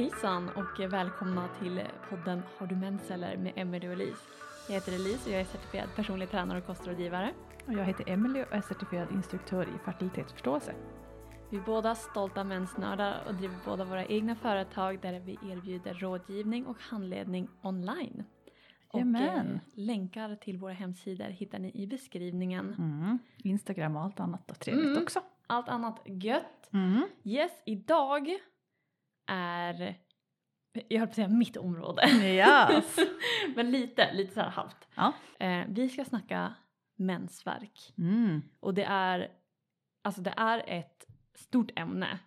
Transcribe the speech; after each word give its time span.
Hejsan 0.00 0.48
och 0.48 0.92
välkomna 0.92 1.48
till 1.48 1.82
podden 2.10 2.42
Har 2.58 2.66
du 2.66 2.76
mens 2.76 3.10
eller 3.10 3.36
med 3.36 3.52
Emelie 3.56 3.88
och 3.88 3.94
Elise. 3.94 4.22
Jag 4.68 4.74
heter 4.74 4.92
Elise 4.92 5.28
och 5.28 5.34
jag 5.34 5.40
är 5.40 5.44
certifierad 5.44 5.88
personlig 5.96 6.30
tränare 6.30 6.58
och 6.58 6.66
kostrådgivare. 6.66 7.34
Och 7.66 7.72
jag 7.72 7.84
heter 7.84 8.08
Emelie 8.08 8.44
och 8.44 8.52
är 8.52 8.60
certifierad 8.60 9.12
instruktör 9.12 9.62
i 9.62 9.78
fertilitetsförståelse. 9.84 10.74
Vi 11.50 11.56
är 11.56 11.62
båda 11.62 11.94
stolta 11.94 12.44
mensnördar 12.44 13.24
och 13.28 13.34
driver 13.34 13.56
båda 13.64 13.84
våra 13.84 14.06
egna 14.06 14.34
företag 14.36 15.00
där 15.02 15.20
vi 15.20 15.32
erbjuder 15.32 15.94
rådgivning 15.94 16.66
och 16.66 16.76
handledning 16.80 17.48
online. 17.62 18.24
Och 18.88 19.00
eh, 19.00 19.44
länkar 19.74 20.36
till 20.36 20.58
våra 20.58 20.72
hemsidor 20.72 21.24
hittar 21.24 21.58
ni 21.58 21.70
i 21.74 21.86
beskrivningen. 21.86 22.74
Mm. 22.78 23.18
Instagram 23.36 23.96
och 23.96 24.02
allt 24.02 24.20
annat 24.20 24.48
då, 24.48 24.54
trevligt 24.54 24.86
Mm. 24.86 25.02
också. 25.02 25.20
Allt 25.46 25.68
annat 25.68 26.02
gött. 26.04 26.70
Mm. 26.72 27.02
Yes, 27.24 27.62
idag 27.66 28.38
är, 29.30 29.96
jag 30.88 30.98
höll 30.98 31.08
på 31.08 31.10
att 31.10 31.14
säga 31.14 31.28
mitt 31.28 31.56
område. 31.56 32.08
Yes. 32.08 32.96
Men 33.56 33.70
lite, 33.70 34.12
lite 34.12 34.34
så 34.34 34.40
här 34.40 34.50
halvt. 34.50 34.88
Ja. 34.94 35.12
Eh, 35.38 35.64
vi 35.68 35.88
ska 35.88 36.04
snacka 36.04 36.54
mensvärk. 36.96 37.94
Mm. 37.98 38.42
Och 38.60 38.74
det 38.74 38.84
är, 38.84 39.30
alltså 40.02 40.20
det 40.20 40.34
är 40.36 40.62
ett 40.66 41.06
stort 41.34 41.70
ämne. 41.76 42.18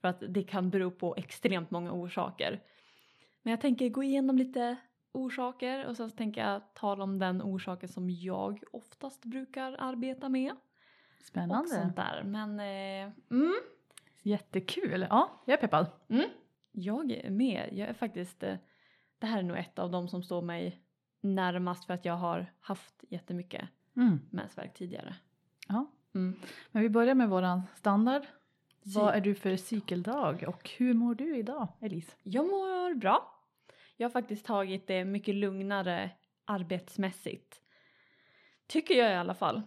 För 0.00 0.08
att 0.08 0.22
det 0.28 0.42
kan 0.42 0.70
bero 0.70 0.90
på 0.90 1.16
extremt 1.16 1.70
många 1.70 1.92
orsaker. 1.92 2.62
Men 3.42 3.50
jag 3.50 3.60
tänker 3.60 3.88
gå 3.88 4.02
igenom 4.02 4.38
lite 4.38 4.76
orsaker 5.12 5.86
och 5.86 5.96
sen 5.96 6.10
så 6.10 6.16
tänker 6.16 6.40
jag 6.40 6.74
tala 6.74 7.04
om 7.04 7.18
den 7.18 7.42
orsaken 7.42 7.88
som 7.88 8.10
jag 8.10 8.62
oftast 8.72 9.24
brukar 9.24 9.76
arbeta 9.78 10.28
med. 10.28 10.52
Och 10.52 11.24
Spännande. 11.24 11.68
sånt 11.68 11.96
där. 11.96 12.22
Men 12.24 12.60
eh, 12.60 13.12
mm, 13.30 13.54
Jättekul. 14.22 15.06
Ja, 15.10 15.42
jag 15.46 15.54
är 15.54 15.60
peppad. 15.60 15.86
mm, 16.08 16.24
jag 16.72 17.10
är 17.12 17.30
med. 17.30 17.68
Jag 17.72 17.88
är 17.88 17.92
faktiskt, 17.94 18.42
eh, 18.42 18.56
det 19.18 19.26
här 19.26 19.38
är 19.38 19.42
nog 19.42 19.56
ett 19.56 19.78
av 19.78 19.90
dem 19.90 20.08
som 20.08 20.22
står 20.22 20.42
mig 20.42 20.82
närmast 21.20 21.84
för 21.84 21.94
att 21.94 22.04
jag 22.04 22.14
har 22.16 22.52
haft 22.60 23.04
jättemycket 23.08 23.68
Mm. 23.96 24.20
mensvärk 24.30 24.74
tidigare. 24.74 25.16
Ja. 25.68 25.86
Mm. 26.14 26.36
Men 26.72 26.82
vi 26.82 26.88
börjar 26.88 27.14
med 27.14 27.28
våran 27.28 27.62
standard. 27.74 28.22
Vad 28.82 29.12
Cyk- 29.14 29.16
är 29.16 29.20
du 29.20 29.34
för 29.34 29.56
cykeldag 29.56 30.44
och 30.48 30.70
hur 30.78 30.94
mår 30.94 31.14
du 31.14 31.36
idag, 31.36 31.68
Elise? 31.80 32.12
Jag 32.22 32.46
mår 32.46 32.94
bra. 32.94 33.34
Jag 33.96 34.08
har 34.08 34.10
faktiskt 34.12 34.46
tagit 34.46 34.86
det 34.86 35.04
mycket 35.04 35.34
lugnare 35.34 36.10
arbetsmässigt. 36.44 37.62
Tycker 38.66 38.94
jag 38.94 39.12
i 39.12 39.14
alla 39.14 39.34
fall. 39.34 39.62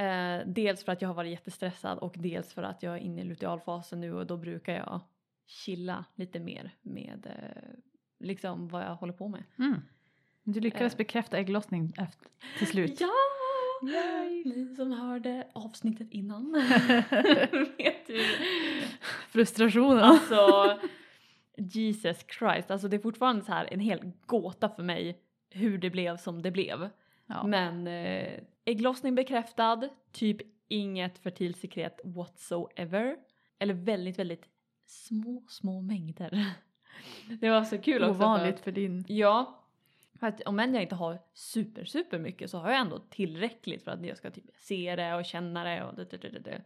Eh, 0.00 0.46
dels 0.46 0.84
för 0.84 0.92
att 0.92 1.02
jag 1.02 1.08
har 1.08 1.14
varit 1.14 1.30
jättestressad 1.30 1.98
och 1.98 2.14
dels 2.18 2.52
för 2.54 2.62
att 2.62 2.82
jag 2.82 2.94
är 2.94 2.98
inne 2.98 3.20
i 3.20 3.24
lutealfasen 3.24 4.00
nu 4.00 4.14
och 4.14 4.26
då 4.26 4.36
brukar 4.36 4.72
jag 4.74 5.00
chilla 5.46 6.04
lite 6.14 6.40
mer 6.40 6.70
med 6.82 7.26
eh, 7.26 7.78
liksom 8.18 8.68
vad 8.68 8.82
jag 8.82 8.94
håller 8.94 9.12
på 9.12 9.28
med. 9.28 9.42
Mm. 9.58 9.80
Du 10.42 10.60
lyckades 10.60 10.92
Eh. 10.92 10.96
bekräfta 10.96 11.38
ägglossning 11.38 11.92
efter, 11.98 12.28
till 12.58 12.66
slut. 12.66 13.00
Ja! 13.00 13.10
Yay! 13.82 14.44
Ni 14.44 14.74
som 14.76 14.92
hörde 14.92 15.46
avsnittet 15.54 16.08
innan 16.10 16.52
vet 17.78 18.08
ju. 18.08 18.24
Frustrationen. 19.28 20.02
Alltså 20.02 20.78
Jesus 21.56 22.24
Christ, 22.38 22.70
alltså 22.70 22.88
det 22.88 22.96
är 22.96 23.00
fortfarande 23.00 23.44
så 23.44 23.52
här 23.52 23.68
en 23.72 23.80
hel 23.80 24.12
gåta 24.26 24.68
för 24.68 24.82
mig 24.82 25.20
hur 25.50 25.78
det 25.78 25.90
blev 25.90 26.16
som 26.16 26.42
det 26.42 26.50
blev. 26.50 26.88
Ja. 27.26 27.46
Men 27.46 27.86
eh, 27.86 28.40
ägglossning 28.64 29.14
bekräftad, 29.14 29.88
typ 30.12 30.36
inget 30.68 31.18
fertilsekret 31.18 32.00
whatsoever. 32.04 33.16
Eller 33.58 33.74
väldigt, 33.74 34.18
väldigt 34.18 34.48
små, 34.86 35.44
små 35.48 35.80
mängder. 35.80 36.54
Det 37.40 37.50
var 37.50 37.64
så 37.64 37.78
kul 37.78 38.02
också. 38.02 38.14
Ovanligt 38.14 38.56
För, 38.56 38.64
för 38.64 38.72
din. 38.72 39.04
ja, 39.08 39.64
för 40.20 40.26
att 40.26 40.40
om 40.40 40.58
än 40.60 40.74
jag 40.74 40.82
inte 40.82 40.94
har 40.94 41.18
super, 41.32 41.84
super 41.84 42.18
mycket 42.18 42.50
så 42.50 42.58
har 42.58 42.70
jag 42.70 42.80
ändå 42.80 42.98
tillräckligt 42.98 43.84
för 43.84 43.90
att 43.90 44.06
jag 44.06 44.16
ska 44.16 44.30
typ 44.30 44.44
se 44.54 44.96
det 44.96 45.14
och 45.14 45.24
känna 45.24 45.64
det 45.64 45.84
och 45.84 45.94
det, 45.94 46.10
det, 46.10 46.28
det, 46.28 46.38
det. 46.38 46.62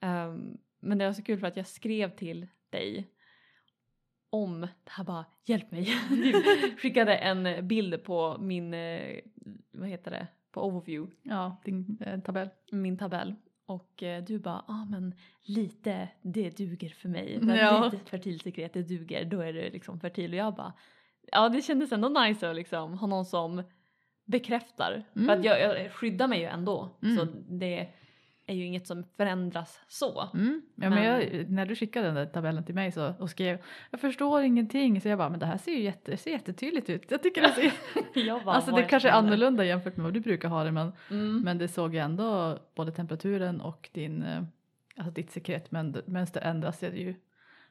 Ehm, 0.00 0.58
men 0.80 0.98
det 0.98 1.06
var 1.06 1.12
så 1.12 1.22
kul 1.22 1.38
för 1.38 1.46
att 1.46 1.56
jag 1.56 1.66
skrev 1.66 2.16
till 2.16 2.46
dig 2.70 3.10
om 4.30 4.60
det 4.60 4.90
här 4.90 5.04
bara 5.04 5.24
hjälp 5.44 5.70
mig. 5.70 5.88
Du 6.10 6.32
skickade 6.78 7.16
en 7.16 7.68
bild 7.68 8.04
på 8.04 8.36
min, 8.40 8.74
eh, 8.74 9.20
vad 9.72 9.88
heter 9.88 10.10
det, 10.10 10.26
på 10.54 10.62
overview, 10.62 11.12
Ja, 11.22 11.60
din 11.64 11.98
eh, 12.06 12.20
tabell. 12.20 12.48
min 12.72 12.98
tabell. 12.98 13.34
Och 13.66 14.02
eh, 14.02 14.24
du 14.24 14.38
bara, 14.38 14.64
ja 14.68 14.74
ah, 14.74 14.84
men 14.90 15.14
lite 15.42 16.08
det 16.22 16.56
duger 16.56 16.88
för 16.88 17.08
mig. 17.08 17.38
Ja. 17.42 17.80
Men 17.80 17.90
Lite 17.90 18.04
fertilsekret 18.10 18.72
det 18.72 18.82
duger, 18.82 19.24
då 19.24 19.40
är 19.40 19.52
det 19.52 19.70
liksom 19.70 20.00
fertil. 20.00 20.30
Och 20.32 20.36
jag 20.38 20.54
bara, 20.54 20.72
ja 21.32 21.48
det 21.48 21.62
kändes 21.62 21.92
ändå 21.92 22.08
nice 22.08 22.50
att 22.50 22.56
liksom 22.56 22.98
ha 22.98 23.06
någon 23.06 23.24
som 23.24 23.62
bekräftar. 24.24 25.04
För 25.12 25.20
Mm. 25.20 25.38
att 25.38 25.44
jag, 25.44 25.60
jag 25.60 25.92
skyddar 25.92 26.28
mig 26.28 26.38
ju 26.40 26.44
ändå. 26.46 26.96
Mm. 27.02 27.16
Så 27.16 27.24
det 27.48 27.88
är 28.46 28.54
ju 28.54 28.64
inget 28.64 28.86
som 28.86 29.04
förändras 29.16 29.80
så. 29.88 30.28
Mm. 30.34 30.62
Ja, 30.74 30.90
men 30.90 31.04
jag, 31.04 31.50
när 31.50 31.66
du 31.66 31.76
skickade 31.76 32.06
den 32.06 32.14
där 32.14 32.26
tabellen 32.26 32.64
till 32.64 32.74
mig 32.74 32.92
så, 32.92 33.12
och 33.18 33.30
skrev 33.30 33.58
jag 33.90 34.00
förstår 34.00 34.42
ingenting 34.42 35.00
så 35.00 35.08
jag 35.08 35.18
bara 35.18 35.28
men 35.30 35.38
det 35.40 35.46
här 35.46 35.58
ser 35.58 35.72
ju 35.72 35.80
jätte, 35.82 36.16
ser 36.16 36.30
jättetydligt 36.30 36.90
ut. 36.90 37.10
Jag 37.10 37.22
tycker 37.22 37.42
det 37.42 37.52
ser, 37.52 37.72
Jag 38.26 38.44
bara, 38.44 38.54
alltså 38.56 38.72
det 38.74 38.82
kanske 38.82 39.08
är 39.08 39.12
annorlunda 39.12 39.64
jämfört 39.64 39.96
med 39.96 40.04
vad 40.04 40.14
du 40.14 40.20
brukar 40.20 40.48
ha 40.48 40.64
det 40.64 40.72
men, 40.72 40.92
Mm. 41.10 41.40
men 41.42 41.58
det 41.58 41.68
såg 41.68 41.94
ju 41.94 42.00
ändå 42.00 42.58
både 42.74 42.92
temperaturen 42.92 43.60
och 43.60 43.88
din, 43.92 44.22
eh, 44.22 44.42
alltså 44.96 45.10
ditt 45.12 45.30
sekretmönster 45.30 46.40
ändras 46.40 46.82
ju 46.82 47.14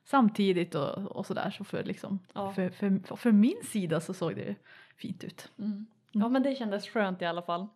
samtidigt 0.05 0.75
och, 0.75 0.97
och 0.97 1.25
sådär 1.25 1.49
så 1.51 1.63
för 1.63 1.83
liksom 1.83 2.19
Ja. 2.33 2.53
för, 2.53 2.69
för, 2.69 3.15
för 3.15 3.31
min 3.31 3.57
sida 3.63 3.99
så 3.99 4.13
såg 4.13 4.35
det 4.35 4.41
ju 4.41 4.55
fint 4.97 5.23
ut. 5.23 5.51
Mm. 5.59 5.85
Ja 6.11 6.29
men 6.29 6.43
det 6.43 6.55
kändes 6.55 6.89
skönt 6.89 7.21
i 7.21 7.25
alla 7.25 7.41
fall. 7.41 7.67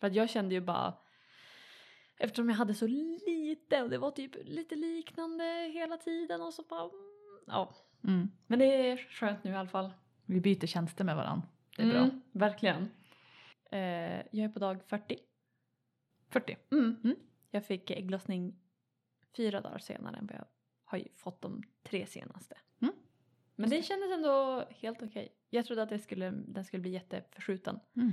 För 0.00 0.06
att 0.06 0.14
jag 0.14 0.30
kände 0.30 0.54
ju 0.54 0.60
bara 0.60 0.94
Eftersom 2.18 2.48
jag 2.48 2.56
hade 2.56 2.74
så 2.74 2.86
lite 2.86 3.82
och 3.82 3.90
det 3.90 3.98
var 3.98 4.10
typ 4.10 4.36
lite 4.44 4.76
liknande 4.76 5.70
hela 5.74 5.96
tiden 5.96 6.40
och 6.40 6.54
så 6.54 6.62
bara 6.62 6.82
mm, 6.82 6.92
Ja. 7.46 7.74
Mm. 8.04 8.30
Men 8.46 8.58
det 8.58 8.64
är 8.64 8.96
skönt 8.96 9.44
nu 9.44 9.50
i 9.50 9.54
alla 9.54 9.68
fall. 9.68 9.92
Vi 10.26 10.40
byter 10.40 10.66
tjänster 10.66 11.04
med 11.04 11.16
varandra. 11.16 11.48
Det 11.76 11.82
är 11.82 11.90
bra. 11.90 11.98
Mm, 11.98 12.22
Verkligen. 12.32 12.88
Eh, 13.70 14.16
jag 14.30 14.38
är 14.44 14.48
på 14.48 14.58
dag 14.58 14.82
40. 14.86 15.18
40. 16.28 16.56
Mm. 16.70 16.96
Mm. 17.04 17.16
Jag 17.50 17.66
fick 17.66 17.90
ägglossning 17.90 18.56
fyra 19.36 19.60
dagar 19.60 19.78
senare 19.78 20.16
än 20.16 20.26
vad 20.26 20.36
jag 20.36 20.44
har 20.84 20.98
ju 20.98 21.08
fått 21.16 21.42
de 21.42 21.62
tre 21.82 22.06
senaste. 22.06 22.54
Mm. 22.80 22.94
Men 23.56 23.70
det 23.70 23.82
kändes 23.82 24.12
ändå 24.12 24.64
helt 24.70 25.02
okej. 25.02 25.28
Jag 25.50 25.66
trodde 25.66 25.82
att 25.82 25.88
det 25.88 25.98
skulle, 25.98 26.30
den 26.30 26.64
skulle 26.64 26.80
bli 26.80 26.90
jätteförskjuten. 26.90 27.80
Mm. 27.96 28.12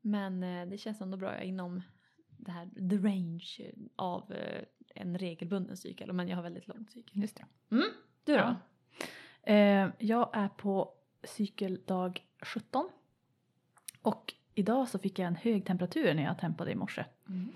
Men 0.00 0.42
eh, 0.42 0.66
det 0.66 0.78
känns 0.78 1.00
ändå 1.00 1.16
bra 1.16 1.32
jag 1.32 1.42
är 1.42 1.46
inom 1.46 1.82
det 2.46 2.52
här, 2.52 2.68
the 2.90 2.96
range 2.96 3.72
av 3.96 4.32
eh, 4.32 4.62
en 4.94 5.18
regelbunden 5.18 5.76
cykel. 5.76 6.12
Men 6.12 6.28
jag 6.28 6.36
har 6.36 6.42
väldigt 6.42 6.68
lång 6.68 6.86
cykel. 6.88 7.20
Just 7.22 7.36
det. 7.36 7.74
Mm. 7.76 7.88
Du 8.24 8.32
då? 8.32 8.38
Ja. 8.38 8.56
Eh, 9.52 9.90
jag 9.98 10.30
är 10.32 10.48
på 10.48 10.94
cykeldag 11.22 12.22
17. 12.42 12.88
Och 14.02 14.34
idag 14.54 14.88
så 14.88 14.98
fick 14.98 15.18
jag 15.18 15.26
en 15.26 15.36
hög 15.36 15.66
temperatur 15.66 16.14
när 16.14 16.22
jag 16.22 16.38
tempade 16.38 16.70
i 16.72 16.74
morse. 16.74 17.04
Mm. 17.28 17.48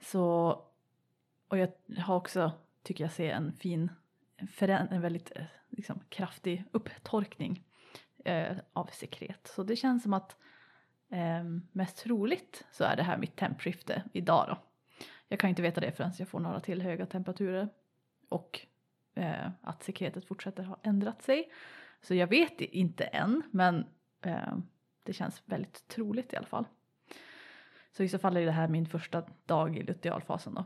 Så, 0.00 0.46
och 1.48 1.58
jag 1.58 1.72
har 1.98 2.16
också, 2.16 2.52
tycker 2.82 3.04
jag 3.04 3.12
ser 3.12 3.30
en 3.30 3.52
fin, 3.52 3.90
en, 4.60 5.00
väldigt 5.02 5.32
eh, 5.36 5.44
liksom, 5.70 6.00
kraftig 6.08 6.64
upptorkning 6.72 7.64
eh, 8.24 8.56
av 8.72 8.86
sekret. 8.92 9.52
Så 9.54 9.62
det 9.62 9.76
känns 9.76 10.02
som 10.02 10.14
att 10.14 10.36
eh, 11.10 11.44
mest 11.72 11.96
troligt 11.96 12.66
så 12.70 12.84
är 12.84 12.96
det 12.96 13.02
här 13.02 13.18
mitt 13.18 13.36
tempskifte 13.36 14.02
idag 14.12 14.46
då. 14.48 14.58
Jag 15.28 15.40
kan 15.40 15.50
inte 15.50 15.62
veta 15.62 15.80
det 15.80 15.92
förrän 15.92 16.12
jag 16.18 16.28
får 16.28 16.40
några 16.40 16.60
till 16.60 16.82
höga 16.82 17.06
temperaturer 17.06 17.68
och 18.28 18.66
eh, 19.14 19.50
att 19.60 19.82
sekretet 19.82 20.24
fortsätter 20.24 20.62
ha 20.62 20.78
ändrat 20.82 21.22
sig. 21.22 21.52
Så 22.00 22.14
jag 22.14 22.26
vet 22.26 22.60
inte 22.60 23.04
än 23.04 23.42
men 23.50 23.86
eh, 24.22 24.58
det 25.02 25.12
känns 25.12 25.42
väldigt 25.44 25.88
troligt 25.88 26.32
i 26.32 26.36
alla 26.36 26.46
fall. 26.46 26.66
Så 27.92 28.02
i 28.02 28.08
så 28.08 28.18
fall 28.18 28.36
är 28.36 28.46
det 28.46 28.52
här 28.52 28.68
min 28.68 28.86
första 28.86 29.22
dag 29.46 29.78
i 29.78 29.82
lutealfasen 29.82 30.54
då. 30.54 30.64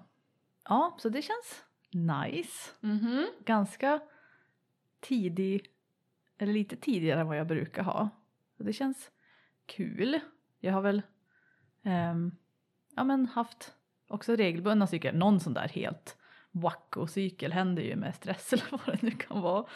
Ja, 0.65 0.97
så 0.99 1.09
det 1.09 1.23
känns 1.23 1.65
nice. 1.91 2.71
Mhm. 2.81 3.27
Ganska 3.45 4.01
tidig, 5.01 5.67
eller 6.39 6.53
lite 6.53 6.77
tidigare 6.77 7.21
än 7.21 7.27
vad 7.27 7.39
jag 7.39 7.47
brukar 7.47 7.83
ha. 7.83 8.09
Så 8.57 8.63
det 8.63 8.73
känns 8.73 9.11
kul. 9.71 10.21
Jag 10.61 10.73
har 10.73 10.81
väl 10.83 11.03
ehm, 11.83 12.33
ja, 12.97 13.05
men 13.05 13.27
haft 13.27 13.75
också 14.09 14.37
regelbundna 14.37 14.87
cykler. 14.87 15.13
Någon 15.13 15.41
sån 15.41 15.55
där 15.55 15.69
helt 15.69 16.17
wacko-cykel 16.51 17.53
händer 17.53 17.83
ju 17.83 17.97
med 17.97 18.15
stress 18.15 18.53
eller 18.53 18.65
vad 18.71 18.87
det 18.87 19.03
nu 19.03 19.11
kan 19.11 19.41
vara. 19.41 19.67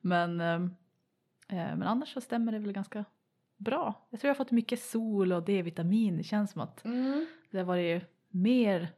Men, 0.00 0.40
ehm, 0.40 0.64
eh, 1.48 1.56
men 1.56 1.82
annars 1.82 2.12
så 2.12 2.20
stämmer 2.20 2.52
det 2.52 2.58
väl 2.58 2.72
ganska 2.72 3.04
bra. 3.56 4.06
Jag 4.10 4.20
tror 4.20 4.28
jag 4.28 4.34
har 4.34 4.44
fått 4.44 4.50
mycket 4.50 4.82
sol 4.82 5.32
och 5.32 5.42
D-vitamin. 5.44 6.16
Det 6.16 6.24
känns 6.24 6.50
som 6.50 6.60
att 6.60 6.84
Mm. 6.84 7.26
det 7.50 7.58
har 7.58 7.64
varit 7.64 8.02
mer 8.28 8.88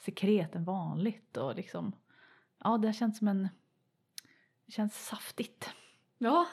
sekret 0.00 0.54
än 0.54 0.64
vanligt 0.64 1.36
och 1.36 1.54
liksom 1.54 1.92
ja 2.64 2.78
det 2.78 2.88
har 2.88 2.92
känts 2.92 3.18
som 3.18 3.28
en 3.28 3.48
det 4.66 4.72
känns 4.72 5.06
saftigt. 5.06 5.70
Ja. 6.18 6.46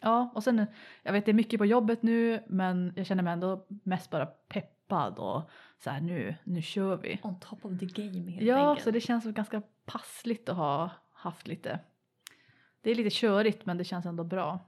Ja, 0.00 0.32
och 0.34 0.44
sen 0.44 0.66
jag 1.02 1.12
vet 1.12 1.24
det 1.24 1.30
är 1.30 1.34
mycket 1.34 1.58
på 1.58 1.66
jobbet 1.66 2.02
nu 2.02 2.42
men 2.46 2.92
jag 2.96 3.06
känner 3.06 3.22
mig 3.22 3.32
ändå 3.32 3.66
mest 3.68 4.10
bara 4.10 4.26
peppad 4.26 5.18
och 5.18 5.50
så 5.78 5.90
här 5.90 6.00
nu, 6.00 6.34
nu 6.44 6.62
kör 6.62 6.96
vi. 6.96 7.20
On 7.22 7.40
top 7.40 7.64
of 7.64 7.78
the 7.78 7.86
game 7.86 8.30
helt 8.30 8.42
Ja, 8.46 8.70
enkelt. 8.70 8.84
så 8.84 8.90
det 8.90 9.00
känns 9.00 9.24
ganska 9.24 9.62
passligt 9.84 10.48
att 10.48 10.56
ha 10.56 10.90
haft 11.12 11.46
lite. 11.46 11.78
Det 12.80 12.90
är 12.90 12.94
lite 12.94 13.10
körigt 13.12 13.66
men 13.66 13.78
det 13.78 13.84
känns 13.84 14.06
ändå 14.06 14.24
bra. 14.24 14.60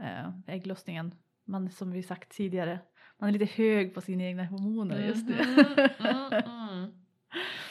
Eh, 0.00 0.28
ägglossningen, 0.46 1.14
man 1.44 1.70
som 1.70 1.90
vi 1.92 2.02
sagt 2.02 2.28
tidigare, 2.32 2.78
man 3.18 3.28
är 3.28 3.32
lite 3.38 3.62
hög 3.62 3.94
på 3.94 4.00
sina 4.00 4.22
egna 4.24 4.44
hormoner 4.44 4.98
just 5.06 5.28
nu. 5.28 5.34
Mm, 5.98 6.32
mm. 6.32 6.90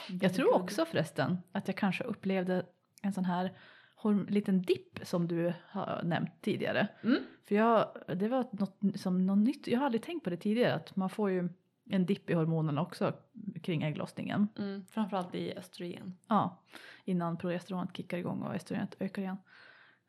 jag 0.22 0.34
tror 0.34 0.54
också 0.56 0.86
förresten 0.86 1.38
att 1.52 1.68
jag 1.68 1.78
kanske 1.78 2.04
upplevde 2.04 2.66
en 3.02 3.14
sån 3.14 3.26
här 3.26 3.52
horm- 4.01 4.30
liten 4.30 4.62
dipp 4.62 5.00
som 5.04 5.28
du 5.28 5.54
har 5.69 6.01
nämnt 6.04 6.42
tidigare. 6.42 6.88
Mm. 7.04 7.18
För 7.48 7.56
jag, 7.56 7.88
det 8.16 8.28
var 8.28 8.46
något, 8.51 9.00
som 9.00 9.25
något 9.25 9.38
nytt, 9.38 9.68
jag 9.68 9.80
har 9.80 9.86
aldrig 9.86 10.01
tänkt 10.04 10.24
på 10.24 10.30
det 10.30 10.38
tidigare 10.38 10.74
att 10.75 10.96
man 10.96 11.10
får 11.10 11.30
ju 11.31 11.50
en 11.90 12.06
dipp 12.06 12.30
i 12.30 12.34
hormonerna 12.34 12.81
också 12.81 13.13
kring 13.63 13.84
ägglossningen. 13.84 14.48
Mm, 14.57 14.86
framförallt 14.86 15.36
i 15.36 15.54
östrogen. 15.57 16.18
Ja, 16.28 16.62
innan 17.06 17.38
progesteronet 17.38 17.98
kickar 17.98 18.18
igång 18.18 18.42
och 18.42 18.56
östrogenet 18.56 18.96
ökar 19.00 19.22
igen. 19.22 19.38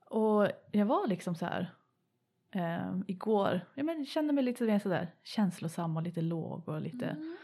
Och 0.05 0.49
jag 0.73 0.87
var 0.87 1.07
liksom 1.07 1.35
så 1.35 1.45
här 1.47 1.71
eh, 2.55 2.99
igår, 3.07 3.61
jag 3.75 3.87
men, 3.87 4.07
kände 4.07 4.33
mig 4.33 4.45
lite 4.45 4.81
sådär 4.81 5.15
känslosam 5.23 5.97
och 5.97 6.03
lite 6.03 6.21
låg 6.21 6.69
och 6.69 6.81
lite 6.81 7.07
Mm. 7.07 7.37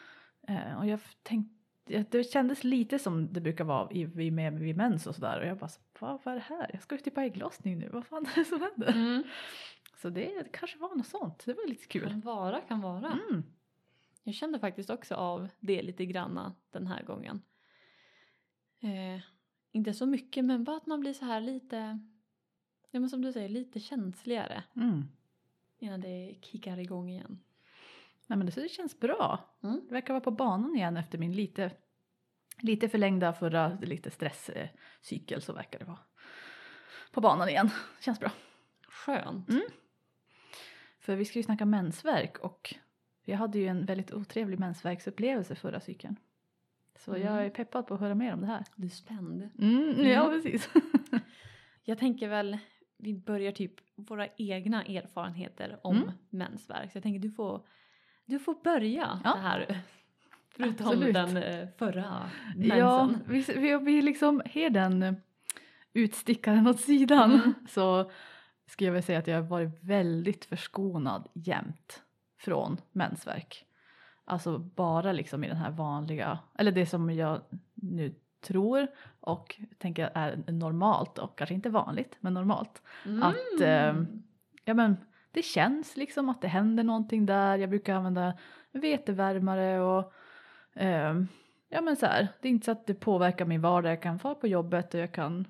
eh, 0.49 0.79
och 0.79 0.87
jag 0.87 1.01
tänkte 1.23 1.56
det 1.87 2.31
kändes 2.31 2.65
lite 2.65 2.99
som 2.99 3.33
det 3.33 3.41
brukar 3.41 3.65
vara 3.65 3.91
i, 3.91 4.05
vid, 4.05 4.33
med, 4.33 4.59
vid 4.59 4.77
mens 4.77 5.07
och 5.07 5.15
sådär 5.15 5.41
och 5.41 5.47
jag 5.47 5.59
bara 5.59 5.69
så, 5.69 5.81
vad, 5.99 6.21
vad 6.25 6.35
är 6.35 6.39
det 6.39 6.45
här? 6.57 6.71
Jag 6.73 6.83
ska 6.83 6.95
ju 6.95 7.01
typ 7.01 7.17
ha 7.17 7.23
ägglossning 7.23 7.79
nu, 7.79 7.89
vad 7.89 8.07
fan 8.07 8.27
är 8.27 8.35
det 8.35 8.45
som 8.45 8.61
händer? 8.61 8.93
Mm. 8.93 9.23
Så 9.97 10.11
det 10.11 10.53
kanske 10.53 10.79
var 10.79 10.97
något 10.97 11.07
sånt, 11.07 11.43
det 11.47 11.53
var 11.55 11.69
lite 11.69 11.87
kul. 11.87 12.09
Kan 12.09 12.21
vara, 12.21 12.61
kan 12.61 12.81
vara. 12.81 13.19
Mm. 13.29 13.43
Jag 14.23 14.35
kände 14.35 14.59
faktiskt 14.59 14.91
också 14.91 15.15
av 15.15 15.49
det 15.61 15.83
lite 15.83 16.07
granna 16.07 16.55
den 16.71 16.87
här 16.87 17.03
gången. 17.03 17.43
Eh, 18.81 19.21
inte 19.73 19.95
så 19.95 20.07
mycket 20.07 20.45
men 20.45 20.65
bara 20.65 20.77
att 20.77 20.87
man 20.87 21.01
blir 21.01 21.13
så 21.13 21.25
här 21.25 21.41
lite, 21.41 22.01
ja 22.91 23.01
men 23.01 23.11
som 23.11 23.23
du 23.23 23.33
säger, 23.33 23.49
lite 23.49 23.81
känsligare 23.81 24.63
Mm. 24.77 25.05
innan 25.79 26.01
det 26.01 26.35
kickar 26.43 26.79
igång 26.79 27.11
igen. 27.11 27.39
Nej 28.27 28.37
men 28.39 28.47
det, 28.47 28.69
känns 28.71 29.01
bra. 29.01 29.41
Mm. 29.63 29.81
Det 29.89 29.93
verkar 29.95 30.15
vara 30.15 30.21
på 30.25 30.31
banan 30.31 30.77
igen 30.77 30.97
efter 30.97 31.19
min 31.19 31.33
lite, 31.33 31.71
lite 32.61 32.89
förlängda 32.89 33.33
förra 33.33 33.69
lite 33.83 34.11
stresscykel 34.11 35.43
så 35.43 35.53
verkar 35.53 35.79
det 35.79 35.85
vara 35.85 35.99
på 37.13 37.21
banan 37.21 37.49
igen. 37.49 37.71
Känns 38.01 38.21
bra. 38.21 38.31
Skönt. 38.89 39.49
Mm. 39.49 39.63
För 41.01 41.17
vi 41.17 41.25
ska 41.25 41.39
ju 41.39 41.43
snacka 41.43 41.65
mensvärk 41.65 42.39
och 42.39 42.75
jag 43.25 43.37
hade 43.37 43.59
ju 43.59 43.67
en 43.67 43.85
väldigt 43.87 44.13
otrevlig 44.13 44.59
mensvärksupplevelse 44.59 45.55
förra 45.55 45.81
cykeln. 45.81 46.17
Så 46.99 47.11
Mm. 47.15 47.23
jag 47.27 47.47
är 47.47 47.51
peppad 47.51 47.87
på 47.87 47.95
att 47.95 48.01
höra 48.01 48.15
mer 48.15 48.33
om 48.35 48.41
det 48.41 48.47
här. 48.47 48.65
Du 48.77 48.85
är 48.87 48.91
spänd. 48.91 49.51
Mm, 49.59 50.05
ja, 50.07 50.27
Mm. 50.27 50.43
precis. 50.43 50.71
Jag 51.89 51.99
tänker 51.99 52.29
väl, 52.29 52.59
vi 52.97 53.15
börjar 53.15 53.53
typ 53.53 53.75
våra 53.95 54.29
egna 54.37 54.85
erfarenheter 54.85 55.81
om 55.83 55.97
Mm. 55.97 56.11
mensvärk. 56.31 56.93
Så 56.93 56.97
jag 56.97 57.03
tänker 57.03 57.21
du 57.21 57.31
får, 57.31 57.67
du 58.27 58.39
får 58.39 58.55
börja 58.65 59.21
Ja. 59.25 59.33
det 59.35 59.41
här. 59.41 59.81
Förutom 60.57 60.87
Absolut. 60.87 61.15
den 61.15 61.37
eh, 61.37 61.69
förra 61.79 62.31
mensen. 62.57 62.79
Ja, 62.79 63.11
vi, 63.27 63.41
vi, 63.41 63.77
vi 63.79 64.03
liksom 64.03 64.43
har 64.55 64.71
den 64.71 65.17
utstickaren 65.93 66.67
åt 66.67 66.81
sidan 66.81 67.33
Mm. 67.33 67.55
så 67.69 68.11
ska 68.67 68.85
jag 68.85 68.93
väl 68.93 69.03
säga 69.03 69.19
att 69.19 69.27
jag 69.27 69.35
har 69.37 69.43
varit 69.49 69.83
väldigt 69.83 70.45
förskonad 70.45 71.29
jämt 71.35 72.03
från 72.41 72.77
mensvärk. 72.93 73.65
Alltså 74.25 74.59
bara 74.59 75.13
liksom 75.13 75.45
i 75.45 75.49
den 75.49 75.57
här 75.57 75.71
vanliga, 75.71 76.39
eller 76.59 76.73
det 76.73 76.87
som 76.87 77.11
jag 77.11 77.41
nu 77.75 78.15
tror 78.41 78.87
och 79.21 79.61
tänker 79.79 80.11
är 80.15 80.53
normalt 80.53 81.19
och 81.19 81.39
kanske 81.39 81.55
inte 81.55 81.71
vanligt 81.71 82.17
men 82.21 82.35
normalt. 82.35 82.83
Mm. 83.07 83.23
Att, 83.23 83.61
ehm, 83.63 84.23
Ja 84.65 84.75
men 84.75 84.97
det 85.37 85.43
känns 85.43 85.97
liksom 85.97 86.29
att 86.29 86.41
det 86.41 86.49
händer 86.49 86.85
någonting 86.85 87.27
där. 87.27 87.59
Jag 87.59 87.71
brukar 87.71 87.95
använda 87.95 88.39
vetevärmare 88.73 89.81
och 89.81 90.13
ehm, 90.75 91.29
ja 91.69 91.81
men 91.81 91.97
så 91.97 92.07
här. 92.07 92.29
Det 92.41 92.49
är 92.49 92.51
inte 92.51 92.65
så 92.65 92.71
att 92.73 92.87
det 92.87 92.95
påverkar 92.95 93.45
min 93.45 93.61
vardag. 93.61 93.93
Jag 93.93 94.03
kan 94.03 94.17
vara 94.17 94.35
på 94.35 94.47
jobbet 94.47 94.95
och 94.95 95.01
jag 95.01 95.13
kan 95.13 95.47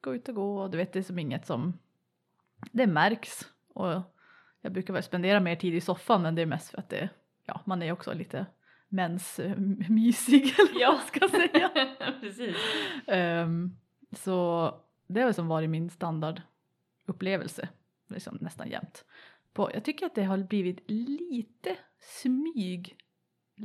gå 0.00 0.14
ut 0.14 0.28
och 0.28 0.34
gå 0.34 0.58
och 0.62 0.70
du 0.70 0.76
vet 0.78 0.92
det 0.92 0.98
är 0.98 1.02
som 1.02 1.18
inget 1.18 1.46
som 1.46 1.78
det 2.72 2.86
märks 2.86 3.48
och 3.74 4.02
jag 4.60 4.72
brukar 4.72 4.94
väl 4.94 5.02
spendera 5.02 5.40
mer 5.40 5.56
tid 5.56 5.74
i 5.74 5.80
soffan 5.80 6.22
men 6.22 6.34
det 6.34 6.42
är 6.42 6.46
mest 6.46 6.70
för 6.70 6.78
att 6.78 6.88
det 6.88 7.08
ja 7.44 7.60
man 7.64 7.82
är 7.82 7.92
också 7.92 8.12
lite 8.14 8.46
mensmysig 8.88 10.42
eller 10.58 10.72
vad 10.72 10.82
Ja. 10.82 10.92
man 10.92 11.00
ska 11.06 11.28
säga. 11.28 11.70
Precis. 12.20 12.56
Ehm, 13.06 13.76
så 14.12 14.74
det 15.06 15.20
har 15.20 15.26
väl 15.26 15.34
som 15.34 15.48
varit 15.48 15.70
min 15.70 15.90
standardupplevelse 15.90 17.68
liksom 18.08 18.38
nästan 18.40 18.68
jämt. 18.70 19.04
På, 19.52 19.70
jag 19.74 19.84
tycker 19.84 20.06
att 20.06 20.14
det 20.14 20.24
har 20.24 20.38
blivit 20.38 20.90
lite 20.90 21.76
smyg 22.00 22.96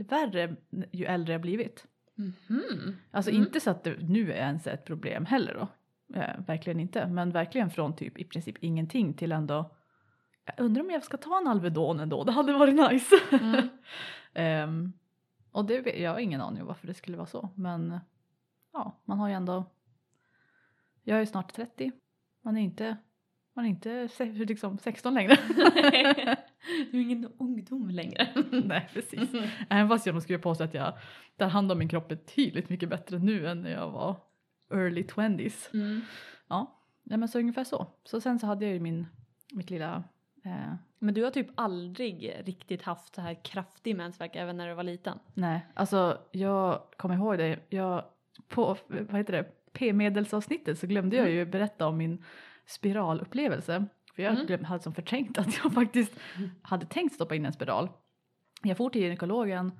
värre 0.09 0.55
ju 0.91 1.05
äldre 1.05 1.33
jag 1.33 1.41
blivit. 1.41 1.85
Mhm. 2.15 2.95
Alltså 3.11 3.31
Mm. 3.31 3.43
inte 3.43 3.59
så 3.59 3.69
att 3.69 3.83
det 3.83 3.97
nu 4.09 4.31
är 4.31 4.37
ens 4.37 4.67
ett 4.67 4.85
problem 4.85 5.25
heller 5.25 5.53
då. 5.53 5.67
Eh, 6.19 6.45
verkligen 6.47 6.79
inte. 6.79 7.07
Men 7.07 7.31
verkligen 7.31 7.69
från 7.69 7.95
typ 7.95 8.17
i 8.17 8.23
princip 8.23 8.57
ingenting 8.63 9.13
till 9.13 9.31
ändå 9.31 9.75
jag 10.45 10.59
undrar 10.65 10.83
om 10.83 10.89
jag 10.89 11.03
ska 11.03 11.17
ta 11.17 11.37
en 11.37 11.47
Alvedon 11.47 11.99
ändå, 11.99 12.23
det 12.23 12.31
hade 12.31 12.53
varit 12.53 12.91
nice. 12.91 13.15
Mm. 13.31 13.67
Ehm, 14.33 14.93
och 15.51 15.65
det, 15.65 15.99
jag 15.99 16.11
har 16.11 16.19
ingen 16.19 16.41
aning 16.41 16.61
om 16.61 16.67
varför 16.67 16.87
det 16.87 16.93
skulle 16.93 17.17
vara 17.17 17.27
så. 17.27 17.49
Men 17.55 17.99
ja, 18.73 19.01
man 19.05 19.19
har 19.19 19.27
ju 19.27 19.33
ändå. 19.33 19.65
Jag 21.03 21.21
är 21.21 21.25
snart 21.25 21.53
30. 21.53 21.91
Man 22.41 22.57
är 22.57 22.61
inte, 22.61 22.97
man 23.53 23.65
är 23.65 23.69
inte 23.69 24.09
liksom 24.33 24.77
16 24.77 25.13
längre. 25.13 25.37
du 26.91 26.97
är 26.97 27.01
ingen 27.01 27.31
ungdom 27.37 27.89
längre. 27.89 28.27
Nej 28.51 28.89
precis. 28.93 29.29
Även 29.69 29.89
fast 29.89 30.05
jag 30.05 30.13
nog 30.13 30.23
skulle 30.23 30.39
påstå 30.39 30.63
att 30.63 30.73
jag 30.73 30.93
tar 31.37 31.47
hand 31.47 31.71
om 31.71 31.77
min 31.77 31.89
kropp 31.89 32.07
betydligt 32.07 32.69
mycket 32.69 32.89
bättre 32.89 33.19
nu 33.19 33.47
än 33.47 33.61
när 33.61 33.71
jag 33.71 33.91
var 33.91 34.15
early 34.73 35.03
20s. 35.03 35.73
Mm. 35.73 36.01
Ja, 36.47 36.79
nej, 37.03 37.17
men 37.17 37.27
så 37.27 37.39
ungefär 37.39 37.63
så. 37.63 37.87
Så 38.03 38.21
sen 38.21 38.39
så 38.39 38.47
hade 38.47 38.65
jag 38.65 38.73
ju 38.73 38.79
min, 38.79 39.07
mitt 39.53 39.69
lilla 39.69 40.03
eh, 40.45 40.73
Men 40.99 41.13
du 41.13 41.23
har 41.23 41.31
typ 41.31 41.47
aldrig 41.55 42.35
riktigt 42.43 42.81
haft 42.81 43.15
så 43.15 43.21
här 43.21 43.43
kraftig 43.43 43.95
mensvärk 43.95 44.35
även 44.35 44.57
när 44.57 44.67
du 44.67 44.73
var 44.73 44.83
liten? 44.83 45.19
Nej, 45.33 45.67
alltså 45.73 46.17
jag 46.31 46.81
kommer 46.97 47.15
ihåg 47.15 47.37
det. 47.37 47.59
Jag, 47.69 48.03
på 48.47 48.77
vad 48.87 49.17
heter 49.17 49.33
det, 49.33 49.43
p-medelsavsnittet 49.73 50.79
så 50.79 50.87
glömde 50.87 51.15
jag 51.15 51.31
ju 51.31 51.45
berätta 51.45 51.87
om 51.87 51.97
min 51.97 52.23
spiralupplevelse. 52.65 53.85
För 54.15 54.23
jag 54.23 54.33
Mm. 54.47 54.65
hade 54.65 54.83
som 54.83 54.93
förträngt 54.93 55.37
att 55.37 55.59
jag 55.63 55.73
faktiskt 55.73 56.19
hade 56.61 56.85
tänkt 56.85 57.15
stoppa 57.15 57.35
in 57.35 57.45
en 57.45 57.53
spiral. 57.53 57.89
Jag 58.63 58.77
for 58.77 58.89
till 58.89 59.01
gynekologen 59.01 59.71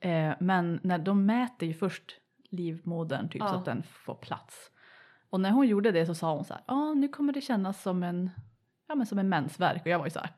eh, 0.00 0.32
men 0.40 0.80
när 0.82 0.98
de 0.98 1.26
mäter 1.26 1.68
ju 1.68 1.74
först 1.74 2.16
livmodern 2.50 3.28
typ 3.28 3.42
så 3.42 3.48
Ja. 3.48 3.54
att 3.54 3.64
den 3.64 3.82
får 3.82 4.14
plats. 4.14 4.70
Och 5.30 5.40
när 5.40 5.50
hon 5.50 5.66
gjorde 5.68 5.90
det 5.92 6.06
så 6.06 6.14
sa 6.14 6.34
hon 6.34 6.44
så 6.44 6.54
här, 6.54 6.62
ja 6.66 6.94
nu 6.94 7.08
kommer 7.08 7.32
det 7.32 7.40
kännas 7.40 7.82
som 7.82 8.02
en, 8.02 8.30
ja 8.88 8.94
men 8.94 9.06
som 9.06 9.18
en 9.18 9.28
mensvärk 9.28 9.80
och 9.82 9.86
jag 9.86 9.98
var 9.98 10.06
ju 10.06 10.10
så 10.10 10.18
här, 10.20 10.30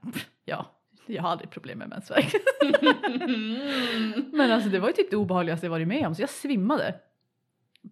ja 0.44 0.66
jag 1.06 1.22
har 1.22 1.30
aldrig 1.30 1.50
problem 1.50 1.78
med 1.78 1.88
mensvärk. 1.88 2.32
Men 4.32 4.50
alltså 4.50 4.68
det 4.70 4.78
var 4.78 4.88
ju 4.88 4.92
typ 4.94 5.10
det 5.10 5.16
obehagligaste 5.16 5.66
jag 5.66 5.70
varit 5.70 5.88
med 5.88 6.06
om 6.06 6.14
så 6.14 6.22
jag 6.22 6.30
svimmade. 6.30 6.94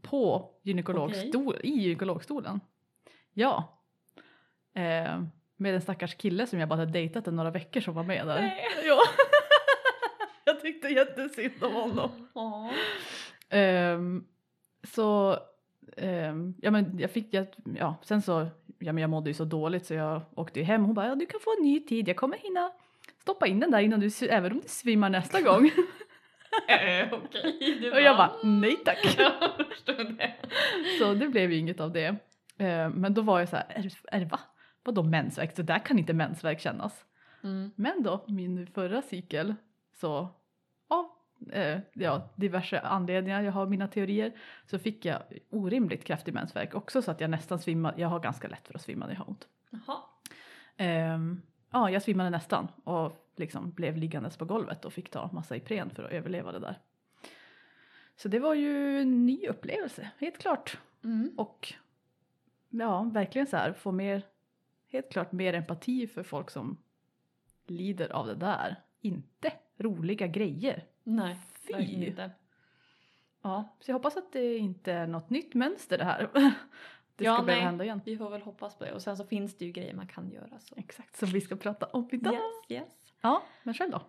På 0.03 0.51
gynekologstol, 0.63 1.57
i 1.63 1.69
gynekologstolen. 1.71 2.61
Ja. 3.35 3.81
Eh, 4.75 5.23
med 5.57 5.75
en 5.75 5.81
stackars 5.81 6.15
kille 6.15 6.47
som 6.47 6.59
jag 6.59 6.69
bara 6.69 6.79
hade 6.79 6.93
dejtat 6.93 7.29
i 7.29 7.31
några 7.31 7.51
veckor 7.51 7.81
som 7.81 7.95
var 7.95 8.03
med 8.03 8.27
där. 8.27 8.41
Nej. 8.41 8.67
Ja. 8.87 9.01
jag 10.45 10.61
tyckte 10.61 10.89
jättesynd 10.89 11.65
om 11.65 11.73
honom. 11.73 12.11
Ehm, 13.49 14.25
så 14.95 15.39
ehm, 15.97 16.55
ja 16.63 16.71
men 16.71 16.99
jag 16.99 17.11
fick, 17.11 17.35
jag, 17.35 17.47
ja 17.79 17.97
sen 18.03 18.23
så, 18.23 18.47
ja 18.79 18.93
men 18.93 19.01
jag 19.01 19.11
mådde 19.11 19.31
ju 19.31 19.35
så 19.35 19.45
dåligt 19.45 19.87
så 19.87 19.95
jag 19.95 20.21
åkte 20.35 20.61
ju 20.61 20.65
hem 20.65 20.85
hon 20.85 20.95
bara 20.95 21.07
ja, 21.07 21.15
du 21.15 21.27
kan 21.27 21.41
få 21.41 21.55
en 21.59 21.65
ny 21.65 21.81
tid, 21.81 22.09
jag 22.09 22.17
kommer 22.17 22.37
hinna 22.37 22.73
stoppa 23.21 23.47
in 23.47 23.61
den 23.61 23.71
där 23.71 23.81
innan 23.81 24.01
du, 24.01 24.11
även 24.29 24.53
om 24.53 24.61
du 24.61 24.69
svimmar 24.69 25.11
nästa 25.11 25.41
gång. 25.41 25.71
Äh, 26.69 27.13
Okej, 27.13 27.79
du 27.81 27.93
Och 27.93 28.01
jag 28.01 28.17
bara 28.17 28.33
nej 28.43 28.77
tack. 28.85 29.17
Jag 29.19 29.97
det. 29.97 30.35
Så 30.99 31.15
det 31.15 31.29
blev 31.29 31.53
ju 31.53 31.59
inget 31.59 31.81
av 31.81 31.93
det. 31.93 32.17
Ehm, 32.59 32.93
men 32.93 33.15
då 33.15 33.23
var 33.23 33.39
jag 33.39 33.49
så 33.49 33.57
här, 33.57 33.67
är, 33.69 33.93
är 34.21 34.25
va? 34.25 34.41
Vadå 34.83 35.03
mensvärk? 35.03 35.57
Så 35.57 35.63
där 35.63 35.79
kan 35.79 35.99
inte 35.99 36.13
mensvärk 36.13 36.61
kännas. 36.61 37.05
Mm. 37.43 37.71
Men 37.77 38.03
då, 38.03 38.25
min 38.29 38.67
förra 38.67 39.03
cykel, 39.03 39.55
så 39.93 40.29
av 40.89 41.11
eh, 41.53 41.81
ja, 41.93 42.29
diverse 42.37 42.81
anledningar, 42.81 43.43
jag 43.43 43.53
har 43.53 43.67
mina 43.67 43.89
teorier, 43.89 44.33
så 44.67 44.79
fick 44.79 45.05
jag 45.05 45.23
orimligt 45.51 46.05
kraftig 46.05 46.35
mensvärk 46.35 46.75
också 46.75 47.03
så 47.03 47.11
att 47.11 47.21
jag 47.21 47.31
nästan 47.31 47.59
svimmade. 47.59 48.01
Jag 48.01 48.09
har 48.09 48.21
ganska 48.21 48.49
lätt 48.49 48.69
för 48.69 48.75
att 48.75 48.83
svimma 48.83 49.07
när 49.07 49.13
jag 49.13 49.19
har 49.19 49.29
ont. 49.29 49.49
Jaha. 49.71 49.99
Ehm, 50.77 51.43
ja, 51.71 51.91
jag 51.91 52.03
svimmade 52.03 52.31
nästan 52.31 52.69
och 52.85 53.31
liksom 53.37 53.71
blev 53.71 53.97
liggandes 53.97 54.37
på 54.37 54.45
golvet 54.45 54.85
och 54.85 54.93
fick 54.93 55.11
ta 55.11 55.31
massa 55.33 55.57
Ipren 55.57 55.91
för 55.91 56.05
att 56.05 56.11
överleva 56.11 56.53
det 56.53 56.59
där. 56.59 56.79
Så 58.17 58.29
det 58.29 58.39
var 58.39 58.55
ju 58.55 59.01
en 59.01 59.27
ny 59.27 59.47
upplevelse, 59.47 60.11
helt 60.19 60.39
klart. 60.39 60.79
Mm. 61.05 61.35
Och 61.37 61.75
ja, 62.79 63.03
verkligen 63.03 63.47
så 63.47 63.57
här 63.57 63.73
få 63.73 63.93
mer, 63.93 64.23
helt 64.89 65.13
klart 65.13 65.33
mer 65.33 65.55
empati 65.55 66.07
för 66.07 66.23
folk 66.23 66.51
som 66.51 66.77
lider 67.67 68.13
av 68.13 68.27
det 68.27 68.35
där. 68.35 68.77
Inte 69.01 69.53
roliga 69.79 70.27
grejer. 70.27 70.85
Nej, 71.03 71.37
Fy. 71.67 71.73
verkligen 71.73 72.03
inte. 72.03 72.31
Ja, 73.43 73.77
så 73.81 73.91
jag 73.91 73.95
hoppas 73.95 74.17
att 74.17 74.33
det 74.33 74.57
inte 74.59 74.93
är 74.93 75.07
något 75.07 75.31
nytt 75.31 75.55
mönster 75.55 75.99
det 75.99 76.05
här. 76.05 76.29
Det 77.17 77.25
Ja, 77.25 77.35
ska 77.35 77.43
nej. 77.45 77.61
hända 77.61 77.85
igen. 77.85 78.01
Vi 78.05 78.17
får 78.17 78.31
väl 78.31 78.43
hoppas 78.43 78.79
på 78.79 78.85
det. 78.85 78.93
Och 78.93 79.03
sen 79.03 79.17
så 79.17 79.25
finns 79.27 79.59
det 79.59 79.65
ju 79.65 79.73
grejer 79.73 79.95
man 79.95 80.07
kan 80.07 80.31
göra. 80.31 80.61
Så. 80.61 80.75
Exakt 80.77 81.17
som 81.17 81.29
vi 81.29 81.41
ska 81.41 81.57
prata 81.57 81.87
om 81.87 82.09
idag. 82.13 82.35
Yes, 82.35 82.43
yes. 82.69 83.13
Ja, 83.21 83.43
men 83.63 83.75
själv 83.75 83.91
då? 83.91 84.03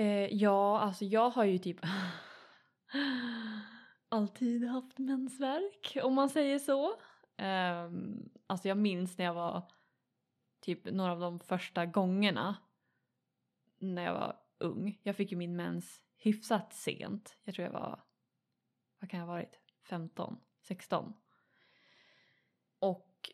Eh, 0.00 0.34
ja, 0.34 0.80
alltså 0.80 1.04
jag 1.04 1.30
har 1.30 1.44
ju 1.44 1.58
typ 1.58 1.80
alltid 4.08 4.64
haft 4.68 4.98
mensvärk 4.98 5.96
om 6.02 6.14
man 6.14 6.30
säger 6.30 6.58
så. 6.58 6.94
Um, 7.38 8.30
alltså 8.46 8.68
jag 8.68 8.78
minns 8.78 9.18
när 9.18 9.24
jag 9.24 9.34
var 9.34 9.62
typ 10.60 10.84
några 10.84 11.12
av 11.12 11.20
de 11.20 11.40
första 11.40 11.86
gångerna 11.86 12.56
när 13.78 14.04
jag 14.04 14.14
var 14.14 14.36
ung. 14.58 14.98
Jag 15.02 15.16
fick 15.16 15.32
ju 15.32 15.36
min 15.36 15.56
mens 15.56 16.04
hyfsat 16.16 16.72
sent. 16.72 17.36
Jag 17.44 17.54
tror 17.54 17.64
jag 17.64 17.72
var, 17.72 18.02
vad 18.98 19.10
kan 19.10 19.20
jag 19.20 19.26
ha 19.26 19.32
varit, 19.32 19.60
15, 19.82 20.40
16. 20.60 21.14
Och 22.78 23.30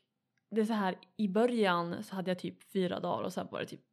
det 0.51 0.61
är 0.61 0.65
så 0.65 0.73
här, 0.73 0.99
i 1.17 1.29
början 1.29 2.05
så 2.05 2.15
hade 2.15 2.31
jag 2.31 2.39
typ 2.39 2.63
fyra 2.63 3.01
dagar 3.01 3.23
och 3.23 3.33
sen 3.33 3.49
var 3.51 3.61
det 3.61 3.67
typ 3.67 3.87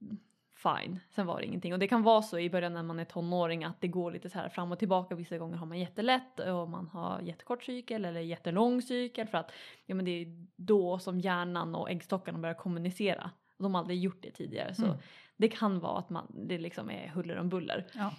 fine. 0.63 0.99
Sen 1.09 1.25
var 1.25 1.39
det 1.39 1.45
ingenting. 1.45 1.73
Och 1.73 1.79
det 1.79 1.87
kan 1.87 2.03
vara 2.03 2.21
så 2.21 2.39
i 2.39 2.49
början 2.49 2.73
när 2.73 2.83
man 2.83 2.99
är 2.99 3.05
tonåring 3.05 3.63
att 3.63 3.81
det 3.81 3.87
går 3.87 4.11
lite 4.11 4.29
så 4.29 4.37
här 4.39 4.49
fram 4.49 4.71
och 4.71 4.79
tillbaka. 4.79 5.15
Vissa 5.15 5.37
gånger 5.37 5.57
har 5.57 5.65
man 5.65 5.79
jättelätt 5.79 6.39
och 6.39 6.69
man 6.69 6.87
har 6.87 7.21
jättekort 7.21 7.63
cykel 7.63 8.05
eller 8.05 8.19
jättelång 8.21 8.81
cykel 8.81 9.27
för 9.27 9.37
att 9.37 9.51
ja, 9.85 9.95
men 9.95 10.05
det 10.05 10.11
är 10.11 10.47
då 10.55 10.99
som 10.99 11.19
hjärnan 11.19 11.75
och 11.75 11.89
äggstockarna 11.91 12.37
börjar 12.39 12.55
kommunicera. 12.55 13.31
De 13.57 13.73
har 13.75 13.81
aldrig 13.81 13.99
gjort 13.99 14.21
det 14.21 14.31
tidigare 14.31 14.73
så 14.73 14.85
Mm. 14.85 14.97
det 15.37 15.47
kan 15.47 15.79
vara 15.79 15.99
att 15.99 16.09
man, 16.09 16.27
det 16.47 16.57
liksom 16.57 16.89
är 16.91 17.07
huller 17.07 17.37
om 17.37 17.49
buller. 17.49 17.85
Ja. 17.93 18.11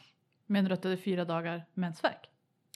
Menar 0.46 0.68
du 0.68 0.74
att 0.74 0.82
det 0.82 0.90
är 0.92 0.96
fyra 0.96 1.24
dagar 1.24 1.62
mensvärk? 1.74 2.28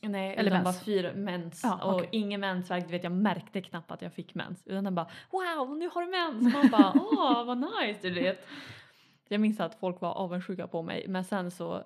Nej, 0.05 0.35
Eller 0.37 0.51
utan 0.51 0.63
mens. 0.63 0.77
bara 0.79 0.85
fyra 0.85 1.13
mens 1.15 1.61
Ja, 1.65 1.85
och 1.85 1.95
okej. 1.95 2.09
ingen 2.13 2.41
mensvärk. 2.41 2.85
Du 2.87 2.91
vet 2.93 3.03
jag 3.05 3.13
märkte 3.13 3.61
knappt 3.61 3.91
att 3.91 4.03
jag 4.03 4.13
fick 4.15 4.35
mens. 4.35 4.63
Utan 4.67 4.85
den 4.85 4.95
bara 4.95 5.11
wow 5.31 5.77
nu 5.77 5.89
har 5.95 6.03
du 6.03 6.09
mens. 6.11 6.55
Man 6.55 6.71
bara 6.71 6.93
åh 6.95 7.45
vad 7.45 7.59
nice 7.59 7.99
du 8.09 8.11
vet. 8.15 8.47
Jag 9.33 9.41
minns 9.41 9.61
att 9.61 9.75
folk 9.75 10.01
var 10.01 10.13
avundsjuka 10.13 10.69
på 10.69 10.83
mig 10.83 11.05
men 11.09 11.25
sen 11.25 11.51
så 11.51 11.85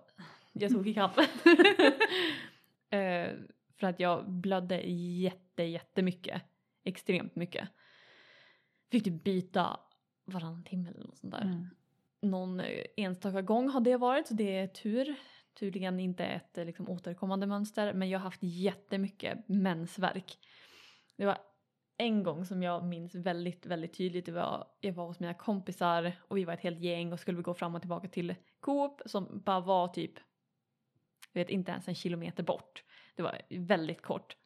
jag 0.52 0.72
tog 0.72 0.88
ikapp. 0.88 1.18
eh, 2.90 3.30
för 3.76 3.86
att 3.86 4.00
jag 4.00 4.30
blödde 4.30 4.80
jätte 4.80 5.62
jättemycket. 5.62 6.42
Extremt 6.84 7.36
mycket. 7.36 7.68
Fick 8.90 9.04
typ 9.04 9.24
byta 9.24 9.80
varannan 10.24 10.64
timme 10.64 10.90
eller 10.90 11.04
något 11.04 11.18
sånt 11.18 11.32
där 11.32 11.42
Mm. 11.42 11.66
någon 12.22 12.62
enstaka 12.96 13.42
gång 13.42 13.68
har 13.68 13.80
det 13.80 13.96
varit 13.96 14.26
så 14.26 14.34
det 14.34 14.56
är 14.56 14.66
tur. 14.66 15.14
Tydligen 15.58 16.00
inte 16.00 16.24
ett 16.24 16.56
liksom, 16.56 16.88
återkommande 16.88 17.46
mönster 17.46 17.92
men 17.92 18.08
jag 18.08 18.18
har 18.18 18.24
haft 18.24 18.42
jättemycket 18.42 19.48
mensvärk. 19.48 20.38
Det 21.16 21.26
var 21.26 21.38
en 21.96 22.22
gång 22.22 22.44
som 22.44 22.62
jag 22.62 22.84
minns 22.84 23.14
väldigt, 23.14 23.66
väldigt 23.66 23.96
tydligt. 23.96 24.26
Det 24.26 24.32
var, 24.32 24.68
jag 24.80 24.92
var 24.92 25.06
hos 25.06 25.20
mina 25.20 25.34
kompisar 25.34 26.12
och 26.20 26.36
vi 26.36 26.44
var 26.44 26.54
ett 26.54 26.60
helt 26.60 26.80
gäng 26.80 27.12
och 27.12 27.20
skulle 27.20 27.42
gå 27.42 27.54
fram 27.54 27.74
och 27.74 27.80
tillbaka 27.80 28.08
till 28.08 28.34
Coop 28.60 29.02
som 29.06 29.42
bara 29.44 29.60
var 29.60 29.88
typ, 29.88 30.12
jag 31.32 31.40
vet 31.40 31.50
inte 31.50 31.72
ens 31.72 31.88
en 31.88 31.94
kilometer 31.94 32.42
bort. 32.42 32.84
Det 33.14 33.22
var 33.22 33.42
väldigt 33.50 34.02
kort. 34.02 34.36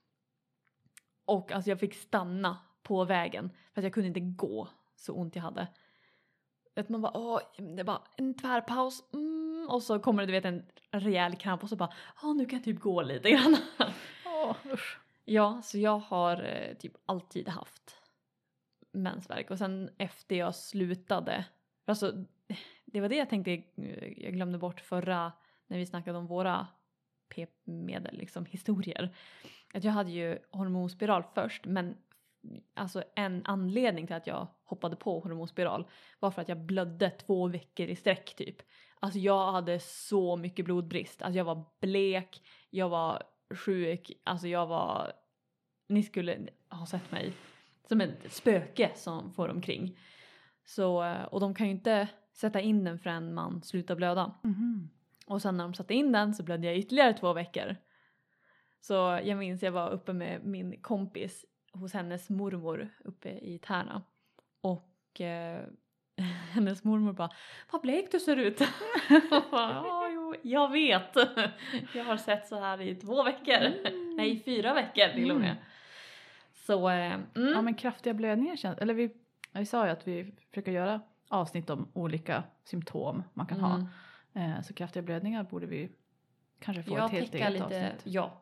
Och 1.24 1.52
alltså 1.52 1.70
jag 1.70 1.80
fick 1.80 1.94
stanna 1.94 2.58
på 2.82 3.04
vägen 3.04 3.50
för 3.74 3.80
att 3.80 3.84
jag 3.84 3.92
kunde 3.92 4.08
inte 4.08 4.20
gå 4.20 4.68
så 4.96 5.14
ont 5.14 5.36
jag 5.36 5.42
hade. 5.42 5.68
Att 6.76 6.88
man 6.88 7.00
bara 7.00 7.16
åh, 7.16 7.40
det 7.76 7.82
var 7.82 8.02
en 8.16 8.34
tvärpaus 8.34 9.04
mm, 9.12 9.68
och 9.70 9.82
så 9.82 9.98
kommer 9.98 10.22
det 10.22 10.26
du 10.26 10.32
vet 10.32 10.44
en 10.44 10.66
rejäl 10.90 11.36
kramp 11.36 11.62
och 11.62 11.68
så 11.68 11.76
bara 11.76 11.92
åh 12.22 12.36
nu 12.36 12.46
kan 12.46 12.58
jag 12.58 12.64
typ 12.64 12.80
gå 12.80 13.02
lite 13.02 13.30
grann. 13.30 13.56
Åh, 14.26 14.56
usch 14.72 15.00
ja, 15.30 15.62
så 15.62 15.78
jag 15.78 15.98
har 15.98 16.42
eh, 16.42 16.74
typ 16.74 16.92
alltid 17.06 17.48
haft 17.48 18.02
mensvärk 18.92 19.50
och 19.50 19.58
sen 19.58 19.90
efter 19.98 20.36
jag 20.36 20.54
slutade, 20.54 21.44
alltså 21.84 22.12
det 22.84 23.00
var 23.00 23.08
det 23.08 23.16
jag 23.16 23.30
tänkte, 23.30 23.52
eh, 23.52 24.22
jag 24.22 24.32
glömde 24.32 24.58
bort 24.58 24.80
förra 24.80 25.32
när 25.66 25.78
vi 25.78 25.86
snackade 25.86 26.18
om 26.18 26.26
våra 26.26 26.66
p-medel, 27.34 28.16
liksom 28.18 28.46
historier. 28.46 29.16
Att 29.74 29.84
jag 29.84 29.92
hade 29.92 30.10
ju 30.10 30.38
hormonspiral 30.50 31.24
först 31.34 31.66
men 31.66 31.96
alltså 32.74 33.04
en 33.16 33.42
anledning 33.44 34.06
till 34.06 34.16
att 34.16 34.26
jag 34.26 34.46
hoppade 34.64 34.96
på 34.96 35.20
hormonspiral 35.20 35.88
var 36.18 36.30
för 36.30 36.42
att 36.42 36.48
jag 36.48 36.58
blödde 36.58 37.10
två 37.10 37.48
veckor 37.48 37.86
i 37.86 37.96
sträck 37.96 38.34
typ. 38.36 38.56
Alltså 39.00 39.18
jag 39.18 39.52
hade 39.52 39.80
så 39.80 40.36
mycket 40.36 40.64
blodbrist, 40.64 41.22
alltså 41.22 41.38
jag 41.38 41.44
var 41.44 41.64
blek, 41.80 42.42
jag 42.70 42.88
var 42.88 43.22
sjuk, 43.50 44.12
alltså 44.24 44.48
jag 44.48 44.66
var, 44.66 45.12
ni 45.88 46.02
skulle 46.02 46.48
ha 46.68 46.86
sett 46.86 47.12
mig 47.12 47.32
som 47.88 48.00
ett 48.00 48.32
spöke 48.32 48.90
som 48.94 49.32
får 49.32 49.48
omkring. 49.48 49.98
Så, 50.64 51.02
eh, 51.04 51.22
och 51.22 51.40
de 51.40 51.54
kan 51.54 51.66
ju 51.66 51.72
inte 51.72 52.08
sätta 52.32 52.60
in 52.60 52.84
den 52.84 52.98
förrän 52.98 53.34
man 53.34 53.62
slutar 53.62 53.96
blöda. 53.96 54.34
Mhm. 54.42 54.90
Och 55.26 55.42
sen 55.42 55.56
när 55.56 55.64
de 55.64 55.74
satte 55.74 55.94
in 55.94 56.12
den 56.12 56.34
så 56.34 56.42
blödde 56.42 56.66
jag 56.66 56.76
ytterligare 56.76 57.12
två 57.12 57.32
veckor. 57.32 57.76
Så 58.80 59.20
jag 59.24 59.38
minns 59.38 59.62
jag 59.62 59.72
var 59.72 59.90
uppe 59.90 60.12
med 60.12 60.44
min 60.44 60.82
kompis 60.82 61.44
hos 61.72 61.92
hennes 61.92 62.30
mormor 62.30 62.88
uppe 63.04 63.28
i 63.28 63.58
Tärna. 63.58 64.02
Och 64.60 65.20
eh, 65.20 65.64
hennes 66.50 66.84
mormor 66.84 67.12
bara 67.12 67.30
Vad 67.72 67.82
blek 67.82 68.12
du 68.12 68.20
ser 68.20 68.36
ut. 68.36 68.60
Jag 70.42 70.68
jo, 70.68 70.72
vet. 70.72 71.16
Jag 71.94 72.04
har 72.04 72.16
sett 72.16 72.46
så 72.48 72.60
här 72.60 72.80
i 72.80 72.94
två 72.94 73.22
veckor. 73.22 73.72
Nej, 74.16 74.42
fyra 74.44 74.74
veckor 74.74 75.14
till 75.14 75.30
och 75.30 75.40
med. 75.40 75.50
Mm. 75.50 75.62
Så 76.54 76.88
eh, 76.88 77.12
mm. 77.14 77.24
Ja 77.34 77.62
men 77.62 77.74
kraftiga 77.74 78.14
blödningar 78.14 78.56
känns, 78.56 78.78
eller 78.78 78.94
vi, 78.94 79.10
vi 79.52 79.66
sa 79.66 79.86
ju 79.86 79.92
att 79.92 80.08
vi 80.08 80.34
försöker 80.48 80.72
göra 80.72 81.00
avsnitt 81.28 81.70
om 81.70 81.88
olika 81.92 82.42
symptom 82.64 83.22
man 83.34 83.46
kan 83.46 83.58
Mm. 83.58 83.70
ha. 83.70 83.86
Eh, 84.40 84.62
så 84.62 84.74
kraftiga 84.74 85.02
blödningar 85.02 85.42
borde 85.42 85.66
vi 85.66 85.90
kanske 86.60 86.82
få 86.82 86.96
jag 86.96 87.04
ett 87.04 87.10
helt 87.10 87.34
eget 87.34 87.52
lite, 87.52 87.64
avsnitt. 87.64 88.00
ja. 88.04 88.40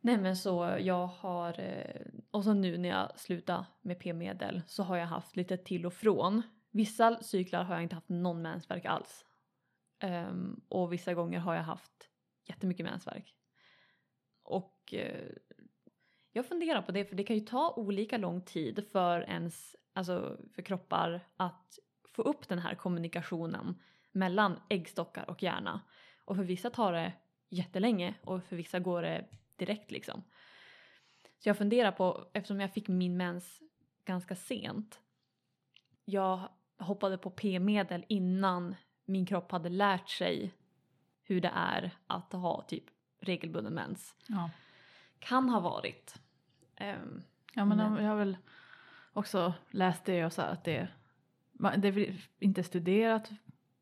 Nej 0.00 0.16
men 0.18 0.36
så 0.36 0.76
jag 0.80 1.06
har, 1.06 1.60
eh, 1.60 2.00
och 2.30 2.44
så 2.44 2.54
nu 2.54 2.78
när 2.78 2.88
jag 2.88 3.18
slutar 3.20 3.64
med 3.82 3.98
p-medel 3.98 4.62
så 4.66 4.82
har 4.82 4.96
jag 4.96 5.06
haft 5.06 5.36
lite 5.36 5.56
till 5.56 5.86
och 5.86 5.92
från. 5.92 6.42
Vissa 6.70 7.22
cyklar 7.22 7.64
har 7.64 7.74
jag 7.74 7.82
inte 7.82 7.94
haft 7.94 8.08
någon 8.08 8.42
mensvärk 8.42 8.84
alls. 8.84 9.24
Um, 10.02 10.60
och 10.68 10.92
vissa 10.92 11.14
gånger 11.14 11.38
har 11.38 11.54
jag 11.54 11.62
haft 11.62 12.10
jättemycket 12.44 12.86
mensvärk. 12.86 13.34
Och 14.42 14.94
uh, 14.96 15.32
jag 16.32 16.46
funderar 16.46 16.82
på 16.82 16.92
det 16.92 17.04
för 17.04 17.16
det 17.16 17.24
kan 17.24 17.36
ju 17.36 17.42
ta 17.42 17.74
olika 17.76 18.18
lång 18.18 18.40
tid 18.40 18.84
för 18.92 19.20
ens, 19.20 19.76
alltså 19.92 20.38
för 20.54 20.62
kroppar 20.62 21.20
att 21.36 21.78
få 22.14 22.22
upp 22.22 22.48
den 22.48 22.58
här 22.58 22.74
kommunikationen 22.74 23.82
mellan 24.12 24.60
äggstockar 24.68 25.30
och 25.30 25.42
hjärna. 25.42 25.80
Och 26.24 26.36
för 26.36 26.44
vissa 26.44 26.70
tar 26.70 26.92
det 26.92 27.12
jättelänge 27.48 28.14
och 28.22 28.44
för 28.44 28.56
vissa 28.56 28.78
går 28.78 29.02
det 29.02 29.28
direkt 29.56 29.90
liksom. 29.90 30.22
Så 31.38 31.48
jag 31.48 31.58
funderar 31.58 31.92
på, 31.92 32.30
eftersom 32.34 32.60
jag 32.60 32.72
fick 32.72 32.88
min 32.88 33.16
mens 33.16 33.62
ganska 34.04 34.36
sent. 34.36 35.00
Jag 36.04 36.48
hoppade 36.78 37.18
på 37.18 37.30
p-medel 37.30 38.04
innan 38.08 38.74
min 39.04 39.26
kropp 39.26 39.52
hade 39.52 39.68
lärt 39.68 40.08
sig 40.08 40.54
hur 41.22 41.40
det 41.40 41.52
är 41.54 41.90
att 42.06 42.32
ha 42.32 42.62
typ 42.62 42.84
regelbunden 43.20 43.74
mens. 43.74 44.16
Ja. 44.26 44.50
Kan 45.18 45.48
ha 45.48 45.60
varit. 45.60 46.14
Ehm, 46.76 47.22
ja 47.54 47.64
men 47.64 47.78
Men- 47.78 48.04
jag 48.04 48.10
har 48.10 48.16
väl 48.16 48.36
också 49.12 49.54
läst 49.70 50.04
det 50.04 50.24
och 50.24 50.32
så 50.32 50.42
att 50.42 50.64
det, 50.64 50.88
det 51.76 51.88
är 51.88 52.16
inte 52.38 52.62
studerat 52.62 53.30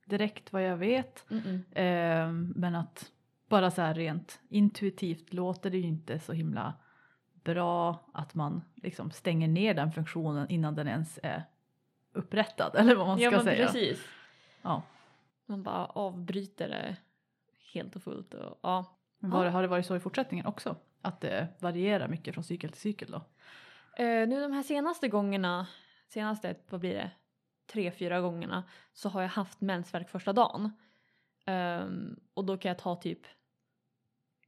direkt 0.05 0.53
vad 0.53 0.63
jag 0.63 0.77
vet. 0.77 1.25
Eh, 1.73 2.33
men 2.33 2.75
att 2.75 3.13
bara 3.49 3.71
så 3.71 3.83
här 3.83 3.95
rent 3.95 4.41
intuitivt 4.49 5.33
låter 5.33 5.71
det 5.71 5.77
ju 5.79 5.85
inte 5.87 6.19
så 6.19 6.33
himla 6.33 6.75
bra 7.45 8.11
att 8.15 8.35
man 8.35 8.63
liksom 8.75 9.11
stänger 9.11 9.49
ner 9.49 9.75
den 9.75 9.93
funktionen 9.93 10.49
innan 10.51 10.75
den 10.75 10.89
ens 10.89 11.19
är 11.23 11.45
upprättad 12.13 12.75
eller 12.79 12.95
vad 12.97 13.07
man 13.07 13.17
ska 13.19 13.25
ja 13.25 13.31
men 13.31 13.45
säga. 13.45 13.67
precis. 13.67 14.07
Ja. 14.63 14.83
Man 15.47 15.63
bara 15.63 15.87
avbryter 15.87 16.69
det 16.69 16.97
helt 17.73 17.97
och 17.97 18.03
fullt. 18.03 18.35
Och, 18.35 18.59
ja. 18.63 18.99
Var, 19.19 19.47
har 19.47 19.63
det 19.63 19.69
varit 19.69 19.87
så 19.87 19.97
i 19.97 20.01
fortsättningen 20.01 20.47
också? 20.47 20.77
Att 21.03 21.21
det 21.21 21.49
varierar 21.59 22.09
mycket 22.09 22.35
från 22.35 22.45
cykel 22.45 22.71
till 22.71 22.81
cykel 22.81 23.11
då? 23.11 23.25
Eh, 23.97 24.29
nu 24.29 24.41
de 24.41 24.53
här 24.53 24.63
senaste 24.63 25.09
gångerna, 25.09 25.67
senaste, 26.09 26.57
vad 26.69 26.81
blir 26.81 26.95
det, 26.95 27.11
tre, 27.67 27.91
fyra 27.91 28.21
gångerna 28.21 28.65
så 28.93 29.09
har 29.09 29.23
jag 29.23 29.29
haft 29.29 29.61
mensvärk 29.61 30.09
första 30.09 30.33
dagen. 30.33 30.71
Ehm, 31.45 32.21
och 32.35 32.45
då 32.45 32.57
kan 32.57 32.69
jag 32.69 32.79
ta 32.79 32.97
typ 32.97 33.21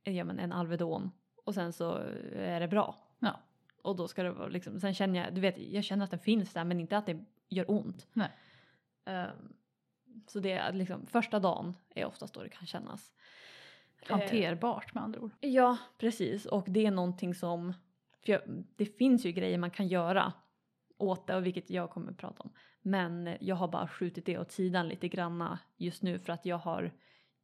ja, 0.04 0.24
men 0.24 0.38
en 0.38 0.52
Alvedon 0.52 1.10
och 1.44 1.54
sen 1.54 1.72
så 1.72 1.96
är 2.32 2.60
det 2.60 2.68
bra. 2.68 2.96
Ja. 3.18 3.40
Och 3.82 3.96
då 3.96 4.08
ska 4.08 4.22
det 4.22 4.30
vara 4.30 4.48
liksom, 4.48 4.80
sen 4.80 4.94
känner 4.94 5.24
jag, 5.24 5.34
du 5.34 5.40
vet, 5.40 5.58
jag 5.58 5.84
känner 5.84 6.04
att 6.04 6.10
den 6.10 6.20
finns 6.20 6.52
där 6.52 6.64
men 6.64 6.80
inte 6.80 6.96
att 6.96 7.06
det 7.06 7.24
gör 7.48 7.70
ont. 7.70 8.06
Nej. 8.12 8.30
Ehm, 9.04 9.54
så 10.26 10.40
det 10.40 10.52
är 10.52 10.72
liksom, 10.72 11.06
första 11.06 11.40
dagen 11.40 11.76
är 11.94 12.04
oftast 12.04 12.34
då 12.34 12.42
det 12.42 12.48
kan 12.48 12.66
kännas. 12.66 13.12
Eh, 14.02 14.10
Hanterbart 14.10 14.94
med 14.94 15.04
andra 15.04 15.20
ord. 15.20 15.30
Ja, 15.40 15.78
precis. 15.98 16.46
Och 16.46 16.64
det 16.68 16.86
är 16.86 16.90
någonting 16.90 17.34
som... 17.34 17.72
För 18.24 18.32
jag, 18.32 18.40
det 18.76 18.86
finns 18.86 19.26
ju 19.26 19.32
grejer 19.32 19.58
man 19.58 19.70
kan 19.70 19.88
göra 19.88 20.32
åt 20.98 21.26
det, 21.26 21.36
och 21.36 21.46
vilket 21.46 21.70
jag 21.70 21.90
kommer 21.90 22.10
att 22.10 22.18
prata 22.18 22.42
om. 22.42 22.52
Men 22.82 23.36
jag 23.40 23.56
har 23.56 23.68
bara 23.68 23.88
skjutit 23.88 24.26
det 24.26 24.38
åt 24.38 24.52
sidan 24.52 24.88
lite 24.88 25.08
granna 25.08 25.58
just 25.76 26.02
nu 26.02 26.18
för 26.18 26.32
att 26.32 26.46
jag 26.46 26.58
har... 26.58 26.92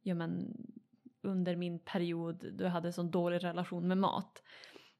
Ja, 0.01 0.15
men, 0.15 0.57
under 1.21 1.55
min 1.55 1.79
period 1.79 2.45
då 2.53 2.63
jag 2.63 2.71
hade 2.71 2.93
sån 2.93 3.11
dålig 3.11 3.43
relation 3.43 3.87
med 3.87 3.97
mat. 3.97 4.43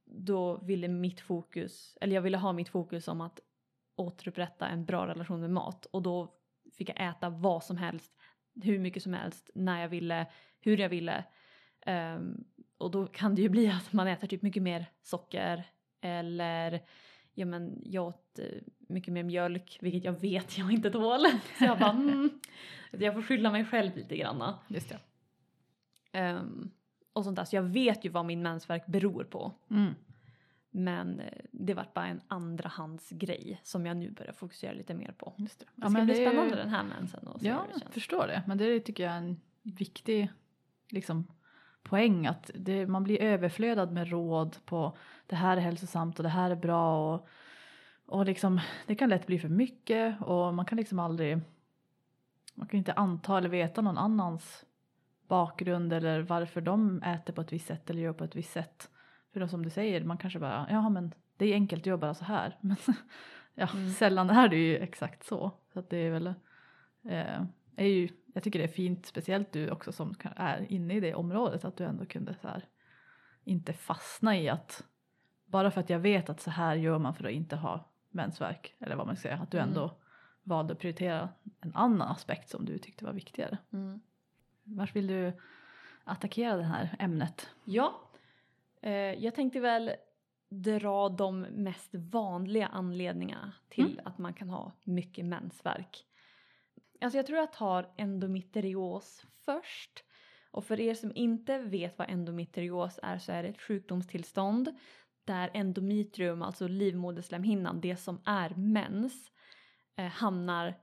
Då 0.05 0.57
ville 0.57 0.87
mitt 0.87 1.19
fokus, 1.19 1.97
eller 2.01 2.15
jag 2.15 2.21
ville 2.21 2.37
ha 2.37 2.53
mitt 2.53 2.69
fokus 2.69 3.07
om 3.07 3.21
att 3.21 3.39
återupprätta 3.95 4.67
en 4.67 4.85
bra 4.85 5.07
relation 5.07 5.39
med 5.39 5.49
mat. 5.49 5.85
Och 5.85 6.01
då 6.01 6.33
fick 6.81 6.89
jag 6.89 7.09
äta 7.09 7.29
vad 7.29 7.63
som 7.63 7.77
helst, 7.77 8.11
hur 8.63 8.79
mycket 8.79 9.03
som 9.03 9.13
helst, 9.13 9.49
när 9.55 9.81
jag 9.81 9.89
ville, 9.89 10.25
hur 10.59 10.77
jag 10.77 10.89
ville. 10.89 11.23
Ehm, 11.85 12.43
och 12.77 12.91
då 12.91 13.07
kan 13.07 13.35
det 13.35 13.41
ju 13.41 13.49
bli 13.49 13.67
att 13.77 13.93
man 13.93 14.07
äter 14.07 14.27
typ 14.27 14.41
mycket 14.41 14.63
mer 14.63 14.85
socker 15.01 15.63
eller 16.01 16.81
ja 17.33 17.45
men 17.45 17.81
jag 17.85 18.07
åt 18.07 18.39
eh, 18.39 18.45
mycket 18.77 19.13
mer 19.13 19.23
mjölk 19.23 19.77
vilket 19.81 20.03
jag 20.03 20.21
vet 20.21 20.57
jag 20.57 20.71
inte 20.71 20.91
tål. 20.91 21.25
Så 21.57 21.65
jag 21.65 21.79
bara 21.79 21.91
mm, 21.91 22.29
jag 22.91 23.13
får 23.13 23.21
skylla 23.21 23.51
mig 23.51 23.65
själv 23.65 23.95
lite 23.95 24.17
granna. 24.17 24.59
Just 24.67 24.89
det. 24.89 24.99
Ehm, 26.11 26.71
och 27.13 27.23
sånt 27.23 27.35
där. 27.35 27.45
Så 27.45 27.55
jag 27.55 27.63
vet 27.63 28.05
ju 28.05 28.09
vad 28.09 28.25
min 28.25 28.41
mensvärk 28.41 28.85
beror 28.87 29.23
på. 29.23 29.51
Mm. 29.69 29.93
Men 30.71 31.19
eh, 31.19 31.27
det 31.51 31.73
vart 31.73 31.93
bara 31.93 32.05
en 32.07 32.21
andrahandsgrej 32.27 33.59
som 33.63 33.85
jag 33.85 33.97
nu 33.97 34.11
börjar 34.11 34.33
fokusera 34.33 34.73
lite 34.73 34.93
mer 34.93 35.11
på. 35.17 35.33
Just 35.37 35.59
det. 35.59 35.65
Det 35.75 35.89
ska 35.89 36.01
bli 36.03 36.13
det 36.13 36.23
är- 36.23 36.29
spännande 36.29 36.55
den 36.55 36.69
här 36.69 36.83
mensen 36.83 37.27
och 37.27 37.41
se 37.41 37.47
Ja, 37.47 37.53
hur 37.55 37.61
det 37.67 37.71
jag 37.73 37.81
känns. 37.81 37.93
förstår 37.93 38.27
det. 38.27 38.43
Men 38.47 38.57
det 38.57 38.79
tycker 38.79 39.03
jag 39.03 39.13
är 39.13 39.17
en 39.17 39.41
viktig 39.63 40.31
liksom, 40.89 41.27
poäng. 41.83 42.27
Att 42.27 42.51
det, 42.55 42.87
man 42.87 43.03
blir 43.03 43.21
överflödad 43.21 43.91
med 43.91 44.09
råd 44.09 44.57
på 44.65 44.97
det 45.27 45.35
här 45.35 45.57
är 45.57 45.61
hälsosamt 45.61 46.19
och 46.19 46.23
det 46.23 46.29
här 46.29 46.51
är 46.51 46.55
bra. 46.55 47.13
Och, 47.15 47.27
och 48.05 48.25
liksom, 48.25 48.59
det 48.87 48.95
kan 48.95 49.09
lätt 49.09 49.27
bli 49.27 49.39
för 49.39 49.49
mycket 49.49 50.21
och 50.21 50.53
man 50.53 50.65
kan 50.65 50.77
liksom 50.77 50.99
aldrig 50.99 51.39
man 52.55 52.67
kan 52.67 52.77
inte 52.77 52.93
anta 52.93 53.37
eller 53.37 53.49
veta 53.49 53.81
någon 53.81 53.97
annans 53.97 54.65
bakgrund 55.27 55.93
eller 55.93 56.21
varför 56.21 56.61
de 56.61 57.03
äter 57.03 57.33
på 57.33 57.41
ett 57.41 57.53
visst 57.53 57.67
sätt 57.67 57.89
eller 57.89 58.01
gör 58.01 58.13
på 58.13 58.23
ett 58.23 58.35
visst 58.35 58.51
sätt. 58.51 58.89
För 59.33 59.39
då 59.39 59.47
som 59.47 59.63
du 59.63 59.69
säger, 59.69 60.03
man 60.03 60.17
kanske 60.17 60.39
bara, 60.39 60.67
ja 60.69 60.89
men 60.89 61.13
det 61.37 61.45
är 61.45 61.53
enkelt, 61.53 61.85
gör 61.85 61.97
bara 61.97 62.13
så 62.13 62.25
här. 62.25 62.57
Men 62.61 62.77
ja, 63.53 63.67
Mm. 63.73 63.89
sällan 63.89 64.29
är 64.29 64.47
det 64.49 64.55
ju 64.55 64.77
exakt 64.77 65.23
så. 65.23 65.51
Så 65.73 65.79
att 65.79 65.89
det 65.89 65.97
är 65.97 66.11
väl, 66.11 66.27
eh, 67.03 67.41
är 67.75 67.85
ju, 67.87 68.09
jag 68.33 68.43
tycker 68.43 68.59
det 68.59 68.65
är 68.65 68.69
fint, 68.73 69.05
speciellt 69.05 69.51
du 69.51 69.69
också 69.71 69.91
som 69.91 70.15
är 70.35 70.71
inne 70.71 70.93
i 70.93 70.99
det 70.99 71.13
området, 71.15 71.65
att 71.65 71.77
du 71.77 71.83
ändå 71.83 72.05
kunde 72.05 72.35
så 72.41 72.47
här, 72.47 72.65
inte 73.43 73.73
fastna 73.73 74.37
i 74.37 74.49
att 74.49 74.83
bara 75.45 75.71
för 75.71 75.81
att 75.81 75.89
jag 75.89 75.99
vet 75.99 76.29
att 76.29 76.41
så 76.41 76.49
här 76.51 76.75
gör 76.75 76.99
man 76.99 77.13
för 77.13 77.25
att 77.25 77.31
inte 77.31 77.55
ha 77.55 77.89
mensvärk, 78.09 78.75
eller 78.79 78.95
vad 78.95 79.07
man 79.07 79.15
ska 79.15 79.21
säga, 79.29 79.37
att 79.41 79.51
du 79.51 79.57
Mm. 79.57 79.69
ändå 79.69 79.97
valde 80.43 80.73
att 80.73 80.79
prioritera 80.79 81.29
en 81.61 81.75
annan 81.75 82.07
aspekt 82.11 82.49
som 82.49 82.65
du 82.65 82.77
tyckte 82.77 83.05
var 83.05 83.13
viktigare. 83.13 83.57
Mm. 83.73 84.01
Vart 84.63 84.95
vill 84.95 85.07
du 85.07 85.33
attackera 86.03 86.57
det 86.57 86.63
här 86.63 86.95
ämnet? 86.99 87.49
Ja, 87.65 88.01
jag 89.17 89.35
tänkte 89.35 89.59
väl 89.59 89.91
dra 90.49 91.09
de 91.09 91.41
mest 91.41 91.89
vanliga 91.93 92.67
anledningarna 92.67 93.53
till 93.69 94.01
att 94.05 94.17
man 94.17 94.33
kan 94.33 94.49
ha 94.49 94.71
mycket 94.83 95.25
mensvärk. 95.25 96.05
Alltså 97.01 97.17
jag 97.17 97.25
tror 97.25 97.39
jag 97.39 97.53
tar 97.53 97.93
endometrios 97.97 99.25
först. 99.45 100.03
Och 100.51 100.63
för 100.63 100.79
er 100.79 100.93
som 100.93 101.11
inte 101.15 101.57
vet 101.57 101.97
vad 101.97 102.09
endometrios 102.09 102.99
är 103.03 103.17
så 103.17 103.31
är 103.31 103.43
det 103.43 103.49
ett 103.49 103.61
sjukdomstillstånd 103.61 104.75
där 105.25 105.51
endometrium, 105.53 106.41
alltså 106.41 106.67
livmoderslemhinnan, 106.67 107.81
det 107.81 107.95
som 107.95 108.21
är 108.25 108.49
mens, 108.49 109.31
eh, 109.97 110.05
hamnar 110.05 110.75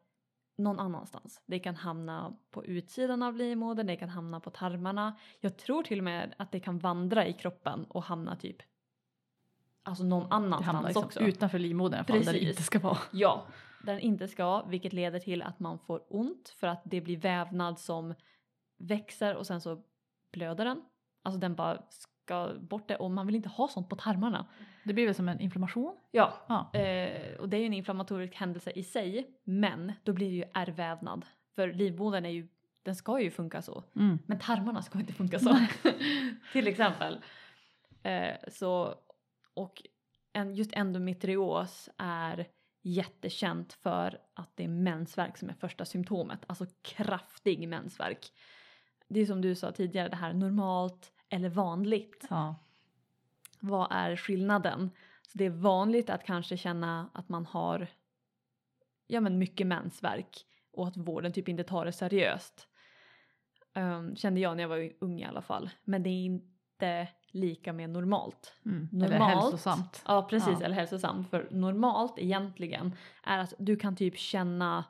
någon 0.58 0.80
annanstans. 0.80 1.42
Det 1.46 1.58
kan 1.58 1.76
hamna 1.76 2.36
på 2.50 2.64
utsidan 2.64 3.22
av 3.22 3.36
livmodern, 3.36 3.86
det 3.86 3.96
kan 3.96 4.08
hamna 4.08 4.40
på 4.40 4.50
tarmarna. 4.50 5.16
Jag 5.40 5.56
tror 5.56 5.82
till 5.82 5.98
och 5.98 6.04
med 6.04 6.34
att 6.38 6.52
det 6.52 6.60
kan 6.60 6.78
vandra 6.78 7.26
i 7.26 7.32
kroppen 7.32 7.84
och 7.84 8.02
hamna 8.02 8.36
typ 8.36 8.56
alltså 9.82 10.04
någon 10.04 10.28
Det 10.28 10.34
annanstans 10.34 10.86
liksom 10.86 11.04
också. 11.04 11.20
utanför 11.20 11.58
livmodern 11.58 12.04
fall, 12.04 12.16
där 12.18 12.24
det 12.24 12.32
Precis. 12.32 12.48
inte 12.48 12.62
ska 12.62 12.78
vara. 12.78 12.98
Ja, 13.12 13.46
där 13.84 13.92
den 13.92 14.00
inte 14.02 14.28
ska, 14.28 14.64
vilket 14.64 14.92
leder 14.92 15.18
till 15.18 15.42
att 15.42 15.60
man 15.60 15.78
får 15.78 16.02
ont 16.08 16.48
för 16.48 16.66
att 16.66 16.82
det 16.84 17.00
blir 17.00 17.16
vävnad 17.16 17.78
som 17.78 18.14
växer 18.78 19.34
och 19.34 19.46
sen 19.46 19.60
så 19.60 19.82
blöder 20.32 20.64
den. 20.64 20.82
Alltså 21.22 21.40
den 21.40 21.54
bara 21.54 21.82
ska 22.28 22.54
bort 22.60 22.88
det 22.88 22.96
och 22.96 23.10
man 23.10 23.26
vill 23.26 23.36
inte 23.36 23.48
ha 23.48 23.68
sånt 23.68 23.88
på 23.88 23.96
tarmarna. 23.96 24.46
Det 24.84 24.92
blir 24.94 25.06
väl 25.06 25.14
som 25.14 25.28
en 25.28 25.40
inflammation? 25.40 25.96
Ja, 26.10 26.32
Ja. 26.48 26.78
eh, 26.80 27.34
och 27.40 27.48
det 27.48 27.56
är 27.56 27.60
ju 27.60 27.66
en 27.66 27.74
inflammatorisk 27.74 28.34
händelse 28.34 28.70
i 28.70 28.82
sig, 28.84 29.30
men 29.44 29.92
då 30.04 30.12
blir 30.12 30.28
det 30.30 30.36
ju 30.36 30.44
ärrvävnad. 30.54 31.24
För 31.54 31.72
livmodern 31.72 32.24
är 32.26 32.30
ju, 32.30 32.48
den 32.82 32.96
ska 32.96 33.20
ju 33.20 33.30
funka 33.30 33.62
så, 33.62 33.84
Mm. 33.96 34.18
men 34.26 34.38
tarmarna 34.38 34.82
ska 34.82 34.98
inte 35.00 35.12
funka 35.12 35.38
så. 35.38 35.56
till 36.52 36.66
exempel. 36.68 37.18
Eh, 38.02 38.34
så, 38.48 38.94
och 39.54 39.82
en, 40.32 40.54
just 40.54 40.72
endometrios 40.76 41.88
är 41.98 42.46
jättekänt 42.82 43.72
för 43.72 44.18
att 44.34 44.50
det 44.56 44.64
är 44.64 44.68
mensvärk 44.68 45.38
som 45.38 45.48
är 45.50 45.54
första 45.54 45.84
symptomet, 45.84 46.40
alltså 46.46 46.66
kraftig 46.82 47.68
mensvärk. 47.68 48.26
Det 49.08 49.20
är 49.20 49.26
som 49.26 49.40
du 49.40 49.54
sa 49.54 49.72
tidigare, 49.72 50.08
det 50.08 50.16
här 50.16 50.32
normalt 50.32 51.12
eller 51.30 51.48
vanligt. 51.48 52.26
Ja. 52.30 52.54
Vad 53.60 53.88
är 53.90 54.16
skillnaden? 54.16 54.90
Så 55.22 55.38
det 55.38 55.44
är 55.44 55.50
vanligt 55.50 56.10
att 56.10 56.24
kanske 56.24 56.56
känna 56.56 57.10
att 57.14 57.28
man 57.28 57.46
har 57.46 57.88
ja, 59.06 59.20
men 59.20 59.38
mycket 59.38 59.66
mensvärk 59.66 60.44
och 60.72 60.88
att 60.88 60.96
vården 60.96 61.32
typ 61.32 61.48
inte 61.48 61.64
tar 61.64 61.84
det 61.84 61.92
seriöst. 61.92 62.68
Um, 63.74 64.16
kände 64.16 64.40
jag 64.40 64.56
när 64.56 64.62
jag 64.62 64.68
var 64.68 64.92
ung 64.98 65.20
i 65.20 65.24
alla 65.24 65.42
fall. 65.42 65.70
Men 65.84 66.02
det 66.02 66.10
är 66.10 66.24
inte 66.24 67.08
lika 67.30 67.72
med 67.72 67.90
normalt. 67.90 68.54
Mm. 68.64 68.88
Normalt, 68.92 69.12
Eller 69.12 69.26
hälsosamt. 69.26 70.02
Ja 70.06 70.26
precis, 70.30 70.56
Ja. 70.60 70.64
eller 70.64 70.74
hälsosamt. 70.74 71.30
För 71.30 71.48
normalt 71.50 72.18
egentligen 72.18 72.94
är 73.22 73.38
att 73.38 73.54
du 73.58 73.76
kan 73.76 73.96
typ 73.96 74.18
känna 74.18 74.84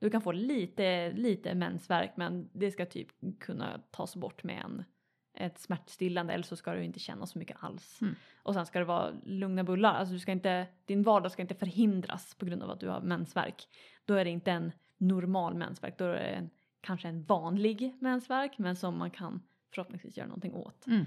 du 0.00 0.10
kan 0.10 0.22
få 0.22 0.32
lite, 0.32 1.12
lite 1.12 1.54
mensvärk 1.54 2.12
men 2.16 2.48
det 2.52 2.70
ska 2.70 2.86
typ 2.86 3.08
kunna 3.40 3.80
tas 3.90 4.16
bort 4.16 4.44
med 4.44 4.62
en, 4.64 4.84
ett 5.34 5.58
smärtstillande 5.58 6.32
eller 6.32 6.44
så 6.44 6.56
ska 6.56 6.72
du 6.72 6.84
inte 6.84 6.98
känna 6.98 7.26
så 7.26 7.38
mycket 7.38 7.56
alls. 7.60 8.02
Mm. 8.02 8.14
Och 8.42 8.54
sen 8.54 8.66
ska 8.66 8.78
det 8.78 8.84
vara 8.84 9.10
lugna 9.24 9.64
bullar, 9.64 9.94
alltså 9.94 10.14
du 10.14 10.20
ska 10.20 10.32
inte, 10.32 10.66
din 10.84 11.02
vardag 11.02 11.32
ska 11.32 11.42
inte 11.42 11.54
förhindras 11.54 12.34
på 12.34 12.46
grund 12.46 12.62
av 12.62 12.70
att 12.70 12.80
du 12.80 12.88
har 12.88 13.00
mensvärk. 13.00 13.68
Då 14.04 14.14
är 14.14 14.24
det 14.24 14.30
inte 14.30 14.50
en 14.50 14.72
normal 14.96 15.54
mensvärk, 15.54 15.98
då 15.98 16.04
är 16.04 16.12
det 16.12 16.18
en, 16.18 16.50
kanske 16.80 17.08
en 17.08 17.22
vanlig 17.22 17.96
mensvärk 18.00 18.58
men 18.58 18.76
som 18.76 18.98
man 18.98 19.10
kan 19.10 19.42
förhoppningsvis 19.70 20.16
göra 20.16 20.28
någonting 20.28 20.54
åt. 20.54 20.86
Mm. 20.86 21.04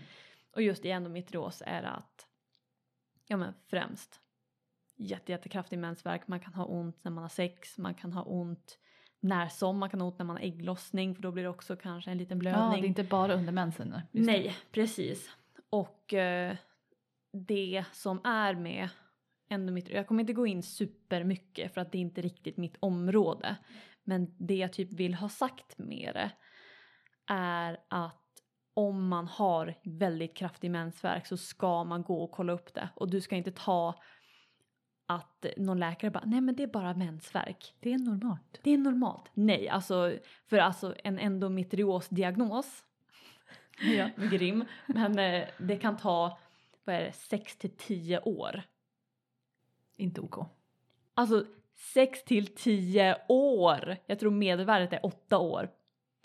Och 0.51 0.61
just 0.61 0.85
i 0.85 0.91
endometrios 0.91 1.63
är 1.65 1.81
det 1.81 1.89
att, 1.89 2.27
ja 3.27 3.37
men 3.37 3.53
främst 3.67 4.21
jätte, 4.95 5.31
jättekraftig 5.31 5.79
mensvärk, 5.79 6.27
man 6.27 6.39
kan 6.39 6.53
ha 6.53 6.65
ont 6.65 7.03
när 7.03 7.11
man 7.11 7.21
har 7.21 7.29
sex, 7.29 7.77
man 7.77 7.93
kan 7.93 8.13
ha 8.13 8.23
ont 8.23 8.79
när 9.25 9.47
som, 9.47 9.77
man 9.77 9.89
kan 9.89 10.01
ha 10.01 10.07
ont 10.07 10.17
när 10.19 10.25
man 10.25 10.35
har 10.35 10.43
ägglossning 10.43 11.15
för 11.15 11.21
då 11.21 11.31
blir 11.31 11.43
det 11.43 11.49
också 11.49 11.75
kanske 11.75 12.11
en 12.11 12.17
liten 12.17 12.37
Ja, 12.37 12.39
blödning. 12.39 12.81
det 12.81 12.85
är 12.85 12.89
inte 12.89 13.03
bara 13.03 13.33
under 13.33 13.53
mensen. 13.53 14.01
nej. 14.11 14.43
Det. 14.43 14.71
Precis. 14.71 15.29
Och 15.69 16.13
eh, 16.13 16.55
det 17.47 17.85
som 17.91 18.21
är 18.25 18.55
med 18.55 18.89
endometrios, 19.49 19.95
jag 19.95 20.07
kommer 20.07 20.21
inte 20.21 20.33
gå 20.33 20.47
in 20.47 20.63
supermycket 20.63 21.73
för 21.73 21.81
att 21.81 21.91
det 21.91 21.97
är 21.97 21.99
inte 21.99 22.21
riktigt 22.21 22.57
mitt 22.57 22.77
område. 22.79 23.55
Men 24.03 24.35
det 24.37 24.55
jag 24.55 24.73
typ 24.73 24.93
vill 24.93 25.13
ha 25.13 25.29
sagt 25.29 25.77
med 25.77 26.11
det 26.13 26.31
är 27.33 27.77
att 27.89 28.21
om 28.73 29.07
man 29.07 29.27
har 29.27 29.75
väldigt 29.83 30.35
kraftig 30.37 30.71
mensvärk 30.71 31.27
så 31.27 31.37
ska 31.37 31.83
man 31.83 32.03
gå 32.03 32.23
och 32.23 32.31
kolla 32.31 32.53
upp 32.53 32.73
det. 32.73 32.89
Och 32.95 33.09
du 33.09 33.21
ska 33.21 33.35
inte 33.35 33.51
ta 33.51 34.01
att 35.05 35.45
någon 35.57 35.79
läkare 35.79 36.11
bara, 36.11 36.23
nej 36.25 36.41
men 36.41 36.55
det 36.55 36.63
är 36.63 36.67
bara 36.67 36.93
mensvärk. 36.93 37.73
Det 37.79 37.93
är 37.93 37.97
normalt. 37.97 38.59
Det 38.63 38.71
är 38.73 38.77
normalt. 38.77 39.31
Nej, 39.33 39.69
alltså 39.69 40.17
för 40.47 40.57
alltså 40.57 40.95
en 41.03 41.19
endometriosdiagnos, 41.19 42.83
Ja. 43.81 44.09
rim, 44.17 44.65
men 44.85 45.19
eh, 45.19 45.47
det 45.57 45.77
kan 45.77 45.97
ta, 45.97 46.37
vad 46.83 46.95
är 46.95 47.01
det, 47.01 47.13
6 47.13 47.57
till 47.57 47.77
10 47.77 48.19
år. 48.19 48.63
Inte 49.97 50.21
OK. 50.21 50.47
Alltså 51.13 51.45
6 51.75 52.23
till 52.23 52.47
10 52.47 53.17
år. 53.27 53.97
Jag 54.05 54.19
tror 54.19 54.31
medelvärdet 54.31 54.93
är 54.93 55.05
8 55.05 55.37
år. 55.37 55.69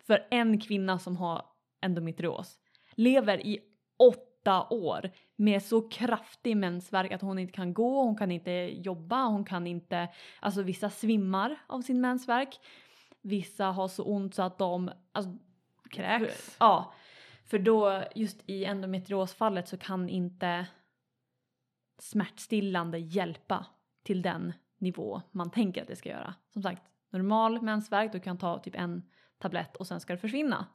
För 0.07 0.27
en 0.31 0.61
kvinna 0.61 0.99
som 0.99 1.17
har 1.17 1.45
endometrios. 1.81 2.59
Lever 2.95 3.47
i 3.47 3.59
8 3.97 4.21
år 4.49 5.11
med 5.37 5.63
så 5.63 5.89
kraftig 5.89 6.57
mensvärk 6.57 7.13
att 7.13 7.23
hon 7.23 7.39
inte 7.39 7.53
kan 7.53 7.75
gå, 7.75 8.03
hon 8.03 8.17
kan 8.17 8.31
inte 8.31 8.51
jobba, 8.75 9.25
hon 9.25 9.45
kan 9.45 9.67
inte, 9.67 10.09
alltså 10.41 10.63
vissa 10.63 10.91
svimmar 10.91 11.57
av 11.67 11.81
sin 11.81 12.01
mensvärk. 12.01 12.61
Vissa 13.23 13.65
har 13.65 13.89
så 13.89 14.05
ont 14.05 14.35
så 14.35 14.43
att 14.43 14.59
de, 14.59 14.91
alltså, 15.13 15.37
Kräks. 15.91 16.57
Ja, 16.61 16.93
för 17.45 17.59
då 17.59 18.03
just 18.15 18.43
i 18.47 18.65
endometriosfallet 18.65 19.69
så 19.69 19.77
kan 19.79 20.09
inte 20.09 20.67
smärtstillande 21.99 22.99
hjälpa 22.99 23.67
till 24.03 24.23
den 24.23 24.53
nivå 24.79 25.23
man 25.31 25.51
tänker 25.51 25.83
att 25.83 25.89
det 25.89 25.97
ska 25.97 26.09
göra. 26.09 26.35
Som 26.53 26.63
sagt, 26.63 26.83
normal 27.11 27.63
mensvärk, 27.63 28.13
du 28.13 28.21
kan 28.21 28.39
ta 28.39 28.59
typ 28.59 28.75
en 28.75 29.03
tablett 29.39 29.77
och 29.77 29.87
sen 29.87 30.01
ska 30.01 30.13
det 30.13 30.19
försvinna. 30.19 30.67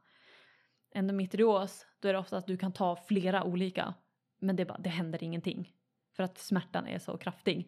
Endometrios, 0.92 1.86
då 2.06 2.10
är 2.10 2.14
det 2.14 2.20
ofta 2.20 2.38
att 2.38 2.48
du 2.48 2.58
kan 2.58 2.72
ta 2.72 2.96
flera 2.96 3.44
olika 3.44 3.94
men 4.40 4.56
det, 4.56 4.66
bara, 4.66 4.78
det 4.78 4.90
händer 4.90 5.24
ingenting 5.24 5.74
för 6.16 6.24
att 6.24 6.38
smärtan 6.38 6.88
är 6.88 7.00
så 7.00 7.18
kraftig. 7.18 7.68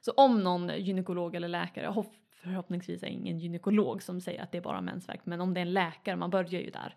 Så 0.00 0.12
om 0.12 0.42
någon 0.44 0.68
gynekolog 0.68 1.34
eller 1.34 1.48
läkare, 1.48 1.86
hopp- 1.86 2.14
förhoppningsvis 2.30 3.02
är 3.02 3.06
ingen 3.06 3.38
gynekolog 3.38 4.02
som 4.02 4.20
säger 4.20 4.42
att 4.42 4.52
det 4.52 4.58
är 4.58 4.62
bara 4.62 4.80
mensvärk, 4.80 5.20
men 5.26 5.40
om 5.40 5.54
det 5.54 5.60
är 5.60 5.62
en 5.62 5.72
läkare, 5.72 6.16
man 6.16 6.30
börjar 6.30 6.60
ju 6.60 6.70
där. 6.70 6.96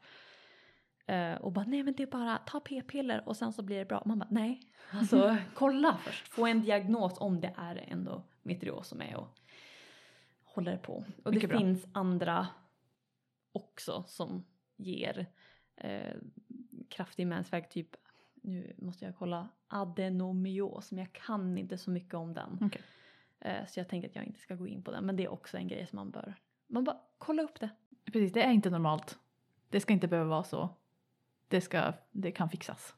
Eh, 1.06 1.42
och 1.42 1.52
bara 1.52 1.66
nej 1.66 1.84
men 1.84 1.94
det 1.94 2.04
är 2.04 2.08
bara 2.08 2.38
ta 2.38 2.60
p-piller 2.60 3.24
och 3.30 3.38
sen 3.38 3.54
så 3.54 3.62
blir 3.62 3.78
det 3.78 3.86
bra. 3.86 4.04
Man 4.06 4.20
bara 4.20 4.28
nej, 4.32 4.62
alltså 4.92 5.38
kolla 5.54 5.98
först, 5.98 6.28
få 6.28 6.46
en 6.46 6.62
diagnos 6.62 7.13
om 7.20 7.42
det 7.42 7.54
är 7.58 7.86
endometrios 7.92 8.88
som 8.88 9.02
är 9.02 9.16
och 9.16 9.28
håller 10.44 10.78
på. 10.78 11.06
Och 11.24 11.34
Mycket 11.34 11.42
det 11.42 11.48
bra. 11.48 11.58
finns 11.58 11.86
andra 11.94 12.48
också 13.52 14.04
som 14.08 14.46
ger 14.76 15.26
eh, 15.78 16.16
kraftig 16.90 17.28
mensvärk, 17.28 17.70
typ 17.70 17.96
nu 18.42 18.76
måste 18.78 19.06
jag 19.06 19.16
kolla 19.16 19.50
adenomios, 19.68 20.92
men 20.92 21.00
jag 21.00 21.13
kan 21.13 21.58
inte 21.58 21.78
så 21.78 21.92
mycket 21.92 22.13
om 22.13 22.34
den. 22.34 22.60
Okej. 22.62 22.82
Eh, 23.40 23.66
så 23.68 23.80
jag 23.80 23.88
tänker 23.90 24.10
att 24.10 24.16
jag 24.16 24.26
inte 24.26 24.40
ska 24.40 24.56
gå 24.56 24.68
in 24.68 24.84
på 24.84 24.92
den, 24.92 25.06
men 25.06 25.16
det 25.16 25.24
är 25.24 25.30
också 25.30 25.58
en 25.58 25.68
grej 25.68 25.88
som 25.88 25.96
man 25.96 26.12
bör, 26.12 26.36
man 26.68 26.84
bara 26.84 26.98
kolla 27.18 27.44
upp 27.44 27.60
det. 27.60 27.70
Precis, 28.06 28.34
det 28.34 28.44
är 28.44 28.52
inte 28.52 28.70
normalt. 28.70 29.20
Det 29.70 29.80
ska 29.80 29.94
inte 29.94 30.08
behöva 30.08 30.30
vara 30.30 30.44
så. 30.44 30.70
Det, 31.48 31.62
ska, 31.62 31.94
det 32.12 32.32
kan 32.32 32.50
fixas. 32.50 32.96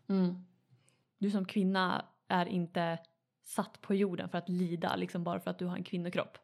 Du 1.18 1.32
som 1.32 1.46
kvinna 1.46 2.06
är 2.28 2.46
inte 2.46 3.00
satt 3.44 3.82
på 3.82 3.96
jorden 3.96 4.30
för 4.30 4.38
att 4.38 4.50
lida 4.50 4.96
liksom 4.96 5.24
bara 5.24 5.40
för 5.40 5.52
att 5.52 5.60
du 5.60 5.66
har 5.66 5.76
en 5.76 5.84
kvinnokropp. 5.84 6.38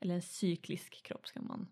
Eller 0.00 0.14
en 0.14 0.22
cyklisk 0.22 1.02
kropp 1.02 1.26
ska 1.26 1.42
man. 1.42 1.68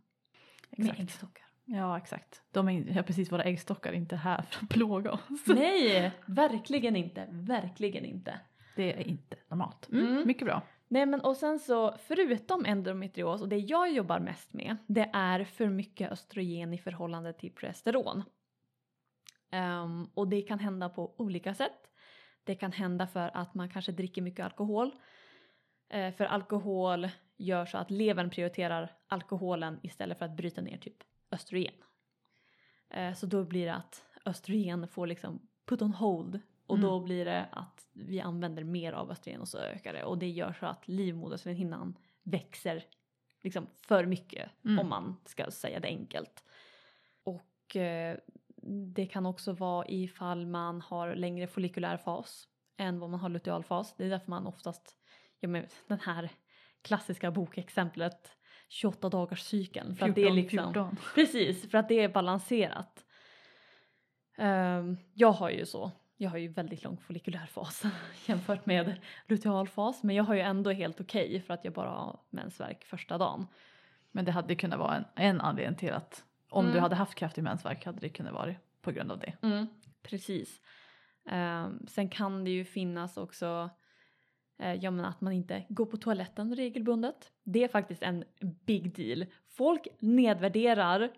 Med 0.71 0.81
Exakt. 0.81 1.01
äggstockar. 1.01 1.47
Ja, 1.64 1.98
exakt. 1.98 2.42
De 2.51 2.68
är 2.68 3.03
precis 3.03 3.33
våra 3.33 3.42
äggstockar 3.42 3.92
inte 3.92 4.16
här 4.16 4.42
för 4.42 4.64
att 4.64 4.68
plåga 4.70 5.12
oss. 5.12 5.46
Nej, 5.46 6.12
verkligen 6.27 6.96
inte. 6.96 7.27
Verkligen 7.31 8.05
inte. 8.05 8.40
Det 8.77 8.92
är 8.92 9.09
inte 9.09 9.37
normalt. 9.48 9.88
Mm, 9.92 10.07
Mm. 10.07 10.27
Mycket 10.27 10.46
bra. 10.46 10.62
Nej 10.88 11.07
men 11.07 11.20
och 11.20 11.37
sen 11.37 11.59
så 11.59 11.96
förutom 11.98 12.64
endometrios 12.64 13.42
och 13.42 13.48
det 13.48 13.57
jag 13.59 13.92
jobbar 13.92 14.20
mest 14.20 14.53
med 14.53 14.77
det 14.87 15.11
är 15.12 15.44
för 15.44 15.68
mycket 15.68 16.12
östrogen 16.12 16.72
i 16.72 16.79
förhållande 16.79 17.33
till 17.33 17.53
progesteron. 17.53 18.22
Ehm, 19.51 20.05
och 20.14 20.29
det 20.29 20.42
kan 20.42 20.59
hända 20.59 20.88
på 20.88 21.14
olika 21.16 21.55
sätt. 21.55 21.90
Det 22.44 22.55
kan 22.55 22.72
hända 22.72 23.07
för 23.07 23.31
att 23.35 23.55
man 23.55 23.68
kanske 23.70 23.92
dricker 23.92 24.22
mycket 24.22 24.44
alkohol. 24.44 24.90
Eh, 25.88 26.14
för 26.14 26.25
alkohol 26.25 27.09
gör 27.37 27.66
så 27.66 27.79
att 27.79 27.90
levern 27.90 28.31
prioriterar 28.31 28.92
alkoholen 29.09 29.81
istället 29.83 30.18
för 30.18 30.25
att 30.25 30.37
bryta 30.37 30.61
ner 30.61 30.79
typ 30.79 30.96
östrogen. 31.33 31.75
Eh, 32.90 33.14
så 33.14 33.27
då 33.27 33.45
blir 33.45 33.66
det 33.66 33.75
att 33.75 34.05
östrogen 34.25 34.88
får 34.88 35.07
liksom 35.07 35.49
put 35.66 35.83
on 35.83 35.92
hold 35.92 36.40
och 36.66 36.77
Mm. 36.79 36.88
då 36.90 37.01
blir 37.01 37.25
det 37.25 37.49
att 37.53 37.87
vi 37.92 38.21
använder 38.21 38.64
mer 38.64 38.92
av 38.92 39.11
östrogen 39.11 39.40
och 39.40 39.49
så 39.49 39.59
ökar 39.59 39.92
det 39.92 40.05
och 40.05 40.18
det 40.18 40.29
gör 40.29 40.53
så 40.53 40.66
att 40.66 40.88
livmoderslemhinnan 40.88 41.99
växer 42.23 42.85
liksom 43.42 43.66
för 43.77 44.07
mycket 44.07 44.51
Mm. 44.64 44.79
om 44.79 44.88
man 44.88 45.16
ska 45.25 45.51
säga 45.51 45.81
det 45.81 45.88
enkelt. 45.88 46.45
Och 47.25 47.77
eh, 47.77 48.18
det 48.95 49.07
kan 49.07 49.27
också 49.27 49.53
vara 49.53 49.87
ifall 49.88 50.47
man 50.47 50.81
har 50.81 51.14
längre 51.14 51.47
follikulär 51.47 51.97
fas 51.97 52.49
än 52.77 52.99
vad 53.01 53.11
man 53.11 53.21
har 53.21 53.29
lutealfas. 53.29 53.95
Det 53.97 54.05
är 54.05 54.11
därför 54.11 54.31
man 54.31 54.47
oftast, 54.47 54.97
ja 55.40 55.49
men 55.49 55.66
den 55.87 56.01
här 56.01 56.31
klassiska 56.83 57.31
bokexemplet 57.31 58.37
28 58.73 59.09
dagars 59.09 59.41
cykeln. 59.43 59.95
För 59.97 60.09
att 60.09 60.15
det 60.15 60.21
är 60.21 60.25
14, 60.25 60.37
liksom, 60.37 60.73
14. 60.73 60.97
Precis, 61.15 61.71
för 61.71 61.79
att 61.79 61.89
det 61.89 62.01
är 62.01 62.09
balanserat. 62.09 63.05
Ehm, 64.39 64.97
jag 65.15 65.33
har 65.33 65.51
ju 65.51 65.67
så, 65.67 65.91
jag 66.17 66.31
har 66.31 66.39
ju 66.39 66.49
väldigt 66.49 66.85
lång 66.85 66.97
follikulär 66.97 67.47
fas 67.47 67.83
jämfört 68.27 68.67
med 68.67 69.01
lutealfas 69.29 70.03
men 70.03 70.17
jag 70.17 70.25
har 70.25 70.35
ju 70.35 70.41
ändå 70.41 70.71
helt 70.71 71.01
okej 71.01 71.41
för 71.41 71.55
att 71.55 71.65
jag 71.65 71.75
bara 71.75 71.91
har 71.91 72.21
mensvärk 72.31 72.85
första 72.85 73.19
dagen. 73.19 73.47
Men 74.13 74.25
det 74.25 74.33
hade 74.33 74.55
kunnat 74.55 74.79
vara 74.79 74.97
en, 74.97 75.05
en 75.17 75.41
anledning 75.41 75.79
till 75.79 75.93
att 75.93 76.25
om 76.51 76.65
Mm. 76.65 76.75
du 76.75 76.81
hade 76.81 76.95
haft 76.95 77.15
kraftig 77.15 77.43
mensvärk 77.45 77.85
hade 77.87 78.01
det 78.01 78.09
kunnat 78.09 78.33
vara 78.33 78.55
på 78.83 78.91
grund 78.93 79.13
av 79.13 79.19
det. 79.19 79.67
Precis. 80.03 80.61
Ehm, 81.31 81.87
sen 81.87 82.09
kan 82.09 82.45
det 82.45 82.51
ju 82.51 82.65
finnas 82.65 83.17
också 83.17 83.71
ja, 84.57 84.91
men 84.91 85.05
att 85.05 85.21
man 85.21 85.33
inte 85.33 85.65
går 85.69 85.87
på 85.87 85.97
toaletten 85.97 86.55
regelbundet. 86.57 87.33
Det 87.45 87.65
är 87.65 87.69
faktiskt 87.69 88.03
en 88.03 88.25
big 88.67 88.97
deal. 88.97 89.27
Folk 89.49 89.87
nedvärderar 89.99 91.11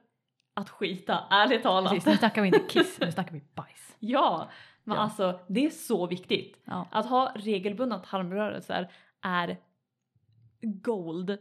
att 0.55 0.71
skita, 0.71 1.25
ärligt 1.31 1.63
talat. 1.63 1.93
Precis, 1.93 2.07
nu 2.07 2.17
snackar 2.17 2.43
vi 2.43 2.49
inte 2.49 2.61
kiss, 2.69 3.01
nu 3.01 3.13
snackar 3.13 3.33
vi 3.33 3.43
bajs. 3.55 3.97
Ja, 3.99 4.49
men 4.85 4.97
Ja. 4.97 5.03
alltså 5.03 5.41
det 5.49 5.67
är 5.67 5.71
så 5.71 6.07
viktigt. 6.07 6.61
Ja. 6.65 6.89
Att 6.91 7.07
ha 7.07 7.33
regelbundna 7.37 7.99
tarmrörelser 7.99 8.93
är 9.23 9.57
gold. 10.63 11.39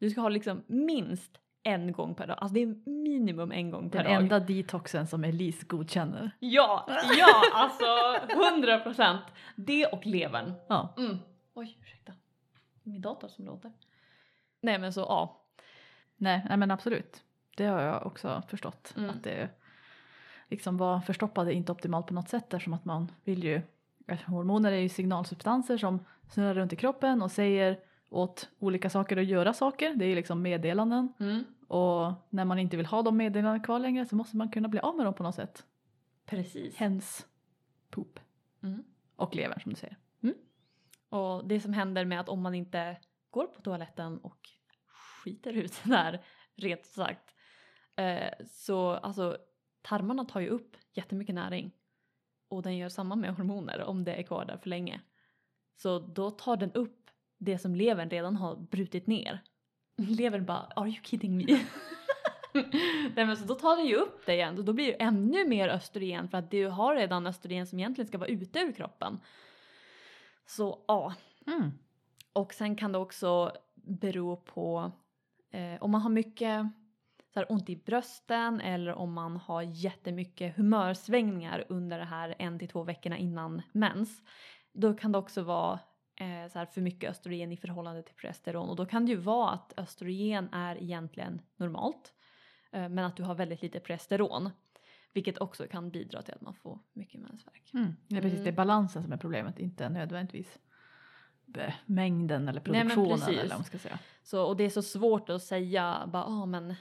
Du 0.00 0.10
ska 0.10 0.20
ha 0.20 0.28
liksom 0.28 0.62
minst 0.66 1.38
en 1.62 1.92
gång 1.92 2.14
per 2.14 2.26
dag. 2.26 2.38
Alltså 2.40 2.54
det 2.54 2.62
är 2.62 2.90
minimum 2.90 3.52
en 3.52 3.70
gång 3.70 3.90
per 3.90 3.98
Den 3.98 4.12
dag. 4.12 4.22
enda 4.22 4.40
detoxen 4.40 5.06
som 5.06 5.24
Elise 5.24 5.66
godkänner. 5.66 6.30
Ja, 6.38 6.88
ja 7.18 7.42
alltså 7.54 7.84
100 8.54 8.78
procent. 8.78 9.22
Det 9.56 9.86
och 9.86 10.06
levern. 10.06 10.52
Ja. 10.68 10.94
Mm. 10.98 11.18
Oj, 11.54 11.78
ursäkta. 11.82 12.12
Min 12.82 13.00
dator 13.00 13.28
som 13.28 13.44
låter. 13.44 13.72
Nej 14.60 14.78
men 14.78 14.92
så 14.92 15.00
ja. 15.00 15.42
Nej, 16.16 16.46
nej 16.48 16.56
men 16.56 16.70
absolut. 16.70 17.22
Det 17.56 17.66
har 17.66 17.80
jag 17.80 18.06
också 18.06 18.42
förstått. 18.48 18.94
Mm. 18.96 19.10
Att 19.10 19.24
det 19.24 19.48
liksom 20.48 20.76
var 20.76 21.00
förstoppad 21.00 21.48
är 21.48 21.52
inte 21.52 21.72
optimalt 21.72 22.06
på 22.06 22.14
något 22.14 22.28
sätt 22.28 22.54
eftersom 22.54 22.74
att 22.74 22.84
man 22.84 23.12
vill 23.24 23.44
ju 23.44 23.62
Hormoner 24.26 24.72
är 24.72 24.76
ju 24.76 24.88
signalsubstanser 24.88 25.76
som 25.76 26.04
snurrar 26.28 26.54
runt 26.54 26.72
i 26.72 26.76
kroppen 26.76 27.22
och 27.22 27.30
säger 27.30 27.78
åt 28.12 28.50
olika 28.58 28.90
saker 28.90 29.16
att 29.16 29.26
göra 29.26 29.52
saker. 29.52 29.94
Det 29.94 30.04
är 30.04 30.08
ju 30.08 30.14
liksom 30.14 30.42
meddelanden. 30.42 31.12
Mm. 31.20 31.44
Och 31.68 32.12
när 32.30 32.44
man 32.44 32.58
inte 32.58 32.76
vill 32.76 32.86
ha 32.86 33.02
de 33.02 33.16
meddelandena 33.16 33.64
kvar 33.64 33.78
längre 33.78 34.06
så 34.06 34.16
måste 34.16 34.36
man 34.36 34.50
kunna 34.50 34.68
bli 34.68 34.80
av 34.80 34.96
med 34.96 35.06
dem 35.06 35.14
på 35.14 35.22
något 35.22 35.34
sätt. 35.34 35.64
Precis. 36.26 36.76
Hens 36.76 37.26
poop. 37.90 38.20
Mm. 38.62 38.84
Och 39.16 39.36
levern 39.36 39.60
som 39.60 39.72
du 39.72 39.76
säger. 39.76 39.96
Och 41.12 41.48
det 41.48 41.60
som 41.60 41.72
händer 41.72 42.04
med 42.04 42.20
att 42.20 42.28
om 42.28 42.42
man 42.42 42.54
inte 42.54 42.96
går 43.30 43.46
på 43.46 43.60
toaletten 43.60 44.18
och 44.18 44.48
skiter 44.86 45.52
ut 45.52 45.80
där, 45.84 46.24
rent 46.56 46.84
sagt, 46.84 47.34
eh, 47.96 48.46
så 48.46 48.90
alltså 48.90 49.36
tarmarna 49.82 50.24
tar 50.24 50.40
ju 50.40 50.48
upp 50.48 50.76
jättemycket 50.92 51.34
näring. 51.34 51.72
Och 52.48 52.62
den 52.62 52.76
gör 52.76 52.88
samma 52.88 53.16
med 53.16 53.34
hormoner 53.34 53.82
om 53.82 54.04
det 54.04 54.14
är 54.14 54.22
kvar 54.22 54.44
där 54.44 54.56
för 54.56 54.68
länge. 54.68 55.00
Så 55.76 55.98
då 55.98 56.30
tar 56.30 56.56
den 56.56 56.72
upp 56.72 57.01
det 57.44 57.58
som 57.58 57.74
levern 57.74 58.10
redan 58.10 58.36
har 58.36 58.56
brutit 58.56 59.06
ner. 59.06 59.40
Levern 59.96 60.44
bara, 60.44 60.58
are 60.76 60.88
you 60.88 60.98
kidding 61.02 61.36
me? 61.36 61.44
Nej 63.14 63.26
men 63.26 63.36
så 63.36 63.44
då 63.44 63.54
tar 63.54 63.76
den 63.76 63.86
ju 63.86 63.94
upp 63.96 64.26
det 64.26 64.34
igen 64.34 64.58
och 64.58 64.64
då 64.64 64.72
blir 64.72 64.86
det 64.86 65.02
ännu 65.02 65.48
mer 65.48 65.68
östrogen 65.68 66.28
för 66.28 66.38
att 66.38 66.50
du 66.50 66.66
har 66.66 66.96
redan 66.96 67.26
östrogen 67.26 67.66
som 67.66 67.78
egentligen 67.78 68.08
ska 68.08 68.18
vara 68.18 68.28
ute 68.28 68.58
ur 68.58 68.72
kroppen. 68.72 69.20
Så 70.46 70.84
ja, 70.88 71.14
Mm. 71.46 71.70
och 72.32 72.54
sen 72.54 72.76
kan 72.76 72.92
det 72.92 72.98
också 72.98 73.52
bero 73.74 74.36
på 74.36 74.92
eh, 75.50 75.82
om 75.82 75.90
man 75.90 76.00
har 76.00 76.10
mycket 76.10 76.66
så 77.34 77.40
här, 77.40 77.52
ont 77.52 77.70
i 77.70 77.76
brösten 77.76 78.60
eller 78.60 78.94
om 78.94 79.12
man 79.12 79.36
har 79.36 79.62
jättemycket 79.62 80.56
humörsvängningar 80.56 81.64
under 81.68 81.98
det 81.98 82.04
här 82.04 82.34
en 82.38 82.58
till 82.58 82.68
två 82.68 82.82
veckorna 82.82 83.16
innan 83.18 83.62
mens. 83.72 84.22
Då 84.72 84.94
kan 84.94 85.12
det 85.12 85.18
också 85.18 85.42
vara 85.42 85.78
eh, 86.16 86.48
så 86.52 86.58
här, 86.58 86.66
för 86.66 86.80
mycket 86.80 87.10
östrogen 87.10 87.52
i 87.52 87.56
förhållande 87.56 88.02
till 88.02 88.14
progesteron 88.14 88.68
och 88.68 88.76
då 88.76 88.86
kan 88.86 89.06
det 89.06 89.12
ju 89.12 89.18
vara 89.18 89.50
att 89.50 89.72
östrogen 89.76 90.48
är 90.52 90.82
egentligen 90.82 91.42
normalt 91.56 92.12
eh, 92.72 92.88
men 92.88 92.98
att 92.98 93.16
du 93.16 93.22
har 93.22 93.34
väldigt 93.34 93.62
lite 93.62 93.80
progesteron. 93.80 94.50
Vilket 95.14 95.38
också 95.38 95.66
kan 95.66 95.90
bidra 95.90 96.22
till 96.22 96.34
att 96.34 96.40
man 96.40 96.54
får 96.54 96.78
mycket 96.92 97.20
mensvärk. 97.20 97.70
Mm. 97.74 97.96
Det 98.08 98.16
är 98.16 98.20
precis 98.20 98.38
Mm. 98.38 98.44
det 98.44 98.50
är 98.50 98.56
balansen 98.56 99.02
som 99.02 99.12
är 99.12 99.16
problemet, 99.16 99.58
inte 99.58 99.88
nödvändigtvis 99.88 100.58
mängden 101.86 102.48
eller 102.48 102.62
Nej, 102.66 102.80
produktionen 102.80 103.18
precis. 103.18 103.28
eller 103.28 103.48
vad 103.48 103.58
man 103.58 103.64
ska 103.64 103.78
säga. 103.78 103.98
Så, 104.22 104.44
och 104.44 104.56
det 104.56 104.64
är 104.64 104.70
så 104.70 104.82
svårt 104.82 105.28
att 105.28 105.42
säga 105.42 106.08
bara, 106.12 106.24
ah, 106.24 106.46
men 106.46 106.74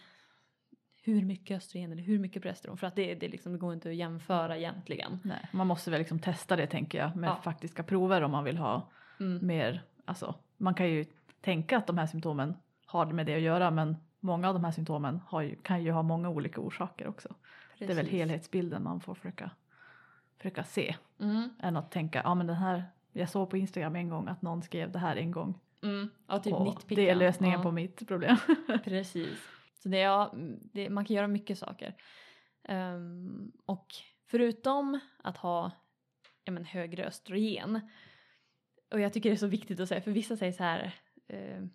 hur 1.03 1.25
mycket 1.25 1.57
östrogen 1.57 1.91
eller 1.91 2.03
hur 2.03 2.19
mycket 2.19 2.41
progesteron 2.41 2.77
för 2.77 2.87
att 2.87 2.95
det, 2.95 3.15
det, 3.15 3.27
liksom, 3.27 3.51
det 3.51 3.57
går 3.57 3.73
inte 3.73 3.89
att 3.89 3.95
jämföra 3.95 4.57
egentligen. 4.57 5.19
Nej, 5.23 5.49
man 5.51 5.67
måste 5.67 5.91
väl 5.91 5.99
liksom 5.99 6.19
testa 6.19 6.55
det 6.55 6.67
tänker 6.67 6.97
jag 6.97 7.15
med 7.15 7.29
Ja. 7.29 7.41
faktiska 7.43 7.83
prover 7.83 8.21
om 8.21 8.31
man 8.31 8.43
vill 8.43 8.57
ha 8.57 8.91
Mm. 9.21 9.47
mer, 9.47 9.83
alltså 10.05 10.35
man 10.57 10.73
kan 10.73 10.89
ju 10.89 11.05
tänka 11.41 11.77
att 11.77 11.87
de 11.87 11.97
här 11.97 12.07
symptomen 12.07 12.57
har 12.85 13.05
med 13.05 13.25
det 13.25 13.35
att 13.35 13.41
göra 13.41 13.71
men 13.71 13.97
många 14.19 14.47
av 14.47 14.53
de 14.53 14.63
här 14.63 14.71
symptomen 14.71 15.19
ju, 15.41 15.55
kan 15.55 15.83
ju 15.83 15.91
ha 15.91 16.01
många 16.03 16.29
olika 16.29 16.61
orsaker 16.61 17.07
också. 17.07 17.35
Det 17.77 17.85
är 17.85 17.87
väl 17.87 17.97
Precis. 17.97 18.11
helhetsbilden 18.11 18.83
man 18.83 18.99
får 19.01 19.15
försöka, 19.15 19.51
försöka 20.37 20.63
se 20.63 20.95
Mm. 21.19 21.49
än 21.59 21.77
att 21.77 21.91
tänka, 21.91 22.21
ja 22.23 22.35
men 22.35 22.47
den 22.47 22.55
här, 22.55 22.83
jag 23.11 23.29
såg 23.29 23.49
på 23.49 23.57
Instagram 23.57 23.95
en 23.95 24.09
gång 24.09 24.27
att 24.27 24.41
någon 24.41 24.61
skrev 24.63 24.91
det 24.91 24.99
här 24.99 25.15
en 25.15 25.31
gång 25.31 25.59
Mm. 25.83 26.09
Ja, 26.27 26.39
typ 26.39 26.53
och 26.53 26.65
nitpicka. 26.65 27.01
det 27.01 27.09
är 27.09 27.15
lösningen 27.15 27.59
ja. 27.59 27.63
på 27.63 27.71
mitt 27.71 28.07
problem. 28.07 28.37
Precis. 28.83 29.39
Så 29.83 29.89
det 29.89 29.97
ja, 29.97 30.33
det, 30.73 30.89
man 30.89 31.05
kan 31.05 31.15
göra 31.15 31.27
mycket 31.27 31.57
saker. 31.57 31.95
Ehm, 32.63 33.51
och 33.65 33.87
förutom 34.27 34.99
att 35.23 35.37
ha 35.37 35.71
ja, 36.43 36.51
men, 36.51 36.65
högre 36.65 37.05
östrogen. 37.05 37.79
Och 38.91 38.99
jag 38.99 39.13
tycker 39.13 39.29
det 39.29 39.35
är 39.35 39.37
så 39.37 39.47
viktigt 39.47 39.79
att 39.79 39.89
säga, 39.89 40.01
för 40.01 40.11
vissa 40.11 40.37
säger 40.37 40.51
så 40.51 40.63
här. 40.63 40.95
Det? 41.27 41.69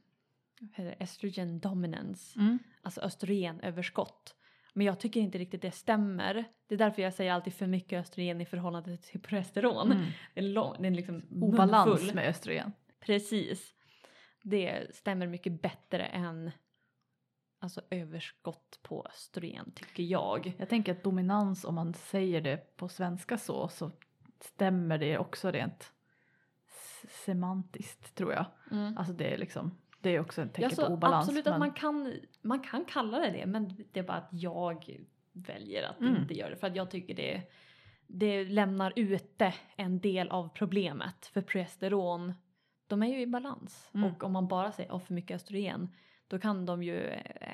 Estrogen 0.98 1.60
dominance. 1.60 2.38
Mm. 2.40 2.58
Alltså 2.82 3.00
östrogenöverskott. 3.00 4.34
Men 4.72 4.86
jag 4.86 5.00
tycker 5.00 5.20
inte 5.20 5.38
riktigt 5.38 5.62
det 5.62 5.70
stämmer. 5.70 6.44
Det 6.66 6.74
är 6.74 6.78
därför 6.78 7.02
jag 7.02 7.14
säger 7.14 7.32
alltid 7.32 7.54
för 7.54 7.66
mycket 7.66 8.00
östrogen 8.00 8.40
i 8.40 8.46
förhållande 8.46 8.96
till 8.96 9.20
progesteron. 9.20 9.92
Mm. 9.92 10.06
Det 10.34 10.40
är, 10.40 10.44
lång, 10.44 10.76
det 10.78 10.86
är 10.86 10.90
liksom 10.90 11.22
Obalans 11.30 11.86
munfull. 11.86 12.14
med 12.14 12.28
östrogen. 12.28 12.72
Precis. 13.00 13.74
Det 14.42 14.94
stämmer 14.94 15.26
mycket 15.26 15.62
bättre 15.62 16.04
än 16.04 16.50
alltså 17.58 17.80
överskott 17.90 18.78
på 18.82 19.06
östrogen 19.06 19.72
tycker 19.74 20.02
jag. 20.02 20.52
Jag 20.58 20.68
tänker 20.68 20.92
att 20.92 21.04
dominans 21.04 21.64
om 21.64 21.74
man 21.74 21.94
säger 21.94 22.40
det 22.40 22.76
på 22.76 22.88
svenska 22.88 23.38
så 23.38 23.68
så 23.68 23.90
stämmer 24.40 24.98
det 24.98 25.18
också 25.18 25.50
rent 25.50 25.92
semantiskt 27.08 28.14
tror 28.14 28.32
jag. 28.32 28.44
Alltså 28.96 29.12
det 29.12 29.34
är 29.34 29.38
liksom, 29.38 29.78
det 30.00 30.10
är 30.10 30.20
också 30.20 30.42
ett 30.42 30.54
tecken 30.54 30.70
Ja, 30.78 30.86
på 30.86 30.92
obalans. 30.92 31.24
absolut 31.26 31.44
men- 31.44 31.54
att 31.54 31.58
man 31.60 31.72
kan, 31.72 32.12
man 32.42 32.60
kan 32.60 32.84
kalla 32.84 33.18
det 33.18 33.30
det 33.30 33.46
men 33.46 33.76
det 33.92 34.00
är 34.00 34.04
bara 34.04 34.16
att 34.16 34.28
jag 34.30 35.00
väljer 35.32 35.82
att 35.82 36.00
Mm. 36.00 36.16
inte 36.16 36.34
göra 36.34 36.50
det 36.50 36.56
för 36.56 36.66
att 36.66 36.76
jag 36.76 36.90
tycker 36.90 37.14
det, 37.14 37.42
det 38.06 38.44
lämnar 38.44 38.92
ute 38.96 39.54
en 39.76 40.00
del 40.00 40.28
av 40.28 40.48
problemet 40.48 41.26
för 41.26 41.42
progesteron 41.42 42.32
de 42.86 43.02
är 43.02 43.06
ju 43.06 43.20
i 43.20 43.26
balans 43.26 43.90
Mm. 43.94 44.10
och 44.10 44.24
om 44.24 44.32
man 44.32 44.48
bara 44.48 44.72
säger 44.72 44.90
oh, 44.90 45.00
för 45.00 45.14
mycket 45.14 45.34
östrogen 45.34 45.88
då 46.28 46.38
kan 46.38 46.66
de 46.66 46.82
ju 46.82 46.98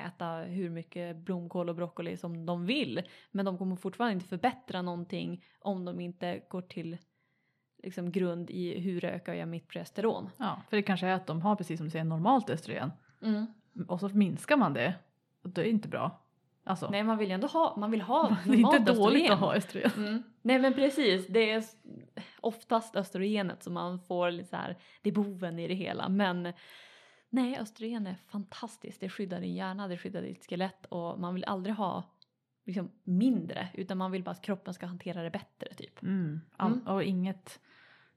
äta 0.06 0.34
hur 0.36 0.70
mycket 0.70 1.16
blomkål 1.16 1.68
och 1.68 1.74
broccoli 1.76 2.16
som 2.16 2.46
de 2.46 2.66
vill 2.66 3.02
men 3.30 3.44
de 3.44 3.58
kommer 3.58 3.76
fortfarande 3.76 4.14
inte 4.14 4.26
förbättra 4.28 4.82
någonting 4.82 5.44
om 5.58 5.84
de 5.84 6.00
inte 6.00 6.42
går 6.48 6.62
till 6.62 6.98
liksom, 7.82 8.12
grund 8.12 8.50
i 8.50 8.80
hur 8.80 9.04
ökar 9.04 9.34
jag 9.34 9.48
mitt 9.48 9.68
progesteron. 9.68 10.30
Ja, 10.36 10.62
för 10.70 10.76
det 10.76 10.82
kanske 10.82 11.06
är 11.06 11.14
att 11.14 11.26
de 11.26 11.42
har 11.42 11.56
precis 11.56 11.78
som 11.78 11.86
du 11.86 11.90
säger 11.90 12.04
normalt 12.04 12.50
östrogen 12.50 12.90
och 13.88 14.00
så 14.00 14.08
minskar 14.08 14.56
man 14.56 14.72
det 14.72 14.94
och 15.42 15.50
det 15.50 15.60
är 15.60 15.64
inte 15.64 15.88
bra. 15.88 16.18
Alltså, 16.64 16.90
Nej 16.90 17.02
man 17.02 17.18
vill 17.18 17.28
ju 17.28 17.34
ändå 17.34 17.46
ha, 17.46 17.76
man 17.76 17.90
vill 17.90 18.00
ha 18.02 18.28
det 18.44 18.50
är 18.50 18.54
inte 18.54 18.78
normalt 18.78 18.86
dåligt 18.86 19.22
östrogen. 19.22 19.32
att 19.32 19.38
ha 19.38 19.54
östrogen. 19.54 19.90
Mm. 19.96 20.22
Nej 20.42 20.58
men 20.58 20.74
precis, 20.74 21.26
det 21.26 21.50
är 21.50 21.64
oftast 22.40 22.96
östrogenet 22.96 23.62
som 23.62 23.74
man 23.74 24.00
får 24.00 24.30
lite 24.30 24.48
så 24.48 24.56
här, 24.56 24.76
det 25.02 25.10
är 25.10 25.14
boven 25.14 25.58
i 25.58 25.68
det 25.68 25.74
hela. 25.74 26.08
Men 26.08 26.52
nej, 27.30 27.58
östrogen 27.58 28.06
är 28.06 28.16
fantastiskt. 28.26 29.00
Det 29.00 29.08
skyddar 29.08 29.40
din 29.40 29.54
hjärna, 29.54 29.88
det 29.88 29.98
skyddar 29.98 30.22
ditt 30.22 30.46
skelett 30.48 30.86
och 30.86 31.20
man 31.20 31.34
vill 31.34 31.44
aldrig 31.44 31.74
ha 31.76 32.04
liksom, 32.66 32.90
mindre 33.04 33.68
utan 33.74 33.98
man 33.98 34.10
vill 34.10 34.22
bara 34.22 34.30
att 34.30 34.42
kroppen 34.42 34.74
ska 34.74 34.86
hantera 34.86 35.22
det 35.22 35.30
bättre 35.30 35.74
typ. 35.74 36.02
Mm. 36.02 36.40
All, 36.56 36.72
Mm. 36.72 36.86
Och 36.86 37.02
inget, 37.02 37.60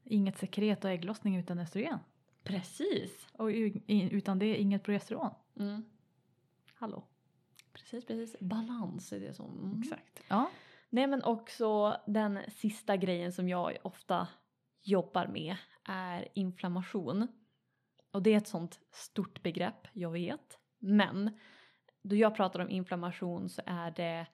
inget 0.05 0.37
sekret 0.37 0.85
och 0.85 0.91
ägglossning 0.91 1.37
utan 1.37 1.59
östrogen. 1.59 1.99
Precis. 2.43 3.27
Och 3.33 3.47
utan 3.87 4.39
det 4.39 4.57
inget 4.57 4.83
progesteron. 4.83 5.33
Mm. 5.59 5.85
Hallå. 6.73 7.03
Precis, 7.73 8.05
precis. 8.05 8.39
Balans 8.39 9.13
är 9.13 9.19
det 9.19 9.33
som... 9.33 9.59
Mm. 9.63 9.81
Exakt. 9.81 10.21
Ja. 10.27 10.49
Nej 10.89 11.07
men 11.07 11.23
också 11.23 11.97
den 12.07 12.39
sista 12.51 12.97
grejen 12.97 13.33
som 13.33 13.49
jag 13.49 13.77
ofta 13.81 14.27
jobbar 14.81 15.27
med 15.27 15.55
är 15.83 16.27
inflammation. 16.33 17.27
Och 18.11 18.23
det 18.23 18.33
är 18.33 18.37
ett 18.37 18.47
sånt 18.47 18.79
stort 18.91 19.43
begrepp, 19.43 19.87
jag 19.93 20.11
vet. 20.11 20.59
Men 20.79 21.39
då 22.01 22.15
jag 22.15 22.35
pratar 22.35 22.59
om 22.59 22.69
inflammation 22.69 23.49
så 23.49 23.61
är 23.65 23.91
det 23.91 24.27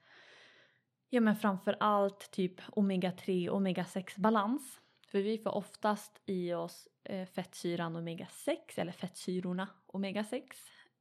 ja 1.09 1.21
men 1.21 1.35
framför 1.35 1.77
allt 1.79 2.31
typ 2.31 2.61
omega-3 2.61 3.49
och 3.49 3.61
omega-6 3.61 4.19
balans. 4.19 4.81
För 5.11 5.21
vi 5.21 5.37
får 5.37 5.55
oftast 5.55 6.21
i 6.25 6.53
oss 6.53 6.87
eh, 7.03 7.25
fettsyran 7.25 7.95
omega-6 7.95 8.57
eller 8.75 8.91
fettsyrorna 8.91 9.67
omega-6. 9.87 10.43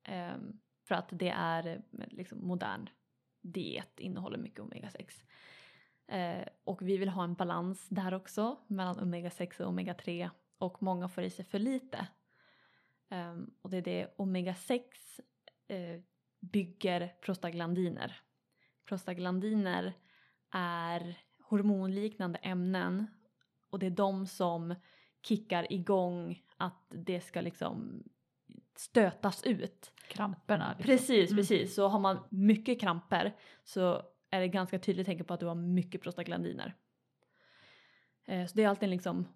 Ehm, 0.04 0.60
för 0.88 0.94
att 0.94 1.08
det 1.12 1.28
är 1.28 1.66
eh, 1.66 1.80
liksom 2.08 2.46
modern 2.46 2.88
diet 3.40 4.00
innehåller 4.00 4.38
mycket 4.38 4.60
omega-6. 4.60 5.22
Eh, 6.08 6.48
och 6.64 6.82
vi 6.82 6.96
vill 6.96 7.08
ha 7.08 7.24
en 7.24 7.34
balans 7.34 7.88
där 7.88 8.14
också 8.14 8.58
mellan 8.66 9.00
omega-6 9.00 9.60
och 9.60 9.72
omega-3 9.72 10.30
och 10.58 10.82
många 10.82 11.08
får 11.08 11.24
i 11.24 11.30
sig 11.30 11.44
för 11.44 11.58
lite. 11.58 12.06
Ehm, 13.08 13.50
och 13.62 13.70
det 13.70 13.76
är 13.76 13.82
det 13.82 14.14
omega-6 14.16 14.82
eh, 15.68 16.00
bygger 16.40 17.14
prostaglandiner. 17.20 18.20
Prostaglandiner 18.84 19.92
är 20.50 21.18
hormonliknande 21.38 22.38
ämnen 22.38 23.06
och 23.70 23.78
det 23.78 23.87
är 23.87 23.90
de 23.90 24.26
som 24.26 24.74
kickar 25.22 25.72
igång 25.72 26.42
att 26.56 26.85
det 26.88 27.20
ska 27.20 27.40
liksom 27.40 28.02
stötas 28.76 29.44
ut. 29.44 29.92
Kramperna. 30.09 30.68
Liksom. 30.78 30.85
Precis, 30.87 31.30
Mm. 31.30 31.37
precis. 31.42 31.74
Så 31.74 31.88
har 31.88 31.98
man 32.00 32.18
mycket 32.30 32.80
kramper 32.80 33.37
så 33.64 34.02
är 34.30 34.40
det 34.40 34.48
ganska 34.48 34.78
tydligt 34.78 35.06
tecken 35.06 35.24
på 35.26 35.35
att 35.35 35.40
du 35.40 35.46
har 35.46 35.54
mycket 35.54 36.00
prostaglandiner. 36.02 36.74
Eh, 38.24 38.46
Så 38.46 38.56
det 38.56 38.62
är 38.64 38.68
alltid 38.68 38.88
liksom, 38.88 39.26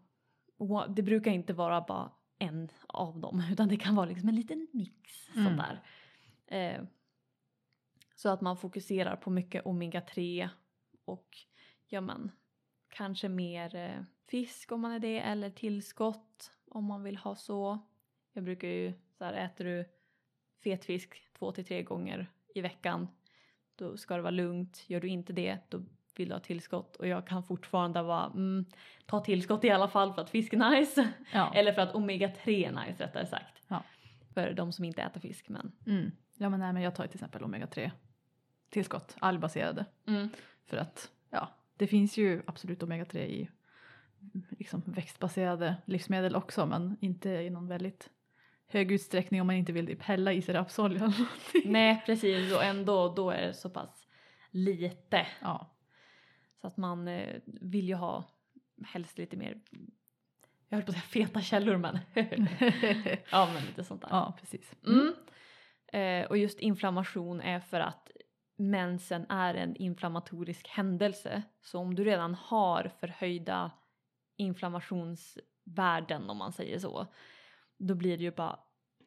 det 0.89 1.03
brukar 1.03 1.31
inte 1.31 1.53
vara 1.53 1.81
bara 1.81 2.13
en 2.39 2.69
av 2.87 3.19
dem 3.21 3.43
utan 3.53 3.69
det 3.69 3.77
kan 3.77 3.95
vara 3.97 4.07
liksom 4.07 4.29
en 4.29 4.37
liten 4.37 4.69
mix 4.73 5.29
Mm. 5.37 5.45
sådär. 5.57 5.83
Eh, 6.47 6.83
Så 8.17 8.29
att 8.29 8.41
man 8.41 8.57
fokuserar 8.57 9.17
på 9.17 9.31
mycket 9.31 9.65
omega-3 9.65 10.49
och 11.05 11.37
ja 11.87 12.01
men 12.01 12.31
kanske 12.89 13.29
mer 13.29 13.75
eh, 13.75 14.03
fisk 14.27 14.73
om 14.73 14.81
man 14.81 14.93
är 14.93 14.99
det 14.99 15.21
eller 15.21 15.51
tillskott 15.51 16.53
om 16.71 16.85
man 16.85 17.03
vill 17.03 17.17
ha 17.17 17.35
så. 17.35 17.79
Jag 18.33 18.45
brukar 18.45 18.69
ju 18.69 18.93
så 19.19 19.25
här, 19.25 19.33
äter 19.33 19.65
du 19.65 19.85
fet 20.63 20.85
fisk 20.85 21.23
två 21.39 21.53
till 21.53 21.65
tre 21.65 21.83
gånger 21.83 22.31
i 22.55 22.61
veckan 22.61 23.09
då 23.77 23.97
ska 23.97 24.17
det 24.17 24.23
vara 24.23 24.31
lugnt. 24.31 24.85
Gör 24.87 25.01
du 25.01 25.09
inte 25.09 25.33
det 25.33 25.59
då 25.69 25.83
vill 26.17 26.29
du 26.29 26.35
ha 26.35 26.41
tillskott 26.41 26.97
och 26.97 27.07
jag 27.07 27.27
kan 27.27 27.43
fortfarande 27.43 28.03
vara 28.03 28.27
mm, 28.27 28.65
ta 29.07 29.21
tillskott 29.21 29.65
i 29.65 29.71
alla 29.71 29.89
fall 29.89 30.15
för 30.15 30.23
att 30.23 30.31
fisk 30.31 30.53
är 30.53 30.71
nice. 30.71 31.09
Ja. 31.33 31.53
Eller 31.55 31.73
för 31.73 31.83
att 31.83 31.95
omega-3 31.95 32.49
är 32.49 32.87
nice 32.87 33.05
rättare 33.05 33.27
sagt. 33.27 33.63
Ja. 33.69 33.83
För 34.35 34.53
de 34.53 34.73
som 34.73 34.85
inte 34.85 35.03
äter 35.03 35.21
fisk 35.21 35.49
men. 35.49 35.73
Mm. 35.87 36.11
ja 36.37 36.49
men 36.49 36.61
nej 36.61 36.73
men 36.73 36.83
jag 36.83 36.95
tar 36.95 37.07
till 37.07 37.17
exempel 37.17 37.43
omega-3 37.43 37.91
tillskott, 38.71 39.17
algbaserade. 39.19 39.85
För 40.67 40.77
att 40.77 41.11
ja, 41.31 41.49
det 41.77 41.87
finns 41.87 42.17
ju 42.17 42.43
absolut 42.47 42.83
omega-3 42.83 43.19
i 43.19 43.51
liksom 44.51 44.83
växtbaserade 44.87 45.77
livsmedel 45.85 46.37
också 46.37 46.67
men 46.67 46.97
inte 47.01 47.31
i 47.31 47.51
någon 47.51 47.69
väldigt 47.69 48.11
hög 48.67 48.93
utsträckning 48.93 49.41
om 49.41 49.47
man 49.47 49.57
inte 49.57 49.73
vill 49.73 49.87
typ 49.87 50.03
hälla 50.03 50.33
i 50.33 50.43
sig 50.43 50.55
rapsolja. 50.55 50.97
eller 50.97 51.19
någonting. 51.19 51.73
Nej 51.73 52.03
precis 52.07 52.55
och 52.55 52.65
ändå 52.65 53.15
då 53.15 53.31
är 53.31 53.47
det 53.47 53.55
så 53.55 53.71
pass 53.71 54.07
lite. 54.51 55.27
ja. 55.43 55.71
Så 56.61 56.67
att 56.67 56.77
man 56.77 57.09
eh, 57.09 57.41
vill 57.45 57.89
ju 57.89 57.95
ha 57.95 58.25
helst 58.87 59.19
lite 59.19 59.37
mer, 59.37 59.61
jag 60.69 60.79
höll 60.79 60.85
på 60.85 60.91
att 60.91 60.97
säga 60.97 61.27
feta 61.27 61.41
källor 61.41 61.77
men 61.77 61.99
ja 63.31 63.51
men 63.55 63.65
lite 63.67 63.85
sånt 63.85 64.03
där. 64.03 64.09
ja, 64.11 64.37
precis. 64.41 64.75
Mm. 64.87 65.15
Eh, 65.87 66.27
och 66.27 66.39
just 66.39 66.61
inflammation 66.61 67.41
är 67.41 67.61
för 67.61 67.81
att 67.81 68.11
mensen 68.57 69.27
är 69.29 69.55
en 69.55 69.77
inflammatorisk 69.77 70.69
händelse. 70.69 71.43
Så 71.63 71.79
om 71.79 71.95
du 71.95 72.05
redan 72.05 72.35
har 72.35 72.91
förhöjda 73.01 73.71
inflammationsvärden 74.37 76.31
om 76.31 76.37
man 76.37 76.53
säger 76.53 76.79
så, 76.79 77.07
då 77.79 77.95
blir 77.95 78.17
det 78.19 78.25
ju 78.25 78.31
bara 78.31 78.59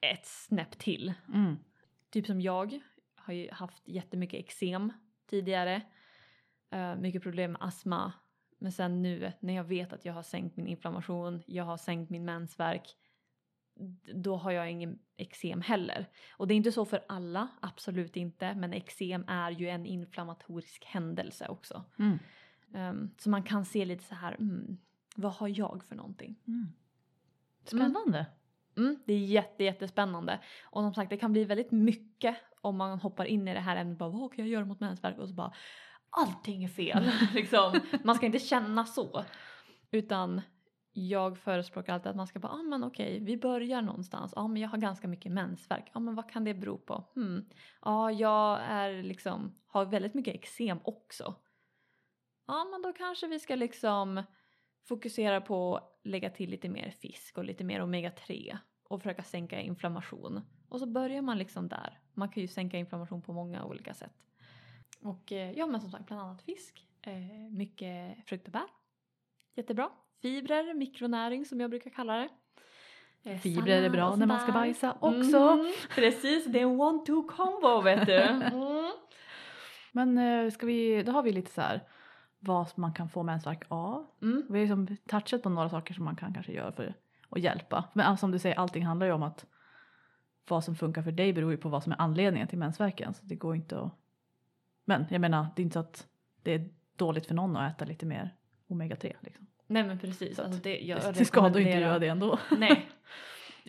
ett 0.01 0.25
snäpp 0.25 0.77
till. 0.77 1.13
Mm. 1.33 1.57
Typ 2.09 2.25
som 2.25 2.41
jag 2.41 2.79
har 3.15 3.33
ju 3.33 3.51
haft 3.51 3.87
jättemycket 3.87 4.39
eksem 4.39 4.93
tidigare. 5.29 5.81
eh, 6.71 6.95
mycket 6.95 7.23
problem 7.23 7.51
med 7.51 7.63
astma. 7.63 8.13
Men 8.59 8.71
sen 8.71 9.01
nu 9.01 9.31
när 9.39 9.53
jag 9.53 9.63
vet 9.63 9.93
att 9.93 10.05
jag 10.05 10.13
har 10.13 10.23
sänkt 10.23 10.57
min 10.57 10.67
inflammation, 10.67 11.43
jag 11.47 11.63
har 11.63 11.77
sänkt 11.77 12.09
min 12.09 12.25
mensvärk. 12.25 12.95
då 14.13 14.35
har 14.35 14.51
jag 14.51 14.71
ingen 14.71 14.99
eksem 15.17 15.61
heller. 15.61 16.09
Och 16.31 16.47
det 16.47 16.53
är 16.53 16.55
inte 16.55 16.71
så 16.71 16.85
för 16.85 17.05
alla, 17.07 17.47
absolut 17.61 18.15
inte, 18.15 18.55
men 18.55 18.73
eksem 18.73 19.25
är 19.27 19.51
ju 19.51 19.69
en 19.69 19.85
inflammatorisk 19.85 20.85
händelse 20.85 21.47
också. 21.47 21.83
Mm. 21.99 22.19
Um, 22.73 23.11
så 23.17 23.29
man 23.29 23.43
kan 23.43 23.65
se 23.65 23.85
lite 23.85 24.03
så 24.03 24.15
här, 24.15 24.33
mm, 24.33 24.77
vad 25.17 25.31
har 25.31 25.47
jag 25.47 25.83
för 25.83 25.95
någonting? 25.95 26.35
Mm. 26.47 26.67
Spännande. 27.63 28.25
Mm, 28.77 28.99
det 29.05 29.13
är 29.13 29.19
jätte, 29.19 29.63
jättespännande. 29.63 30.39
Och 30.63 30.81
som 30.81 30.93
sagt 30.93 31.09
det 31.09 31.17
kan 31.17 31.31
bli 31.33 31.43
väldigt 31.43 31.71
mycket 31.71 32.37
om 32.61 32.77
man 32.77 32.99
hoppar 32.99 33.25
in 33.25 33.47
i 33.47 33.53
det 33.53 33.59
här 33.59 33.75
ämnet. 33.75 33.97
Bara, 33.97 34.09
vad 34.09 34.33
kan 34.33 34.45
jag 34.45 34.51
göra 34.51 34.65
mot 34.65 34.79
mensvärk? 34.79 35.17
Och 35.17 35.27
så 35.27 35.33
bara 35.33 35.53
allting 36.09 36.63
är 36.63 36.67
fel. 36.67 37.11
liksom. 37.33 37.79
Man 38.03 38.15
ska 38.15 38.25
inte 38.25 38.39
känna 38.39 38.85
så. 38.85 39.23
Utan 39.91 40.41
jag 40.93 41.37
förespråkar 41.37 41.93
alltid 41.93 42.09
att 42.09 42.15
man 42.15 42.27
ska 42.27 42.39
bara, 42.39 42.51
ah, 42.51 42.63
men 42.63 42.83
okej, 42.83 43.19
vi 43.19 43.37
börjar 43.37 43.81
någonstans. 43.81 44.33
Ja, 44.35 44.41
ah, 44.41 44.47
men 44.47 44.61
jag 44.61 44.69
har 44.69 44.77
ganska 44.77 45.07
mycket 45.07 45.31
mensvärk. 45.31 45.83
Ja, 45.85 45.91
ah, 45.93 45.99
men 45.99 46.15
vad 46.15 46.29
kan 46.29 46.43
det 46.43 46.53
bero 46.53 46.77
på? 46.77 47.03
Hmm. 47.15 47.45
Ja, 47.81 47.91
ah, 47.91 48.11
jag 48.11 48.59
är 48.61 49.03
liksom, 49.03 49.55
har 49.67 49.85
väldigt 49.85 50.13
mycket 50.13 50.35
eksem 50.35 50.79
också. 50.83 51.35
Ja, 52.47 52.67
men 52.71 52.81
då 52.81 52.93
kanske 52.93 53.27
vi 53.27 53.39
ska 53.39 53.55
liksom 53.55 54.23
fokusera 54.87 55.41
på 55.41 55.77
att 55.77 55.99
lägga 56.03 56.29
till 56.29 56.49
lite 56.49 56.69
mer 56.69 56.89
fisk 56.89 57.37
och 57.37 57.43
lite 57.43 57.63
mer 57.63 57.81
omega-3 57.81 58.57
och 58.83 59.01
försöka 59.01 59.23
sänka 59.23 59.61
inflammation. 59.61 60.41
Och 60.69 60.79
så 60.79 60.85
börjar 60.85 61.21
man 61.21 61.37
liksom 61.37 61.67
där. 61.67 61.99
Man 62.13 62.29
kan 62.29 62.41
ju 62.41 62.47
sänka 62.47 62.77
inflammation 62.77 63.21
på 63.21 63.33
många 63.33 63.65
olika 63.65 63.93
sätt. 63.93 64.13
Och 65.01 65.31
eh, 65.31 65.51
ja, 65.51 65.65
men 65.65 65.81
som 65.81 65.91
sagt 65.91 66.05
bland 66.05 66.21
annat 66.21 66.41
fisk, 66.41 66.87
eh, 67.01 67.13
mycket 67.51 68.17
frukt 68.25 68.45
och 68.45 68.51
bär. 68.51 68.67
Jättebra. 69.55 69.89
Fibrer, 70.21 70.73
mikronäring 70.73 71.45
som 71.45 71.59
jag 71.59 71.69
brukar 71.69 71.89
kalla 71.89 72.15
det. 72.15 72.29
Eh, 73.23 73.37
Fibrer 73.37 73.83
är 73.83 73.89
bra 73.89 74.15
när 74.15 74.25
man 74.25 74.39
ska 74.39 74.51
bajsa 74.51 74.97
också. 74.99 75.37
Mm, 75.37 75.73
precis, 75.95 76.45
det 76.45 76.59
är 76.59 76.63
en 76.63 76.81
one-two 76.81 77.27
combo 77.27 77.81
vet 77.81 78.05
du. 78.05 78.17
Mm. 79.93 80.11
Men 80.15 80.51
ska 80.51 80.65
vi, 80.65 81.03
då 81.03 81.11
har 81.11 81.23
vi 81.23 81.31
lite 81.31 81.51
så 81.51 81.61
här 81.61 81.81
vad 82.39 82.67
man 82.75 82.93
kan 82.93 83.09
få 83.09 83.23
mensvärk 83.23 83.63
av. 83.67 84.07
Mm. 84.21 84.43
Vi 84.49 84.59
har 84.59 84.77
liksom 84.77 84.97
touchat 85.07 85.43
på 85.43 85.49
några 85.49 85.69
saker 85.69 85.93
som 85.93 86.05
man 86.05 86.15
kan 86.15 86.33
kanske 86.33 86.51
göra 86.51 86.71
för 86.71 86.95
att 87.29 87.41
hjälpa. 87.41 87.83
Men 87.93 88.05
alltså, 88.05 88.23
som 88.23 88.31
du 88.31 88.39
säger, 88.39 88.55
allting 88.55 88.85
handlar 88.85 89.07
ju 89.07 89.13
om 89.13 89.23
att 89.23 89.45
vad 90.47 90.63
som 90.63 90.75
funkar 90.75 91.01
för 91.01 91.11
dig 91.11 91.33
beror 91.33 91.51
ju 91.51 91.57
på 91.57 91.69
vad 91.69 91.83
som 91.83 91.91
är 91.91 92.01
anledningen 92.01 92.47
till 92.47 92.57
mensvärken. 92.57 93.13
Så 93.13 93.25
det 93.25 93.35
går 93.35 93.55
inte 93.55 93.79
att... 93.79 93.91
Men 94.85 95.05
jag 95.09 95.21
menar, 95.21 95.47
det 95.55 95.61
är 95.61 95.63
inte 95.63 95.73
så 95.73 95.79
att 95.79 96.07
det 96.43 96.51
är 96.51 96.69
dåligt 96.95 97.25
för 97.25 97.35
någon 97.35 97.57
att 97.57 97.75
äta 97.75 97.85
lite 97.85 98.05
mer 98.05 98.35
omega-3. 98.67 99.15
Liksom. 99.19 99.47
Nej 99.67 99.83
men 99.83 99.99
precis. 99.99 100.39
Alltså 100.39 100.61
det, 100.61 100.79
jag, 100.79 101.01
det, 101.01 101.11
det 101.11 101.25
skadar 101.25 101.59
ju 101.59 101.65
inte 101.65 101.79
göra 101.79 101.99
det 101.99 102.07
ändå. 102.07 102.39
Nej. 102.57 102.89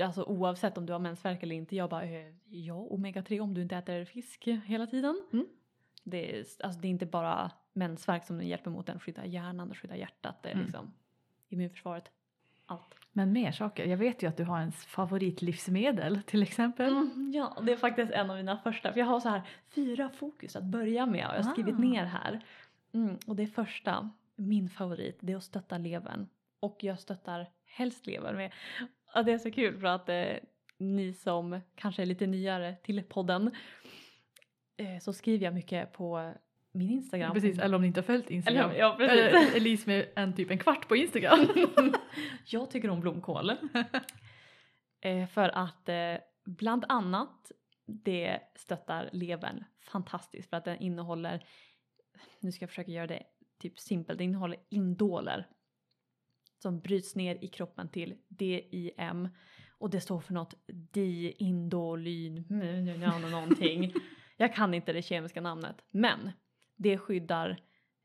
Alltså 0.01 0.23
oavsett 0.23 0.79
om 0.79 0.87
du 0.87 0.93
har 0.93 1.01
mensvärk 1.01 1.43
eller 1.43 1.57
inte. 1.57 1.77
Jag 1.77 1.91
bara, 1.91 2.05
eh, 2.05 2.35
ja 2.45 2.89
omega-3 2.91 3.41
om 3.41 3.55
du 3.55 3.63
inte 3.63 3.77
äter 3.77 4.05
fisk 4.05 4.49
hela 4.67 4.87
tiden. 4.87 5.23
Mm. 5.33 5.47
Det, 6.05 6.39
är, 6.39 6.45
alltså 6.65 6.81
det 6.81 6.89
är 6.89 6.91
inte 6.91 7.07
bara 7.07 7.51
mensvärk 7.79 8.25
som 8.25 8.43
hjälper 8.43 8.71
mot 8.71 8.87
den, 8.87 9.01
skydda 9.01 9.27
hjärnan 9.27 9.71
och 9.71 9.77
skydda 9.77 9.97
hjärtat, 9.97 10.43
det 10.43 10.49
är 10.49 10.53
mm. 10.53 10.65
liksom 10.65 10.93
immunförsvaret. 11.49 12.11
Allt. 12.67 12.95
Men 13.13 13.33
mer 13.33 13.53
saker. 13.53 13.87
Jag 13.87 13.97
vet 13.97 14.23
ju 14.23 14.29
att 14.29 14.37
du 14.37 14.45
har 14.45 14.61
en 14.61 14.73
favoritlivsmedel 14.73 16.23
till 16.23 16.43
exempel. 16.43 16.93
Mm, 16.93 17.33
ja, 17.35 17.59
det 17.63 17.73
är 17.73 17.77
faktiskt 17.77 18.13
en 18.13 18.31
av 18.31 18.37
mina 18.37 18.59
första. 18.59 18.93
För 18.93 19.01
jag 19.01 19.07
har 19.07 19.21
så 19.21 19.29
här 19.29 19.43
fyra 19.69 20.09
fokus 20.09 20.57
att 20.57 20.65
börja 20.65 21.07
med 21.07 21.27
och 21.27 21.35
jag 21.35 21.43
har 21.43 21.53
skrivit 21.53 21.75
ah. 21.75 21.79
ner 21.79 22.05
här. 22.05 22.45
Mm, 22.93 23.19
och 23.27 23.37
det 23.37 23.47
första, 23.47 24.11
min 24.37 24.69
favorit, 24.69 25.19
det 25.21 25.33
är 25.33 25.37
att 25.37 25.45
stötta 25.45 25.79
levern. 25.79 26.29
Och 26.61 26.85
jag 26.85 26.99
stöttar 26.99 27.47
helst 27.67 28.07
levern 28.07 28.37
med. 28.37 28.53
Och 29.15 29.25
det 29.25 29.33
är 29.33 29.39
så 29.39 29.51
kul 29.51 29.81
för 29.81 29.87
att 29.87 30.09
eh, 30.09 30.33
ni 30.79 31.13
som 31.13 31.61
kanske 31.75 32.03
är 32.03 32.07
lite 32.07 32.27
nyare 32.27 32.77
till 32.83 33.03
podden 33.03 33.51
eh, 34.77 34.99
så 35.01 35.13
skriver 35.13 35.45
jag 35.45 35.55
mycket 35.55 35.93
på 35.93 36.33
min 36.79 36.91
Instagram. 36.91 37.33
Precis, 37.35 37.59
eller 37.59 37.77
om 37.77 37.83
ni 37.83 37.87
inte 37.89 38.01
har 38.01 38.05
följt 38.05 38.31
Instagram. 38.31 38.71
Eller, 38.71 38.81
ja, 38.81 38.95
precis. 38.99 39.57
Elise 39.57 39.91
med 39.91 40.07
en 40.17 40.35
typ 40.35 40.51
en 40.51 40.59
kvart 40.59 40.89
på 40.89 40.97
Instagram. 40.97 41.49
jag 42.45 42.71
tycker 42.71 42.91
om 42.91 43.01
blomkål. 43.01 43.51
eh, 45.01 45.27
för 45.27 45.49
att 45.49 45.89
eh, 45.89 46.15
bland 46.45 46.85
annat 46.89 47.53
det 47.87 48.41
stöttar 48.55 49.09
levern 49.13 49.65
fantastiskt 49.81 50.51
för 50.51 50.57
att 50.57 50.65
den 50.65 50.79
innehåller, 50.79 51.45
nu 52.41 52.53
ska 52.53 52.63
jag 52.63 52.71
försöka 52.71 52.91
göra 52.91 53.07
det 53.07 53.23
typ 53.59 53.79
simpelt, 53.79 54.19
det 54.19 54.25
innehåller 54.25 54.59
indoler 54.69 55.47
som 56.63 56.81
bryts 56.81 57.17
ner 57.17 57.45
i 57.45 57.49
kroppen 57.49 57.89
till 57.89 58.15
DIM 58.29 59.29
och 59.79 59.91
det 59.91 60.01
står 60.01 60.21
för 60.21 60.35
något 60.35 60.55
diindolyn 60.67 62.45
någonting. 63.31 63.93
Jag 64.37 64.55
kan 64.55 64.75
inte 64.75 64.93
det 64.93 65.03
kemiska 65.03 65.41
namnet 65.41 65.85
men 65.91 66.31
det 66.79 66.99
skyddar 66.99 67.61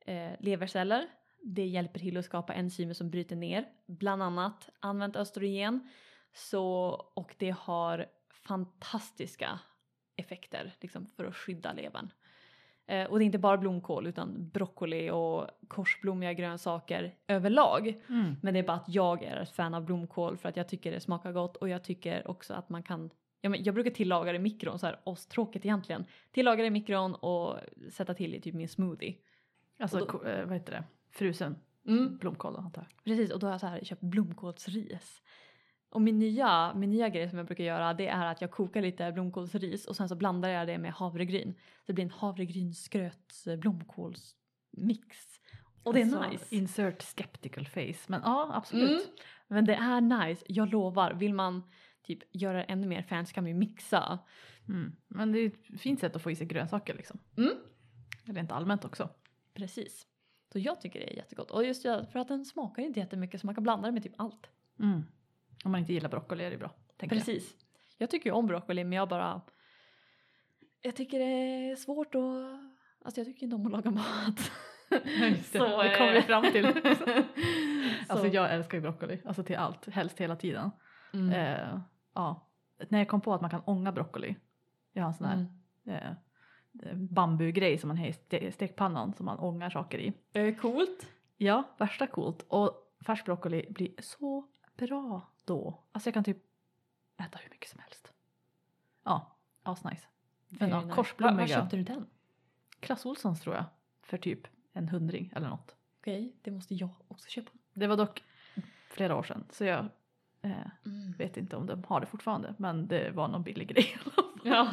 eh, 0.06 0.32
leverceller, 0.40 1.08
det 1.44 1.66
hjälper 1.66 2.00
till 2.00 2.18
att 2.18 2.26
skapa 2.26 2.54
enzymer 2.54 2.94
som 2.94 3.10
bryter 3.10 3.36
ner, 3.36 3.66
bland 3.86 4.24
annat 4.24 4.70
använt 4.80 5.16
östrogen. 5.16 5.90
Så, 6.34 6.66
och 7.14 7.36
det 7.38 7.56
har 7.60 8.06
fantastiska 8.30 9.60
effekter 10.16 10.76
liksom, 10.82 11.06
för 11.06 11.26
att 11.26 11.36
skydda 11.36 11.74
levern. 11.74 12.10
Eh, 12.86 13.06
och 13.06 13.20
det 13.20 13.24
är 13.24 13.26
inte 13.26 13.38
bara 13.38 13.58
blomkål 13.58 14.08
utan 14.08 14.50
broccoli 14.50 15.10
och 15.10 15.48
korsblommiga 15.68 16.34
grönsaker 16.34 17.16
överlag. 17.28 17.88
Mm. 18.10 18.36
Men 18.42 18.54
det 18.54 18.60
är 18.60 18.64
bara 18.64 18.78
att 18.78 18.90
jag 18.90 19.24
är 19.24 19.36
ett 19.36 19.56
fan 19.56 19.74
av 19.74 19.86
blomkål 19.86 20.38
för 20.38 20.50
att 20.50 20.58
jag 20.58 20.68
tycker 20.68 20.92
det 20.92 21.00
smakar 21.00 21.32
gott 21.32 21.58
och 21.58 21.70
jag 21.70 21.84
tycker 21.84 22.28
också 22.28 22.54
att 22.54 22.70
man 22.70 22.84
kan 22.84 23.10
Ja, 23.46 23.50
men 23.50 23.64
jag 23.64 23.76
brukar 23.76 23.92
tillaga 23.92 24.32
det 24.32 24.36
i 24.36 24.42
mikron, 24.42 24.80
så 24.80 24.86
här 24.86 25.28
tråkigt 25.30 25.66
egentligen. 25.66 26.06
Tillaga 26.32 26.62
det 26.62 26.68
i 26.68 26.70
mikron 26.70 27.16
och 27.16 27.58
sätta 27.92 28.14
till 28.14 28.36
i 28.36 28.42
typ 28.42 28.54
min 28.54 28.70
smoothie. 28.70 29.16
Alltså 29.80 29.98
då, 29.98 30.24
eh, 30.24 30.46
vad 30.46 30.54
heter 30.54 30.72
det? 30.72 30.84
Frusen 31.12 31.56
mm. 31.88 32.18
blomkål 32.18 32.56
antar 32.56 32.82
jag. 32.82 33.04
Precis 33.04 33.32
och 33.32 33.40
då 33.40 33.48
har 33.48 33.52
jag 33.52 33.60
så 33.60 33.68
här, 33.68 33.80
köpt 33.84 34.02
blomkålsris. 34.02 35.22
Och 35.90 36.02
min 36.02 36.20
nya, 36.20 36.74
min 36.74 36.90
nya 36.90 37.10
grej 37.10 37.30
som 37.30 37.38
jag 37.38 37.48
brukar 37.48 37.64
göra 37.64 37.94
det 37.94 38.08
är 38.08 38.26
att 38.26 38.42
jag 38.42 38.52
kokar 38.52 38.82
lite 38.82 39.12
blomkålsris 39.12 39.86
och 39.86 39.96
sen 39.96 40.10
så 40.10 40.16
blandar 40.16 40.50
jag 40.50 40.68
det 40.68 40.78
med 40.78 40.94
havregryn. 40.94 41.54
Så 41.54 41.84
det 41.86 41.94
blir 41.94 42.06
en 42.06 42.12
havregrynsgröt 42.12 43.34
blomkålsmix. 43.58 45.18
Och 45.84 45.94
det 45.94 46.02
är 46.02 46.04
alltså, 46.04 46.30
nice. 46.30 46.56
Insert 46.56 47.02
skeptical 47.02 47.68
face. 47.68 48.04
Men 48.08 48.22
ja 48.24 48.52
absolut. 48.54 48.90
Mm. 48.90 49.16
Men 49.48 49.66
det 49.66 49.76
är 49.76 50.02
nice, 50.02 50.46
jag 50.48 50.70
lovar. 50.70 51.14
Vill 51.14 51.34
man 51.34 51.64
typ 52.04 52.20
göra 52.32 52.64
ännu 52.64 52.88
mer 52.88 53.02
fancy 53.02 53.34
kan 53.34 53.44
man 53.44 53.52
ju 53.52 53.58
mixa. 53.58 54.20
Mm. 54.68 54.96
Men 55.08 55.32
det 55.32 55.40
är 55.40 55.48
ett 55.48 55.82
fint 55.82 56.00
sätt 56.00 56.16
att 56.16 56.22
få 56.22 56.32
i 56.32 56.36
sig 56.36 56.48
grönsaker 56.48 56.94
liksom. 56.94 57.20
Mm. 57.38 57.54
Rent 58.24 58.52
allmänt 58.52 58.86
också. 58.86 59.10
Precis. 59.54 60.08
Så 60.54 60.60
jag 60.60 60.82
tycker 60.82 61.00
det 61.00 61.14
är 61.14 61.16
jättegott. 61.16 61.52
Och 61.52 61.66
just 61.66 61.82
för 61.84 62.18
att 62.18 62.28
den 62.28 62.46
smakar 62.46 62.84
inte 62.84 63.00
jättemycket 63.00 63.42
så 63.42 63.48
man 63.48 63.56
kan 63.56 63.64
blanda 63.64 63.88
det 63.88 63.92
med 63.92 64.04
typ 64.04 64.16
allt. 64.18 64.50
Mm. 64.80 65.04
Om 65.64 65.72
man 65.72 65.80
inte 65.80 65.94
gillar 65.94 66.10
broccoli 66.10 66.44
är 66.44 66.52
det 66.52 66.58
bra. 66.58 66.72
Precis. 66.98 67.56
Jag. 67.58 67.66
jag 67.98 68.10
tycker 68.10 68.30
ju 68.30 68.34
om 68.34 68.48
broccoli 68.48 68.84
men 68.84 68.98
jag 68.98 69.10
bara 69.10 69.42
jag 70.82 70.96
tycker 70.96 71.20
det 71.20 71.26
är 71.72 71.76
svårt 71.76 72.16
att 72.16 72.74
Alltså 73.06 73.20
jag 73.20 73.28
tycker 73.28 73.44
inte 73.44 73.56
om 73.56 73.66
att 73.66 73.72
laga 73.72 73.92
mat. 73.92 74.52
Just 75.30 75.54
det, 75.54 75.60
så, 75.60 75.84
det 75.84 75.98
kommer 75.98 76.14
vi 76.14 76.22
fram 76.22 76.52
till. 76.52 76.66
alltså 78.08 78.28
jag 78.28 78.54
älskar 78.54 78.78
ju 78.78 78.82
broccoli, 78.82 79.22
alltså 79.26 79.44
till 79.44 79.56
allt, 79.56 79.90
helst 79.90 80.20
hela 80.20 80.36
tiden. 80.36 80.72
Mm. 81.14 81.30
Eh, 81.30 81.80
ja, 82.14 82.48
när 82.90 83.00
jag 83.00 83.08
kom 83.08 83.22
på 83.22 83.34
att 83.34 83.42
man 83.42 83.50
kan 83.50 83.62
ånga 83.66 83.92
broccoli. 83.92 84.36
Jag 84.94 85.04
har 85.04 85.08
en 85.08 85.14
sån 85.14 85.28
här 85.28 85.48
mm. 85.86 85.96
eh, 85.96 86.96
bambugrej 86.96 87.78
som 87.78 87.88
man 87.88 87.98
har 87.98 88.34
i 88.34 88.52
stekpannan 88.52 89.14
som 89.14 89.26
man 89.26 89.40
ångar 89.40 89.70
saker 89.70 89.98
i. 89.98 90.14
Eh, 90.34 90.56
coolt. 90.56 91.08
Ja, 91.38 91.64
värsta 91.78 92.08
coolt. 92.08 92.46
Och 92.48 92.96
färsk 93.06 93.26
broccoli 93.26 93.66
blir 93.70 93.92
så 94.00 94.48
bra 94.78 95.22
då. 95.46 95.84
Alltså 95.92 96.08
jag 96.08 96.14
kan 96.14 96.24
typ 96.24 96.38
äta 97.18 97.40
hur 97.44 97.50
mycket 97.50 97.70
som 97.70 97.80
helst. 97.80 98.14
Ja, 99.04 99.38
asnice. 99.64 100.08
Men 100.50 100.70
ja, 100.70 100.82
nice. 100.82 100.96
korsblommiga. 100.96 101.36
Var, 101.36 101.42
var 101.42 101.62
köpte 101.62 101.78
du 101.78 101.84
den? 101.84 102.06
Clas 102.80 103.06
Ohlsons 103.06 103.42
tror 103.42 103.56
jag. 103.56 103.66
För 104.02 104.18
typ 104.18 104.48
en 104.74 104.90
hundring 104.90 105.34
eller 105.36 105.50
något. 105.50 105.76
Okej, 106.00 106.36
det 106.42 106.52
måste 106.52 106.76
jag 106.76 106.90
också 107.08 107.30
köpa. 107.30 107.52
Det 107.74 107.88
var 107.88 107.98
dock 107.98 108.24
flera 108.90 109.16
år 109.16 109.24
sedan 109.24 109.46
så 109.50 109.66
jag 109.66 109.90
Eh, 110.44 110.52
mm. 110.86 111.14
Vet 111.18 111.38
inte 111.38 111.56
om 111.56 111.66
de 111.66 111.84
har 111.88 112.00
det 112.00 112.06
fortfarande 112.06 112.54
men 112.58 112.88
det 112.88 113.12
var 113.12 113.28
någon 113.28 113.44
billig 113.44 113.68
grej. 113.68 113.98
ja. 114.44 114.68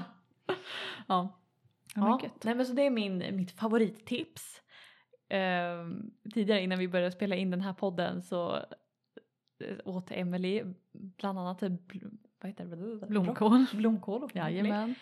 ja. 1.06 1.36
Ja, 1.94 2.20
nej 2.42 2.54
men 2.54 2.66
så 2.66 2.72
det 2.72 2.82
är 2.82 2.90
min, 2.90 3.36
mitt 3.36 3.50
favorittips. 3.50 4.62
Eh, 5.28 5.86
tidigare 6.34 6.62
innan 6.62 6.78
vi 6.78 6.88
började 6.88 7.12
spela 7.12 7.36
in 7.36 7.50
den 7.50 7.60
här 7.60 7.72
podden 7.72 8.22
så 8.22 8.56
eh, 9.64 9.76
åt 9.84 10.10
Emily 10.10 10.62
bland 10.92 11.38
annat 11.38 11.60
bl 11.60 11.98
vad 12.40 12.50
heter 12.50 12.64
det? 12.64 13.06
blomkål. 13.06 13.66
blomkål 13.72 14.22
och 14.22 14.36
Jajamän. 14.36 14.94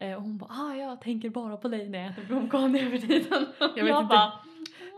Eh, 0.00 0.16
och 0.16 0.22
hon 0.22 0.38
bara 0.38 0.50
ah, 0.50 0.74
jag 0.74 1.00
tänker 1.00 1.30
bara 1.30 1.56
på 1.56 1.68
dig 1.68 1.88
när 1.88 1.98
jag 1.98 2.10
äter 2.10 2.24
blomkål 2.26 2.70
nu 2.70 2.90
för 2.90 3.06
tiden. 3.06 3.46
Jag, 3.58 3.84
vet 3.84 3.88
jag 3.88 4.02
inte. 4.02 4.32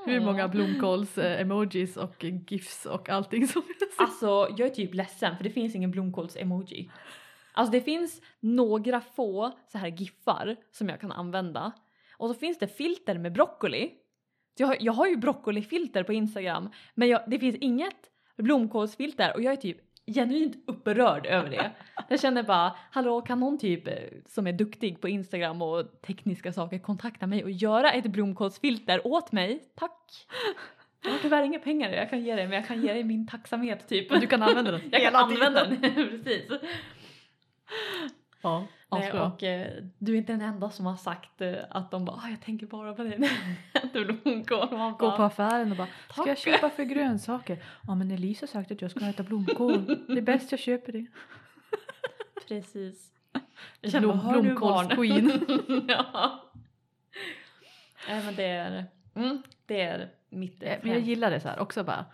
Hur 0.06 0.20
många 0.20 0.48
blomkåls-emojis 0.48 1.96
och 1.96 2.24
gifs 2.48 2.86
och 2.86 3.08
allting 3.08 3.46
som 3.46 3.62
Alltså 3.98 4.26
jag 4.26 4.60
är 4.60 4.68
typ 4.68 4.94
ledsen 4.94 5.36
för 5.36 5.44
det 5.44 5.50
finns 5.50 5.74
ingen 5.74 5.90
blomkåls-emoji. 5.90 6.90
Alltså 7.52 7.72
det 7.72 7.80
finns 7.80 8.20
några 8.40 9.00
få 9.00 9.52
så 9.72 9.78
här 9.78 9.88
giffar 9.88 10.56
som 10.70 10.88
jag 10.88 11.00
kan 11.00 11.12
använda. 11.12 11.72
Och 12.16 12.28
så 12.28 12.34
finns 12.34 12.58
det 12.58 12.68
filter 12.68 13.18
med 13.18 13.32
broccoli. 13.32 13.90
Jag, 14.56 14.66
har, 14.66 14.76
jag 14.80 14.92
har 14.92 15.06
ju 15.06 15.16
broccolifilter 15.16 16.02
på 16.02 16.12
Instagram 16.12 16.70
men 16.94 17.08
jag, 17.08 17.22
det 17.26 17.38
finns 17.38 17.56
inget 17.56 18.10
blomkålsfilter 18.36 19.34
och 19.34 19.42
jag 19.42 19.52
är 19.52 19.56
typ 19.56 19.89
genuint 20.14 20.64
upprörd 20.66 21.26
över 21.26 21.50
det. 21.50 21.70
Jag 22.08 22.20
känner 22.20 22.42
bara, 22.42 22.76
hallå 22.90 23.22
kan 23.22 23.40
någon 23.40 23.58
typ 23.58 23.88
eh, 23.88 23.94
som 24.26 24.46
är 24.46 24.52
duktig 24.52 25.00
på 25.00 25.08
Instagram 25.08 25.62
och 25.62 26.02
tekniska 26.02 26.52
saker 26.52 26.78
kontakta 26.78 27.26
mig 27.26 27.44
och 27.44 27.50
göra 27.50 27.92
ett 27.92 28.06
blomkålsfilter 28.06 29.06
åt 29.06 29.32
mig? 29.32 29.62
Tack! 29.74 30.26
Jag 31.04 31.10
har 31.10 31.18
tyvärr 31.18 31.42
inga 31.42 31.58
pengar 31.58 31.90
jag 31.90 32.10
kan 32.10 32.24
ge 32.24 32.34
dig 32.34 32.46
men 32.46 32.56
jag 32.56 32.66
kan 32.66 32.82
ge 32.82 32.92
dig 32.92 33.04
min 33.04 33.26
tacksamhet 33.26 33.88
typ. 33.88 34.12
Och 34.12 34.20
du 34.20 34.26
kan 34.26 34.42
använda 34.42 34.70
den 34.70 34.80
Jag 34.92 35.02
kan 35.02 35.16
använda 35.16 35.64
den, 35.64 35.80
precis. 36.24 36.50
Ja, 38.42 38.66
Nej, 38.90 39.06
asbra. 39.08 39.26
och 39.26 39.42
eh, 39.42 39.84
du 39.98 40.12
är 40.14 40.16
inte 40.18 40.32
den 40.32 40.40
enda 40.42 40.70
som 40.70 40.86
har 40.86 40.96
sagt 40.96 41.40
eh, 41.40 41.54
att 41.70 41.90
de 41.90 42.04
bara 42.04 42.16
ah, 42.16 42.28
jag 42.28 42.40
tänker 42.42 42.66
bara 42.66 42.94
på 42.94 43.02
dig. 43.02 43.18
du 43.92 44.20
man 44.24 44.92
Gå 44.92 44.96
bara, 44.98 45.16
på 45.16 45.22
affären 45.22 45.70
och 45.70 45.76
bara 45.76 45.88
Ska 46.12 46.20
jag 46.20 46.26
Tack. 46.26 46.38
köpa 46.38 46.70
för 46.70 46.82
grönsaker? 46.84 47.64
Ja 47.86 47.94
men 47.94 48.10
Elisa 48.10 48.42
har 48.42 48.48
sagt 48.48 48.70
att 48.70 48.82
jag 48.82 48.90
ska 48.90 49.06
äta 49.06 49.22
blomkål. 49.22 49.86
Det 50.06 50.12
är 50.18 50.22
bäst 50.22 50.50
jag 50.52 50.60
köper 50.60 50.92
det. 50.92 51.06
Precis. 52.48 53.12
Blom- 53.82 54.06
"Vad 54.06 54.16
har 54.18 54.34
du 54.34 54.42
blomkålsqueen." 54.42 55.30
ja. 55.88 56.44
Nej 58.08 58.24
men 58.24 58.34
det 58.34 58.44
är, 58.46 58.84
mm, 59.14 59.42
det 59.66 59.80
är 59.80 60.10
mitt 60.30 60.62
eh, 60.62 60.72
Eh, 60.72 60.78
Men 60.82 60.92
jag 60.92 61.00
gillar 61.00 61.30
det 61.30 61.40
så 61.40 61.48
här 61.48 61.58
också 61.58 61.84
bara. 61.84 62.04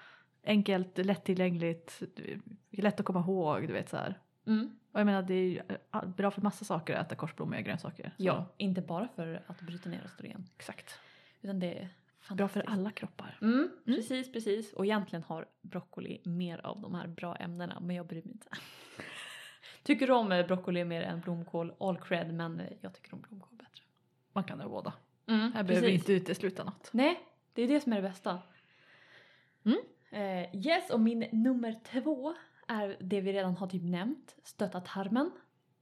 Enkelt, 0.47 0.99
lättillgängligt, 0.99 2.03
lätt 2.70 3.01
att 3.01 3.07
komma 3.07 3.20
ihåg, 3.20 3.66
du 3.66 3.72
vet 3.72 3.89
så 3.89 3.97
här. 3.97 4.18
mm. 4.47 4.70
Och 4.97 5.01
jag 5.01 5.07
menar 5.07 5.23
det 5.23 5.35
är 5.35 5.49
ju 5.49 5.61
eh, 5.93 6.05
bra 6.05 6.31
för 6.31 6.43
massa 6.43 6.65
saker 6.65 6.95
att 6.95 7.07
äta 7.07 7.15
korsblommiga 7.15 7.61
grönsaker. 7.61 8.13
Ja, 8.17 8.47
inte 8.57 8.81
bara 8.81 9.09
för 9.09 9.43
att 9.47 9.61
bryta 9.61 9.89
ner 9.89 10.03
östrogen. 10.05 10.49
Exakt. 10.57 10.99
Utan 11.43 11.61
det 11.61 11.67
är 11.79 11.81
Bra 11.81 11.89
fantastiskt. 12.21 12.65
för 12.67 12.73
alla 12.73 12.91
kroppar. 12.91 13.39
Mm, 13.43 13.71
precis, 13.85 14.33
precis. 14.33 14.73
Och 14.73 14.85
egentligen 14.85 15.23
har 15.23 15.47
broccoli 15.63 16.21
mer 16.25 16.67
av 16.67 16.81
de 16.81 16.95
här 16.95 17.07
bra 17.07 17.37
ämnena, 17.37 17.81
men 17.81 17.97
jag 17.97 18.07
bryr 18.07 18.23
mig 18.23 18.33
inte. 18.33 18.49
tycker 19.83 20.07
du 20.07 20.13
om 20.13 20.33
eh, 20.33 20.47
broccoli 20.47 20.85
mer 20.85 21.03
än 21.03 21.21
blomkål? 21.21 21.73
All 21.81 21.97
cred, 21.99 22.35
men 22.35 22.61
eh, 22.61 22.67
jag 22.81 22.95
tycker 22.95 23.15
om 23.15 23.21
blomkål 23.21 23.57
bättre. 23.59 23.83
Man 24.33 24.45
kan 24.45 24.61
ha 24.61 24.69
båda. 24.69 24.93
Mm, 25.27 25.53
Här 25.53 25.63
behöver 25.63 25.87
vi 25.87 25.95
inte 25.95 26.13
utesluta 26.13 26.65
något. 26.65 26.91
Nej, 26.93 27.21
det 27.53 27.63
är 27.63 27.69
det 27.69 27.81
som 27.81 27.93
är 27.93 27.97
det 27.97 28.09
bästa. 28.09 28.39
Mm. 29.65 29.79
Eh, 30.11 30.67
yes, 30.67 30.91
och 30.91 31.01
min 31.01 31.27
nummer 31.33 31.81
två 31.85 32.35
är 32.67 32.97
det 33.01 33.21
vi 33.21 33.33
redan 33.33 33.57
har 33.57 33.67
typ 33.67 33.83
nämnt. 33.83 34.37
Stötta 34.43 34.81
tarmen 34.81 35.31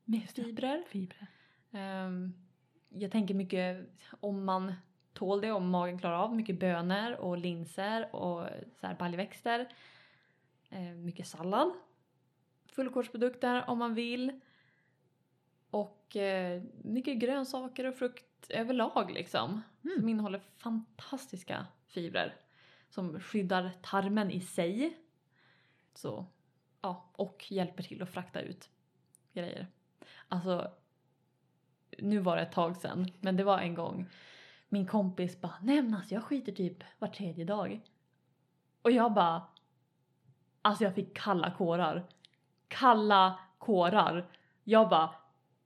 med 0.05 0.31
fibrer. 0.31 0.85
Fibrer. 0.89 1.27
Ehm, 1.73 2.35
jag 2.89 3.11
tänker 3.11 3.35
mycket 3.35 3.89
om 4.21 4.45
man 4.45 4.75
tål 5.13 5.41
det, 5.41 5.53
om 5.53 5.69
magen 5.69 5.99
klarar 5.99 6.17
av 6.17 6.37
mycket 6.37 6.61
bönor 6.61 7.13
och 7.13 7.39
linser 7.39 8.15
och 8.15 8.49
så 8.81 8.87
här 8.87 8.95
baljväxter. 8.95 9.69
Ehm, 10.71 11.05
mycket 11.05 11.27
sallad. 11.27 11.73
Fullkornsprodukter 12.67 13.71
om 13.71 13.79
man 13.79 13.95
vill. 13.95 14.41
Och 15.71 16.17
eh, 16.17 16.63
mycket 16.83 17.19
grönsaker 17.19 17.85
och 17.85 17.95
frukt 17.95 18.51
överlag 18.51 19.11
liksom. 19.11 19.63
Mm. 19.85 19.99
Som 19.99 20.09
innehåller 20.09 20.41
fantastiska 20.57 21.67
fibrer. 21.87 22.35
Som 22.89 23.21
skyddar 23.21 23.71
tarmen 23.83 24.31
i 24.31 24.41
sig. 24.41 24.99
Så, 25.95 26.27
ja, 26.85 27.05
och 27.13 27.45
hjälper 27.49 27.83
till 27.83 28.03
att 28.03 28.09
frakta 28.09 28.41
ut 28.41 28.69
grejer. 29.33 29.67
Alltså, 30.29 30.71
nu 31.99 32.19
var 32.19 32.37
det 32.37 32.43
ett 32.43 32.53
tag 32.53 32.77
sedan, 32.77 33.13
men 33.21 33.37
det 33.37 33.45
var 33.45 33.59
en 33.59 33.75
gång 33.75 34.09
min 34.75 34.87
kompis 34.87 35.41
bara, 35.41 35.55
nej 35.63 35.83
men 35.83 35.95
alltså 35.95 36.15
jag 36.15 36.23
skiter 36.23 36.53
typ 36.53 36.85
var 36.99 37.09
tredje 37.09 37.45
dag. 37.45 37.81
Och 38.83 38.91
jag 38.91 39.13
bara, 39.13 39.43
alltså 40.63 40.85
jag 40.85 40.95
fick 40.95 41.17
kalla 41.17 41.51
kårar. 41.51 42.07
Kalla 42.69 43.39
kårar. 43.59 44.27
Jag 44.65 44.89
bara, 44.89 45.11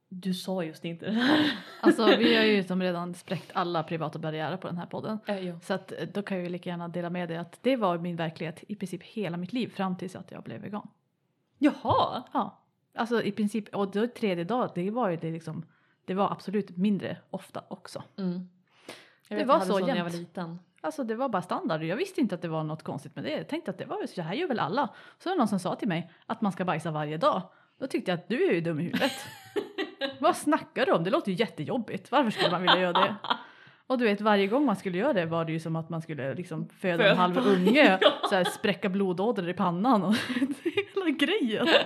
du 0.09 0.33
sa 0.33 0.63
just 0.63 0.85
inte 0.85 1.05
det 1.05 1.11
här. 1.11 1.51
Alltså 1.81 2.05
vi 2.05 2.35
har 2.35 2.43
ju 2.43 2.63
som 2.67 2.81
redan 2.81 3.13
spräckt 3.13 3.51
alla 3.53 3.83
privata 3.83 4.19
barriärer 4.19 4.57
på 4.57 4.67
den 4.67 4.77
här 4.77 4.85
podden. 4.85 5.19
Äh, 5.27 5.39
ja. 5.39 5.59
Så 5.59 5.73
att 5.73 5.91
eh, 5.91 6.07
då 6.13 6.21
kan 6.21 6.37
jag 6.37 6.43
ju 6.43 6.49
lika 6.49 6.69
gärna 6.69 6.87
dela 6.87 7.09
med 7.09 7.29
dig 7.29 7.37
att 7.37 7.59
det 7.63 7.75
var 7.75 7.97
min 7.97 8.15
verklighet 8.15 8.63
i 8.67 8.75
princip 8.75 9.03
hela 9.03 9.37
mitt 9.37 9.53
liv 9.53 9.67
fram 9.67 9.97
tills 9.97 10.15
att 10.15 10.31
jag 10.31 10.43
blev 10.43 10.61
vegan. 10.61 10.87
Jaha! 11.59 12.23
Ja, 12.33 12.63
alltså 12.95 13.23
i 13.23 13.31
princip 13.31 13.75
och 13.75 13.91
då 13.91 14.07
tredje 14.07 14.43
dag 14.43 14.71
det 14.75 14.91
var 14.91 15.09
ju 15.09 15.17
det 15.17 15.31
liksom 15.31 15.65
det 16.05 16.13
var 16.13 16.31
absolut 16.31 16.77
mindre 16.77 17.17
ofta 17.29 17.63
också. 17.67 18.03
Mm. 18.17 18.49
Jag 19.27 19.39
Det 19.39 19.45
var 19.45 19.55
jag 19.55 19.67
så 19.67 19.79
när 19.79 19.87
jag 19.87 20.03
var 20.03 20.11
jämt. 20.11 20.13
liten. 20.13 20.59
Alltså 20.81 21.03
det 21.03 21.15
var 21.15 21.29
bara 21.29 21.41
standard. 21.41 21.83
Jag 21.83 21.95
visste 21.97 22.21
inte 22.21 22.35
att 22.35 22.41
det 22.41 22.47
var 22.47 22.63
något 22.63 22.83
konstigt 22.83 23.15
med 23.15 23.23
det. 23.23 23.31
Jag 23.31 23.47
tänkte 23.47 23.71
att 23.71 23.77
det 23.77 23.85
var 23.85 24.07
så 24.07 24.21
här 24.21 24.33
gör 24.33 24.47
väl 24.47 24.59
alla. 24.59 24.89
Så 25.19 25.29
var 25.29 25.35
det 25.35 25.37
någon 25.37 25.47
som 25.47 25.59
sa 25.59 25.75
till 25.75 25.87
mig 25.87 26.11
att 26.25 26.41
man 26.41 26.51
ska 26.51 26.65
bajsa 26.65 26.91
varje 26.91 27.17
dag. 27.17 27.41
Då 27.79 27.87
tyckte 27.87 28.11
jag 28.11 28.19
att 28.19 28.29
du 28.29 28.49
är 28.49 28.53
ju 28.53 28.61
dum 28.61 28.79
i 28.79 28.83
huvudet. 28.83 29.11
Vad 30.19 30.35
snackar 30.37 30.85
du 30.85 30.91
om? 30.91 31.03
Det 31.03 31.09
låter 31.09 31.31
ju 31.31 31.37
jättejobbigt. 31.37 32.11
Varför 32.11 32.31
skulle 32.31 32.51
man 32.51 32.61
vilja 32.61 32.79
göra 32.79 32.93
det? 32.93 33.15
Och 33.87 33.97
du 33.97 34.05
vet 34.05 34.21
varje 34.21 34.47
gång 34.47 34.65
man 34.65 34.75
skulle 34.75 34.97
göra 34.97 35.13
det 35.13 35.25
var 35.25 35.45
det 35.45 35.51
ju 35.51 35.59
som 35.59 35.75
att 35.75 35.89
man 35.89 36.01
skulle 36.01 36.33
liksom 36.33 36.69
föda 36.69 36.97
Föda 36.97 37.11
en 37.11 37.17
halv 37.17 37.37
unge. 37.37 37.99
Så 38.29 38.35
här, 38.35 38.43
spräcka 38.43 38.89
blodådror 38.89 39.49
i 39.49 39.53
pannan 39.53 40.03
och 40.03 40.13
grejen. 41.19 41.67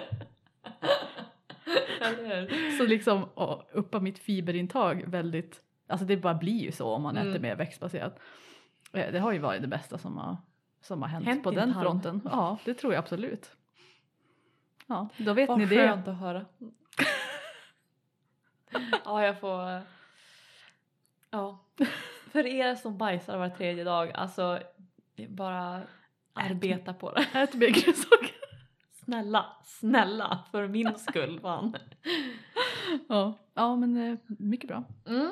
Så 2.77 2.86
liksom 2.86 3.23
och 3.23 3.63
uppa 3.71 3.99
mitt 3.99 4.19
fiberintag 4.19 5.03
väldigt, 5.07 5.61
alltså 5.88 6.05
det 6.05 6.17
bara 6.17 6.34
blir 6.34 6.61
ju 6.63 6.71
så 6.71 6.89
om 6.89 7.01
man 7.01 7.17
Mm. 7.17 7.29
äter 7.29 7.39
mer 7.39 7.55
växtbaserat. 7.55 8.19
Eh, 8.93 9.11
Det 9.11 9.19
har 9.19 9.31
ju 9.31 9.39
varit 9.39 9.61
det 9.61 9.67
bästa 9.67 9.97
som 9.97 10.17
har, 10.17 10.38
som 10.81 11.01
har 11.01 11.09
hänt, 11.09 11.25
Hänt 11.25 11.43
på 11.43 11.51
den 11.51 11.73
tarm. 11.73 11.84
fronten. 11.84 12.21
Ja, 12.25 12.57
det 12.65 12.73
tror 12.73 12.93
jag 12.93 12.99
absolut. 12.99 13.51
Ja, 14.88 15.09
då 15.17 15.34
vet 15.34 15.49
Vad 15.49 15.57
ni 15.59 15.65
det. 15.65 15.75
skönt 15.88 16.07
att 16.07 16.17
höra. 16.19 16.45
ja, 19.05 19.25
jag 19.25 19.39
får... 19.39 19.81
Ja. 21.29 21.59
För 22.31 22.45
er 22.45 22.75
som 22.75 22.97
bajsar 22.97 23.38
var 23.38 23.49
tredje 23.49 23.84
dag, 23.84 24.11
alltså 24.11 24.59
bara 25.29 25.81
arbeta 26.34 26.93
på 26.93 27.11
det. 27.11 27.25
Ät 27.34 27.53
mer 27.53 27.67
grönsaker. 27.69 28.42
Snälla, 29.05 29.45
snälla, 29.63 30.45
för 30.51 30.67
min 30.67 30.93
skull 30.97 31.39
fan. 31.39 31.75
Ja. 33.09 33.33
ja, 33.53 33.75
men 33.75 33.97
eh, 33.97 34.17
mycket 34.27 34.67
bra. 34.67 34.83
Mm. 35.05 35.31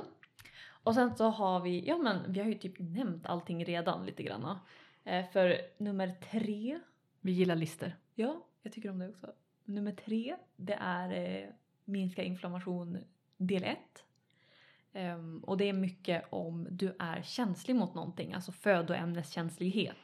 Och 0.84 0.96
sen 0.96 1.16
så 1.16 1.30
har 1.30 1.60
vi, 1.60 1.88
ja 1.88 1.98
men 1.98 2.34
vi 2.34 2.40
har 2.40 2.48
ju 2.48 2.54
typ 2.54 2.76
nämnt 2.80 3.26
allting 3.26 3.66
redan 3.66 4.06
lite 4.06 4.24
granna. 4.24 4.60
Eh, 5.04 5.26
för 5.30 5.58
nummer 5.78 6.16
tre 6.32 6.80
Vi 7.22 7.32
gillar 7.32 7.56
lister. 7.56 7.96
Ja, 8.16 8.46
jag 8.62 8.74
tycker 8.74 8.90
om 8.90 9.00
det 9.00 9.10
också. 9.10 9.32
Nummer 9.66 9.92
tre, 9.92 10.36
det 10.56 10.78
är 10.82 11.12
eh, 11.12 11.50
minska 11.86 12.24
inflammation 12.24 12.98
del 13.38 13.64
1. 13.64 13.78
och 15.42 15.58
det 15.58 15.70
är 15.70 15.74
mycket 15.74 16.26
om 16.30 16.68
du 16.72 16.96
är 17.00 17.22
känslig 17.22 17.76
mot 17.76 17.94
någonting, 17.94 18.34
alltså 18.34 18.52
födoämneskänslighet. 18.52 19.98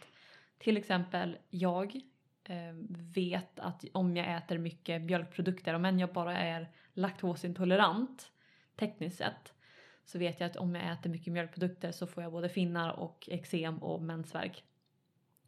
Till 0.58 0.78
exempel 0.78 1.38
jag 1.50 1.96
ehm, 1.96 2.02
Eh, 2.50 2.74
vet 3.14 3.60
att 3.60 3.86
om 3.92 4.18
jag 4.18 4.38
äter 4.38 4.58
mycket 4.58 5.02
mjölkprodukter, 5.02 5.74
om 5.74 5.86
än 5.86 6.00
jag 6.00 6.14
bara 6.14 6.38
är 6.38 6.70
laktosintolerant 6.94 8.32
tekniskt 8.76 9.18
sett, 9.18 9.54
så 10.06 10.20
vet 10.20 10.40
jag 10.40 10.50
att 10.50 10.58
om 10.58 10.76
jag 10.76 10.92
äter 10.92 11.10
mycket 11.10 11.34
mjölkprodukter 11.34 11.92
så 11.92 12.08
får 12.08 12.24
jag 12.24 12.32
både 12.32 12.50
finnar 12.50 13.00
och 13.00 13.30
eksem 13.32 13.78
och 13.78 14.02
mensvärk. 14.02 14.64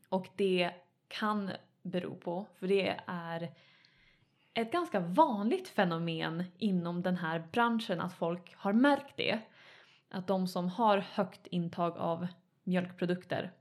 Och 0.09 0.27
det 0.35 0.71
kan 1.07 1.51
bero 1.81 2.15
på, 2.15 2.47
för 2.55 2.67
det 2.67 2.99
är 3.07 3.51
ett 4.53 4.71
ganska 4.71 4.99
vanligt 4.99 5.67
fenomen 5.67 6.43
inom 6.57 7.01
den 7.01 7.17
här 7.17 7.47
branschen 7.51 8.01
att 8.01 8.13
folk 8.13 8.55
har 8.55 8.73
märkt 8.73 9.17
det. 9.17 9.39
Att 10.09 10.27
de 10.27 10.47
som 10.47 10.69
har 10.69 10.97
högt 10.97 11.47
intag 11.47 11.97
av 11.97 12.27
mjölkprodukter 12.63 13.51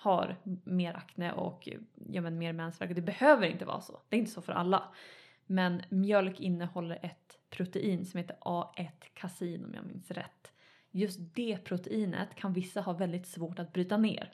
har 0.00 0.36
mer 0.64 0.94
akne 0.94 1.32
och 1.32 1.68
ja, 2.10 2.20
men 2.20 2.38
mer 2.38 2.52
mensvärk. 2.52 2.94
Det 2.94 3.02
behöver 3.02 3.46
inte 3.46 3.64
vara 3.64 3.80
så. 3.80 4.00
Det 4.08 4.16
är 4.16 4.20
inte 4.20 4.30
så 4.30 4.42
för 4.42 4.52
alla. 4.52 4.82
Men 5.46 5.82
mjölk 5.88 6.40
innehåller 6.40 6.98
ett 7.02 7.38
protein 7.50 8.06
som 8.06 8.18
heter 8.18 8.36
A1-kasin 8.40 9.64
om 9.64 9.74
jag 9.74 9.84
minns 9.84 10.10
rätt. 10.10 10.52
Just 10.90 11.20
det 11.34 11.58
proteinet 11.64 12.34
kan 12.34 12.52
vissa 12.52 12.80
ha 12.80 12.92
väldigt 12.92 13.26
svårt 13.26 13.58
att 13.58 13.72
bryta 13.72 13.96
ner. 13.96 14.32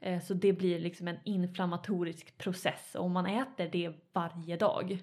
Eh, 0.00 0.22
så 0.22 0.34
det 0.34 0.52
blir 0.52 0.78
liksom 0.78 1.08
en 1.08 1.18
inflammatorisk 1.24 2.38
process 2.38 2.94
och 2.94 3.04
om 3.04 3.12
man 3.12 3.26
äter 3.26 3.68
det 3.72 3.92
varje 4.12 4.56
dag 4.56 5.02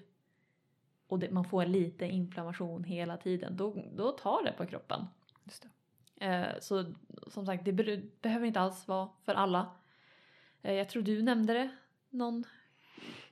och 1.06 1.18
det, 1.18 1.30
man 1.30 1.44
får 1.44 1.66
lite 1.66 2.06
inflammation 2.06 2.84
hela 2.84 3.16
tiden 3.16 3.56
då, 3.56 3.84
då 3.96 4.12
tar 4.12 4.44
det 4.44 4.52
på 4.52 4.66
kroppen. 4.66 5.06
Just 5.44 5.62
det. 5.62 5.68
Eh, 6.24 6.46
Så 6.60 6.94
som 7.26 7.46
sagt, 7.46 7.64
det 7.64 7.72
behöver 8.22 8.46
inte 8.46 8.60
alls 8.60 8.88
vara 8.88 9.08
för 9.24 9.34
alla. 9.34 9.70
Eh, 10.62 10.72
jag 10.72 10.88
tror 10.88 11.02
du 11.02 11.22
nämnde 11.22 11.52
det 11.52 11.70
någon, 12.10 12.44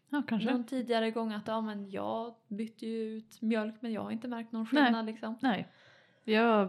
Ja, 0.09 0.23
kanske. 0.29 0.51
någon 0.51 0.65
tidigare 0.67 1.11
gång 1.11 1.33
att 1.33 1.47
ja, 1.49 1.61
men 1.61 1.91
jag 1.91 2.35
bytte 2.49 2.87
ju 2.87 3.17
ut 3.17 3.43
mjölk 3.43 3.75
men 3.81 3.93
jag 3.93 4.03
har 4.03 4.11
inte 4.11 4.29
märkt 4.29 4.53
någon 4.53 4.67
skillnad 4.67 5.07
liksom. 5.07 5.39
Nej. 5.43 5.69
Jag, 6.25 6.69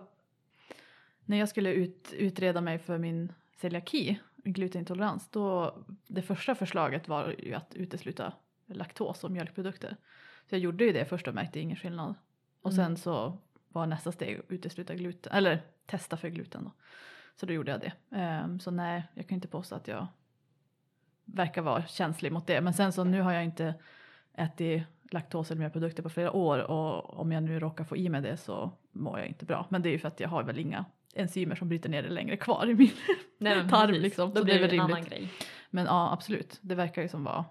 när 1.26 1.38
jag 1.38 1.50
skulle 1.50 1.74
ut, 1.74 2.14
utreda 2.18 2.62
mig 2.62 2.80
för 2.80 2.98
min 2.98 3.34
celiaki, 3.58 4.20
glutenintolerans, 4.36 5.30
då 5.30 5.76
det 6.08 6.22
första 6.22 6.56
förslaget 6.56 7.08
var 7.08 7.36
ju 7.40 7.54
att 7.54 7.76
utesluta 7.76 8.34
laktos 8.66 9.24
och 9.24 9.32
mjölkprodukter. 9.32 9.98
Så 10.50 10.56
jag 10.56 10.60
gjorde 10.62 10.86
ju 10.86 10.92
det 10.94 11.06
först 11.06 11.28
och 11.28 11.34
märkte 11.36 11.60
ingen 11.60 11.78
skillnad. 11.78 12.16
Och 12.62 12.72
Mm. 12.72 12.86
sen 12.86 12.98
så 12.98 13.38
var 13.70 13.86
nästa 13.86 14.12
steg 14.12 14.40
att 14.40 14.46
utesluta 14.52 14.96
gluten, 14.96 15.34
eller 15.34 15.62
testa 15.86 16.18
för 16.18 16.30
gluten 16.30 16.64
då. 16.64 16.72
Så 17.36 17.46
då 17.46 17.54
gjorde 17.54 17.72
jag 17.72 17.80
det. 17.82 17.94
Ehm, 18.18 18.60
så 18.60 18.72
nej, 18.72 19.04
jag 19.14 19.28
kan 19.28 19.36
inte 19.36 19.48
påstå 19.48 19.76
att 19.76 19.88
jag 19.88 20.08
verkar 21.26 21.62
vara 21.62 21.86
känslig 21.86 22.32
mot 22.32 22.48
det. 22.48 22.62
Men 22.62 22.74
sen 22.74 22.94
så 22.94 23.04
nu 23.04 23.22
har 23.22 23.34
jag 23.34 23.44
inte 23.44 23.74
ätit 24.34 24.84
laktos 25.12 25.52
eller 25.52 25.60
mjölkprodukter 25.60 26.04
på 26.04 26.10
flera 26.10 26.32
år 26.32 26.60
och 26.60 27.20
om 27.20 27.32
jag 27.32 27.44
nu 27.44 27.60
råkar 27.60 27.84
få 27.84 27.98
i 27.98 28.10
mig 28.10 28.22
det 28.22 28.38
så 28.38 28.72
mår 28.92 29.20
jag 29.20 29.28
inte 29.28 29.46
bra. 29.46 29.66
Men 29.70 29.82
det 29.82 29.90
är 29.90 29.92
ju 29.92 30.00
för 30.00 30.08
att 30.08 30.20
jag 30.20 30.30
har 30.30 30.44
väl 30.44 30.60
inga 30.60 30.86
enzymer 31.16 31.56
som 31.56 31.70
bryter 31.70 31.90
ner 31.90 32.04
det 32.04 32.10
längre 32.10 32.38
kvar 32.38 32.70
i 32.70 32.76
min 32.76 32.92
Nej, 33.38 33.70
tarm 33.70 33.92
liksom. 33.92 34.30
Då 34.30 34.36
Så 34.40 34.46
blir 34.46 34.54
det 34.54 34.62
väl 34.62 34.74
en 34.74 34.80
annan 34.80 35.04
grej. 35.04 35.32
Men 35.70 35.86
ja, 35.86 36.14
absolut. 36.14 36.60
Det 36.62 36.76
verkar 36.76 37.02
ju 37.02 37.08
som 37.08 37.24
vara 37.24 37.46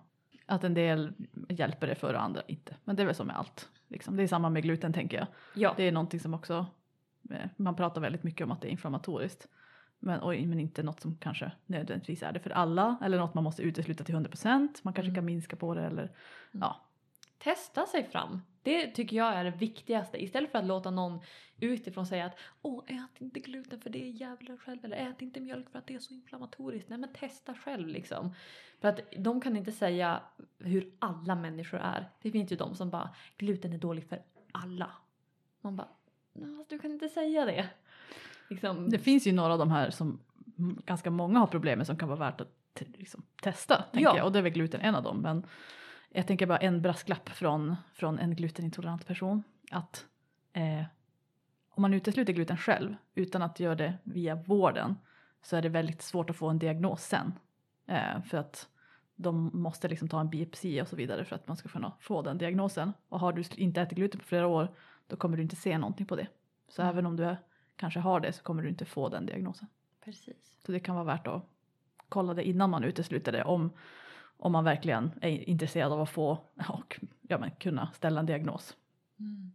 att 0.47 0.65
en 0.65 0.75
del 0.75 1.13
hjälper 1.49 1.87
det 1.87 1.95
för 1.95 2.15
och 2.15 2.23
andra 2.23 2.43
inte. 2.47 2.77
Men 2.85 2.97
det 2.97 3.03
är 3.03 3.07
väl 3.07 3.15
som 3.15 3.27
med 3.27 3.37
allt. 3.37 3.69
Liksom. 3.89 4.17
Det 4.17 4.23
är 4.23 4.27
samma 4.27 4.51
med 4.51 4.63
gluten 4.63 4.93
tänker 4.93 5.17
jag. 5.17 5.27
Ja, 5.55 5.75
Det 5.77 5.83
är 5.89 5.93
någonting 5.93 6.21
som 6.21 6.35
också, 6.35 6.67
man 7.57 7.77
pratar 7.77 8.01
väldigt 8.01 8.23
mycket 8.23 8.45
om 8.45 8.51
att 8.51 8.61
det 8.61 8.69
är 8.69 8.71
inflammatoriskt. 8.71 9.49
Men, 9.99 10.21
och, 10.21 10.35
men 10.35 10.61
inte 10.61 10.83
något 10.83 11.01
som 11.01 11.17
kanske 11.17 11.53
nödvändigtvis 11.67 12.23
är 12.23 12.33
det 12.33 12.41
för 12.41 12.51
alla. 12.51 12.97
Eller 13.03 13.19
något 13.19 13.35
man 13.35 13.45
måste 13.45 13.63
utesluta 13.63 14.05
till 14.05 14.15
100%. 14.15 14.69
Man 14.83 14.95
kanske 14.95 15.09
Mm. 15.09 15.15
kan 15.15 15.25
minska 15.25 15.57
på 15.57 15.75
det 15.75 15.83
eller 15.83 16.13
ja. 16.53 16.81
testa 17.39 17.87
sig 17.87 18.05
fram. 18.05 18.41
Det 18.63 18.87
tycker 18.91 19.17
jag 19.17 19.35
är 19.35 19.45
det 19.45 19.51
viktigaste. 19.51 20.23
Istället 20.25 20.51
för 20.53 20.59
att 20.59 20.65
låta 20.67 20.91
någon 20.91 21.21
utifrån 21.61 22.07
säga 22.07 22.27
att 22.27 22.39
åh, 22.63 22.85
ät 22.87 23.21
inte 23.21 23.41
gluten 23.41 23.81
för 23.81 23.91
det 23.91 24.03
är 24.05 24.11
jävlar 24.11 24.57
själv. 24.57 24.85
Eller 24.85 24.97
ät 24.97 25.23
inte 25.23 25.41
mjölk 25.41 25.71
för 25.71 25.79
att 25.79 25.87
det 25.87 25.95
är 25.95 25.99
så 25.99 26.15
inflammatoriskt. 26.15 26.89
Nej 26.89 26.99
men 26.99 27.13
testa 27.13 27.55
själv 27.55 27.89
liksom. 27.89 28.35
För 28.81 28.89
att 28.89 29.01
de 29.19 29.41
kan 29.41 29.57
inte 29.57 29.73
säga 29.73 30.21
hur 30.59 30.93
alla 30.99 31.35
människor 31.35 31.79
är. 31.79 32.11
Det 32.23 32.31
finns 32.31 32.53
ju 32.53 32.57
de 32.57 32.75
som 32.75 32.91
bara 32.91 33.15
gluten 33.37 33.73
är 33.73 33.79
dåligt 33.79 34.09
för 34.09 34.23
alla. 34.53 34.91
Man 35.61 35.77
bara, 35.77 35.89
"Nå, 35.89 36.02
du 36.69 36.79
kan 36.79 36.91
inte 36.93 37.09
säga 37.09 37.45
det. 37.45 37.69
Liksom, 38.49 38.91
Det 38.91 38.99
finns 38.99 39.27
ju 39.27 39.33
några 39.33 39.53
av 39.53 39.59
de 39.59 39.71
här 39.71 39.91
som 39.91 40.21
ganska 40.85 41.11
många 41.11 41.39
har 41.39 41.47
problem 41.47 41.79
med 41.79 41.87
som 41.87 41.97
kan 41.97 42.09
vara 42.09 42.19
värt 42.19 42.41
att 42.41 42.83
liksom, 42.95 43.23
testa. 43.43 43.83
Tänker 43.93 44.11
Ja. 44.11 44.17
jag. 44.17 44.27
Och 44.27 44.33
det 44.33 44.39
är 44.39 44.43
väl 44.43 44.53
gluten 44.53 44.81
en 44.81 44.95
av 44.95 45.03
dem. 45.03 45.21
Men 45.21 45.47
jag 46.11 46.27
tänker 46.27 46.47
bara 46.47 46.59
en 46.59 46.83
brasklapp 46.83 47.29
från, 47.29 47.77
från 47.95 48.19
en 48.19 48.35
glutenintolerant 48.35 49.07
person. 49.07 49.43
Att 49.71 50.07
eh, 50.53 50.85
om 51.71 51.83
man 51.83 51.95
utesluter 51.95 52.33
gluten 52.33 52.57
själv 52.57 52.95
utan 53.15 53.43
att 53.43 53.61
göra 53.61 53.75
det 53.75 53.95
via 54.05 54.35
vården 54.35 54.97
så 55.43 55.57
är 55.57 55.63
det 55.63 55.69
väldigt 55.69 56.03
svårt 56.03 56.31
att 56.31 56.37
få 56.37 56.49
en 56.49 56.59
diagnos 56.59 57.03
sen. 57.05 57.33
Eh, 57.87 58.23
för 58.23 58.39
att 58.39 58.69
de 59.17 59.51
måste 59.55 59.89
liksom 59.89 60.09
ta 60.09 60.21
en 60.21 60.31
biopsi 60.31 60.83
och 60.83 60.89
så 60.89 60.97
vidare 60.97 61.25
för 61.25 61.37
att 61.37 61.49
man 61.49 61.57
ska 61.57 61.69
kunna 61.69 61.93
få 62.01 62.23
den 62.23 62.39
diagnosen. 62.39 62.93
Och 63.09 63.21
har 63.21 63.33
du 63.33 63.45
inte 63.57 63.81
ätit 63.81 63.99
gluten 63.99 64.21
på 64.21 64.27
flera 64.27 64.47
år 64.47 64.69
då 65.07 65.17
kommer 65.17 65.37
du 65.37 65.43
inte 65.43 65.57
se 65.57 65.79
någonting 65.79 66.07
på 66.07 66.17
det. 66.17 66.27
Så 66.69 66.83
Mm. 66.83 66.93
även 66.95 67.07
om 67.07 67.17
du 67.17 67.25
är, 67.25 67.37
kanske 67.77 68.01
har 68.01 68.21
det 68.21 68.33
så 68.33 68.43
kommer 68.43 68.63
du 68.63 68.69
inte 68.69 68.85
få 68.85 69.09
den 69.09 69.27
diagnosen. 69.27 69.69
Precis. 70.05 70.59
Så 70.67 70.73
det 70.73 70.81
kan 70.81 70.95
vara 70.95 71.05
värt 71.05 71.27
att 71.27 71.43
kolla 72.09 72.35
det 72.35 72.45
innan 72.49 72.71
man 72.71 72.85
utesluter 72.85 73.33
det 73.33 73.45
om, 73.45 73.71
om 74.37 74.53
man 74.53 74.65
verkligen 74.65 75.13
är 75.21 75.49
intresserad 75.49 75.93
av 75.93 76.01
att 76.01 76.11
få 76.11 76.39
och 76.69 77.01
ja, 77.23 77.39
men, 77.39 77.51
kunna 77.51 77.93
ställa 77.93 78.21
en 78.21 78.27
diagnos. 78.27 78.77
Mm. 79.19 79.53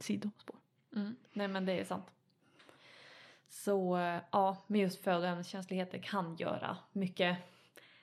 Sidospår. 0.00 0.56
Mm. 0.96 1.16
Nej 1.32 1.48
men 1.48 1.66
det 1.66 1.72
är 1.80 1.84
sant. 1.84 2.06
Så 3.48 3.96
eh, 3.96 4.20
ja, 4.32 4.64
med 4.66 4.80
just 4.80 5.04
födoämneskänsligheter 5.04 5.98
kan 5.98 6.36
göra 6.36 6.76
mycket 6.92 7.38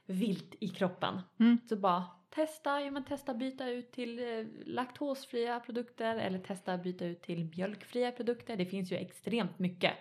vilt 0.05 0.55
i 0.59 0.67
kroppen. 0.67 1.21
Mm. 1.39 1.57
Så 1.69 1.75
bara 1.75 2.05
testa, 2.35 2.81
ja 2.81 2.91
men 2.91 3.03
testa 3.05 3.33
byta 3.33 3.69
ut 3.69 3.91
till 3.91 4.19
eh, 4.19 4.45
laktosfria 4.65 5.59
produkter 5.59 6.15
eller 6.15 6.39
testa 6.39 6.77
byta 6.77 7.05
ut 7.05 7.21
till 7.21 7.45
mjölkfria 7.45 8.11
produkter. 8.11 8.57
Det 8.57 8.65
finns 8.65 8.91
ju 8.91 8.95
extremt 8.95 9.59
mycket. 9.59 9.93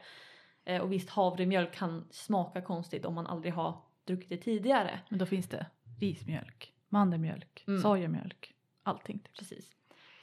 Eh, 0.65 0.83
och 0.83 0.93
visst 0.93 1.11
havremjölk 1.11 1.75
kan 1.75 2.09
smaka 2.11 2.63
konstigt 2.63 3.05
om 3.05 3.15
man 3.15 3.27
aldrig 3.27 3.55
har 3.55 3.83
druckit 4.05 4.29
det 4.29 4.37
tidigare. 4.37 5.01
Men 5.09 5.19
då 5.19 5.27
finns 5.27 5.49
det 5.49 5.67
rismjölk, 6.01 6.73
mandelmjölk, 6.89 7.65
Mm. 7.67 7.81
sojamjölk, 7.83 8.55
allting. 8.83 9.19
Typ. 9.19 9.39
Precis. 9.39 9.69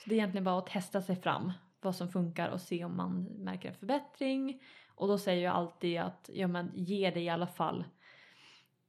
Så 0.04 0.10
det 0.10 0.16
är 0.16 0.18
egentligen 0.18 0.44
bara 0.44 0.60
att 0.60 0.68
testa 0.68 1.02
sig 1.02 1.16
fram 1.16 1.52
vad 1.82 1.96
som 1.96 2.10
funkar 2.10 2.50
och 2.50 2.62
se 2.62 2.86
om 2.86 2.98
man 2.98 3.24
märker 3.24 3.70
en 3.70 3.76
förbättring. 3.76 4.62
Och 4.96 5.08
då 5.08 5.18
säger 5.18 5.44
jag 5.44 5.56
alltid 5.56 6.00
att 6.00 6.30
ja, 6.34 6.48
men 6.48 6.72
ge 6.76 7.12
det 7.12 7.22
i 7.22 7.30
alla 7.30 7.48
fall. 7.48 7.86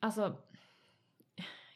Alltså, 0.01 0.37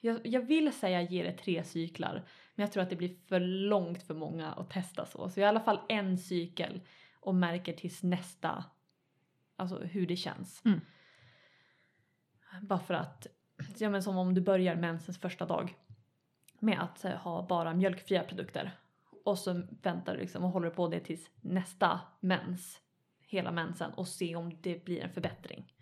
jag, 0.01 0.27
jag 0.27 0.41
vill 0.41 0.73
säga 0.73 1.03
ge 1.03 1.23
det 1.23 1.33
tre 1.33 1.65
cyklar. 1.65 2.25
Men 2.55 2.65
jag 2.65 2.73
tror 2.73 2.83
att 2.83 2.91
det 2.91 2.97
blir 2.97 3.17
för 3.29 3.41
långt 3.41 4.03
för 4.03 4.15
många 4.15 4.53
att 4.53 4.71
testa 4.71 5.07
så. 5.07 5.31
Så 5.31 5.41
i 5.41 5.45
alla 5.45 5.61
fall 5.61 5.81
en 5.89 6.19
cykel 6.19 6.81
och 7.21 7.35
märker 7.35 7.73
tills 7.73 8.03
nästa, 8.03 8.65
alltså 9.57 9.79
hur 9.79 10.07
det 10.07 10.17
känns. 10.17 10.63
Mm. 10.65 10.81
Bara 12.63 12.79
för 12.79 12.95
att, 12.95 13.27
ja 13.79 13.91
men 13.91 14.03
som 14.03 14.17
om 14.17 14.35
du 14.35 14.41
börjar 14.41 14.77
mensens 14.77 15.19
första 15.21 15.47
dag 15.47 15.75
med 16.61 16.83
att 16.83 17.05
eh, 17.05 17.13
ha 17.13 17.47
bara 17.47 17.75
mjölkfria 17.75 18.23
produkter. 18.23 18.79
Och 19.25 19.39
så 19.39 19.63
väntar 19.83 20.15
du 20.15 20.21
liksom 20.21 20.45
och 20.45 20.51
håller 20.51 20.71
på 20.71 20.89
det 20.89 21.01
tills 21.01 21.31
nästa 21.41 22.01
mens, 22.21 22.81
hela 23.27 23.51
mensen 23.51 23.91
och 23.91 24.09
se 24.09 24.37
om 24.37 24.63
det 24.63 24.85
blir 24.85 25.01
en 25.01 25.13
förbättring. 25.13 25.73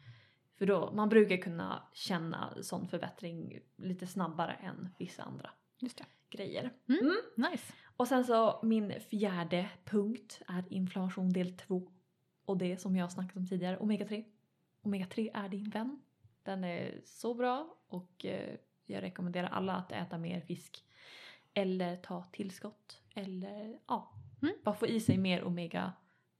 För 0.59 0.67
då, 0.67 0.93
man 0.93 1.09
brukar 1.09 1.37
kunna 1.37 1.83
känna 1.93 2.55
sån 2.63 2.89
förbättring 2.89 3.61
lite 3.77 4.07
snabbare 4.07 4.53
än 4.53 4.89
vissa 4.99 5.23
andra 5.23 5.51
Just 5.79 5.99
det. 5.99 6.05
grejer. 6.31 6.71
Nice. 7.37 7.73
Och 7.97 8.09
sen 8.09 8.25
så 8.25 8.61
min 8.63 9.01
fjärde 9.01 9.69
punkt 9.85 10.43
är 10.49 10.65
inflammation 10.73 11.33
del 11.33 11.57
2. 11.57 11.93
Och 12.45 12.59
det 12.59 12.77
som 12.77 12.97
jag 12.97 13.05
har 13.05 13.11
snackat 13.11 13.37
om 13.37 13.47
tidigare, 13.47 13.79
omega 13.79 14.07
3. 14.07 14.25
Omega 14.83 15.07
3 15.07 15.31
är 15.35 15.49
din 15.49 15.71
vän. 15.71 16.03
Den 16.43 16.65
är 16.65 17.01
så 17.05 17.35
bra 17.35 17.77
och 17.87 18.25
eh, 18.25 18.57
jag 18.87 19.03
rekommenderar 19.03 19.49
alla 19.49 19.73
att 19.77 19.93
äta 19.93 20.19
mer 20.19 20.41
fisk. 20.41 20.85
Eller 21.55 21.97
ta 21.97 22.25
tillskott. 22.25 23.03
Eller 23.15 23.79
ja, 23.87 24.13
Mm. 24.43 24.55
bara 24.65 24.75
få 24.75 24.87
i 24.87 25.01
sig 25.01 25.19
mer 25.19 25.45
omega 25.45 25.93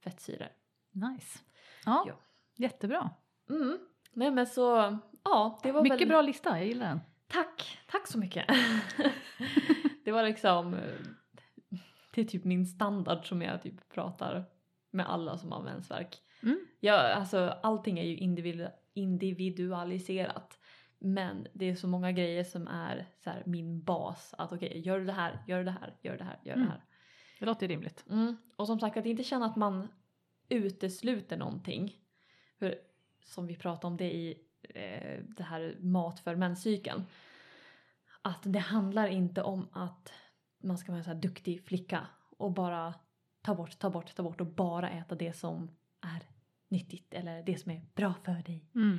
fettsyror. 0.05 0.49
Nice. 0.91 1.39
Ja, 1.85 2.05
Ja. 2.07 2.15
jättebra. 2.57 3.11
Mm. 3.51 3.79
Nej 4.15 4.31
men 4.31 4.47
så, 4.47 4.99
ja 5.25 5.61
det 5.63 5.73
var 5.73 5.83
Mycket 5.83 6.01
väl... 6.01 6.09
bra 6.09 6.23
lista, 6.23 6.59
jag 6.59 6.67
gillar 6.67 6.87
den. 6.89 7.01
Tack, 7.27 7.79
tack 7.91 8.07
så 8.07 8.19
mycket. 8.19 8.47
det 10.05 10.13
var 10.13 10.23
liksom, 10.23 10.75
eh, 10.75 10.81
det 12.15 12.21
är 12.21 12.25
typ 12.25 12.45
min 12.45 12.67
standard 12.67 13.29
som 13.29 13.43
jag 13.43 13.63
typ 13.63 13.89
pratar 13.95 14.45
med 14.91 15.11
alla 15.11 15.39
som 15.39 15.53
har 15.53 15.63
mensvärk. 15.63 16.21
Mm. 16.43 16.67
Ja, 16.81 16.99
alltså 17.15 17.39
allting 17.63 17.99
är 17.99 18.05
ju 18.05 18.17
individu- 18.17 18.71
individualiserat. 18.95 20.59
Men 20.99 21.47
det 21.53 21.71
är 21.71 21.75
så 21.75 21.87
många 21.89 22.13
grejer 22.13 22.45
som 22.45 22.69
är 22.69 23.07
så 23.25 23.31
här, 23.31 23.43
min 23.47 23.83
bas. 23.85 24.35
Att 24.39 24.53
okej, 24.53 24.81
gör 24.85 24.99
du 24.99 25.05
det 25.05 25.13
här, 25.13 25.45
gör 25.47 25.59
du 25.59 25.65
det 25.65 25.71
här, 25.71 25.95
gör 26.03 26.17
det 26.19 26.25
här, 26.25 26.39
gör 26.45 26.53
Mm. 26.55 26.67
det 26.67 26.73
här. 26.73 26.85
Det 27.41 27.47
låter 27.47 27.69
rimligt. 27.69 28.05
Mm. 28.11 28.37
Och 28.57 28.67
som 28.67 28.81
sagt 28.81 28.97
att 28.97 29.07
inte 29.07 29.23
känna 29.25 29.47
att 29.47 29.57
man 29.57 29.89
utesluter 30.49 31.37
någonting. 31.37 31.97
För 32.59 32.75
som 33.25 33.47
vi 33.47 33.57
pratade 33.57 33.87
om 33.87 33.97
det 33.97 34.15
i 34.15 34.39
eh, 34.75 35.21
det 35.37 35.43
här 35.43 35.77
mat 35.81 36.21
för 36.21 36.37
menscykeln. 36.37 37.05
Att 38.23 38.41
det 38.43 38.59
handlar 38.59 39.09
inte 39.09 39.43
om 39.43 39.69
att 39.73 40.13
man 40.59 40.79
ska 40.79 40.93
vara 40.93 40.99
en 40.99 41.05
så 41.05 41.11
här 41.11 41.21
duktig 41.21 41.63
flicka 41.65 42.07
och 42.37 42.53
bara 42.53 42.95
ta 43.43 43.55
bort, 43.55 43.79
ta 43.79 43.91
bort, 43.91 44.15
ta 44.15 44.23
bort 44.23 44.41
och 44.41 44.47
bara 44.47 44.91
äta 44.91 45.15
det 45.15 45.33
som 45.33 45.71
är 46.01 46.23
nyttigt 46.69 47.15
eller 47.15 47.43
det 47.43 47.59
som 47.59 47.73
är 47.73 47.83
bra 47.95 48.15
för 48.25 48.33
dig. 48.43 48.65
Mm. 48.75 48.99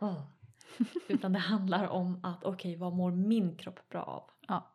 Åh. 0.00 0.22
Utan 1.08 1.32
det 1.32 1.38
handlar 1.38 1.86
om 1.88 2.20
att 2.24 2.44
okej, 2.44 2.76
vad 2.76 2.92
mår 2.92 3.10
min 3.10 3.56
kropp 3.56 3.88
bra 3.88 4.02
av? 4.02 4.30
Ja. 4.48 4.68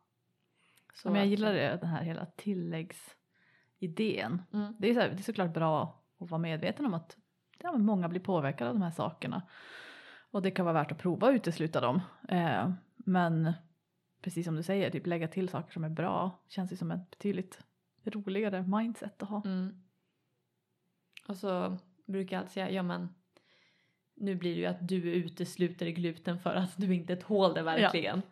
Så 0.94 1.08
Men 1.10 1.14
jag 1.16 1.24
att- 1.24 1.30
gillar 1.30 1.52
det, 1.54 1.78
den 1.80 1.90
här 1.90 2.02
hela 2.02 2.26
tilläggsidén. 2.36 4.42
Mm. 4.52 4.74
Det 4.78 4.90
är, 4.90 4.94
så 4.94 5.00
här, 5.00 5.08
det 5.08 5.18
är 5.18 5.22
såklart 5.22 5.54
bra 5.54 6.02
att 6.18 6.30
vara 6.30 6.38
medveten 6.40 6.86
om 6.86 6.94
att 6.94 7.16
ja, 7.58 7.72
men 7.72 7.84
många 7.84 8.08
blir 8.08 8.20
påverkade 8.20 8.70
av 8.70 8.76
de 8.76 8.82
här 8.82 8.90
sakerna. 8.90 9.42
Och 10.30 10.42
det 10.42 10.50
kan 10.50 10.64
vara 10.64 10.74
värt 10.74 10.92
att 10.92 10.98
prova 10.98 11.28
att 11.28 11.34
utesluta 11.34 11.80
dem. 11.80 12.00
Eh, 12.28 12.70
men 12.96 13.52
precis 14.22 14.44
som 14.46 14.56
du 14.56 14.62
säger, 14.62 14.90
typ 14.90 15.06
lägga 15.06 15.28
till 15.28 15.48
saker 15.48 15.72
som 15.72 15.84
är 15.84 15.88
bra 15.88 16.44
känns 16.48 16.72
ju 16.72 16.76
som 16.76 16.90
ett 16.90 17.10
betydligt 17.10 17.58
roligare 18.04 18.62
mindset 18.62 19.22
att 19.22 19.28
ha. 19.28 19.42
Mm. 19.44 19.82
Och 21.28 21.36
så 21.36 21.78
brukar 22.06 22.36
jag 22.36 22.40
alltid 22.40 22.52
säga, 22.52 22.70
ja 22.70 22.82
men 22.82 23.08
nu 24.16 24.34
blir 24.34 24.54
det 24.54 24.60
ju 24.60 24.66
att 24.66 24.88
du 24.88 25.12
utesluter 25.12 25.86
gluten 25.86 26.38
för 26.38 26.54
att 26.54 26.76
du 26.76 26.94
inte 26.94 27.16
tål 27.16 27.54
det 27.54 27.62
verkligen. 27.62 28.22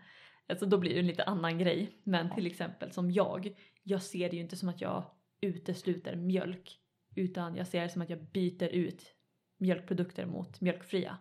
Alltså 0.49 0.67
då 0.67 0.79
blir 0.79 0.95
det 0.95 1.01
en 1.01 1.07
lite 1.07 1.25
annan 1.25 1.59
grej. 1.59 2.01
Men 2.03 2.35
till 2.35 2.47
exempel 2.47 2.93
som 2.93 3.11
jag, 3.11 3.55
jag 3.83 4.03
ser 4.03 4.31
det 4.31 4.37
ju 4.37 4.43
inte 4.43 4.57
som 4.57 4.69
att 4.69 4.81
jag 4.81 5.05
utesluter 5.41 6.17
mjölk. 6.17 6.81
Utan 7.15 7.57
jag 7.57 7.67
ser 7.67 7.83
det 7.83 7.89
som 7.89 8.03
att 8.03 8.11
jag 8.11 8.31
byter 8.31 8.69
ut 8.69 9.16
mjölkprodukter 9.57 10.27
mot 10.27 10.61
mjölkfria. 10.61 11.19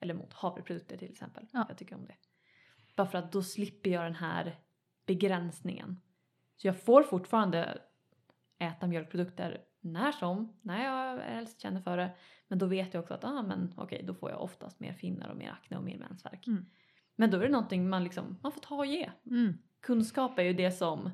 Eller 0.00 0.14
mot 0.14 0.32
havreprodukter 0.32 0.96
till 0.96 1.10
exempel. 1.10 1.46
Ja. 1.52 1.64
Jag 1.68 1.78
tycker 1.78 1.94
om 1.94 2.06
det. 2.06 2.16
Bara 2.96 3.06
för 3.06 3.18
att 3.18 3.32
då 3.32 3.42
slipper 3.42 3.90
jag 3.90 4.04
den 4.04 4.14
här 4.14 4.58
begränsningen. 5.06 6.00
Så 6.56 6.66
jag 6.66 6.82
får 6.82 7.02
fortfarande 7.02 7.82
äta 8.58 8.86
mjölkprodukter 8.86 9.64
när 9.80 10.12
som, 10.12 10.58
när 10.62 10.84
jag 10.84 11.18
helst 11.18 11.60
känner 11.60 11.80
för 11.80 11.96
det. 11.96 12.10
Men 12.48 12.58
då 12.58 12.66
vet 12.66 12.94
jag 12.94 13.02
också 13.02 13.14
att 13.14 13.24
ah, 13.24 13.42
men, 13.42 13.74
okej, 13.76 14.02
då 14.06 14.14
får 14.14 14.30
jag 14.30 14.42
oftast 14.42 14.80
mer 14.80 14.92
finnar 14.92 15.28
och 15.28 15.36
mer 15.36 15.50
akne 15.50 15.76
och 15.76 15.84
mer 15.84 15.98
mensvärk. 15.98 16.46
Mm. 16.46 16.66
Men 17.16 17.30
då 17.30 17.38
är 17.38 17.42
det 17.42 17.48
någonting 17.48 17.88
man, 17.88 18.04
liksom, 18.04 18.36
man 18.42 18.52
får 18.52 18.60
ta 18.60 18.76
och 18.76 18.86
ge. 18.86 19.10
Mm. 19.26 19.54
Kunskap 19.80 20.38
är 20.38 20.42
ju 20.42 20.52
det 20.52 20.72
som, 20.72 21.10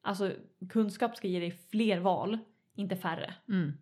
alltså 0.00 0.32
kunskap 0.70 1.16
ska 1.16 1.28
ge 1.28 1.40
dig 1.40 1.50
fler 1.50 2.00
val, 2.00 2.38
inte 2.74 2.96
färre. 2.96 3.34
Mm. 3.48 3.72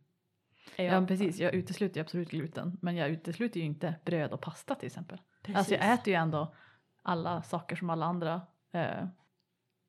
Ja 0.77 0.91
men 0.91 1.07
precis, 1.07 1.39
jag 1.39 1.55
utesluter 1.55 1.97
ju 1.97 2.01
absolut 2.01 2.31
gluten. 2.31 2.79
Men 2.83 2.97
jag 2.97 3.11
utesluter 3.11 3.61
ju 3.61 3.67
inte 3.67 3.95
bröd 4.05 4.33
och 4.33 4.41
pasta 4.41 4.75
till 4.75 4.87
exempel. 4.87 5.21
Precis. 5.43 5.57
Alltså 5.57 5.75
jag 5.75 5.93
äter 5.93 6.09
ju 6.09 6.15
ändå 6.15 6.55
alla 7.03 7.43
saker 7.43 7.77
som 7.77 7.91
alla 7.91 8.07
andra. 8.07 8.41
Eh, 8.73 9.07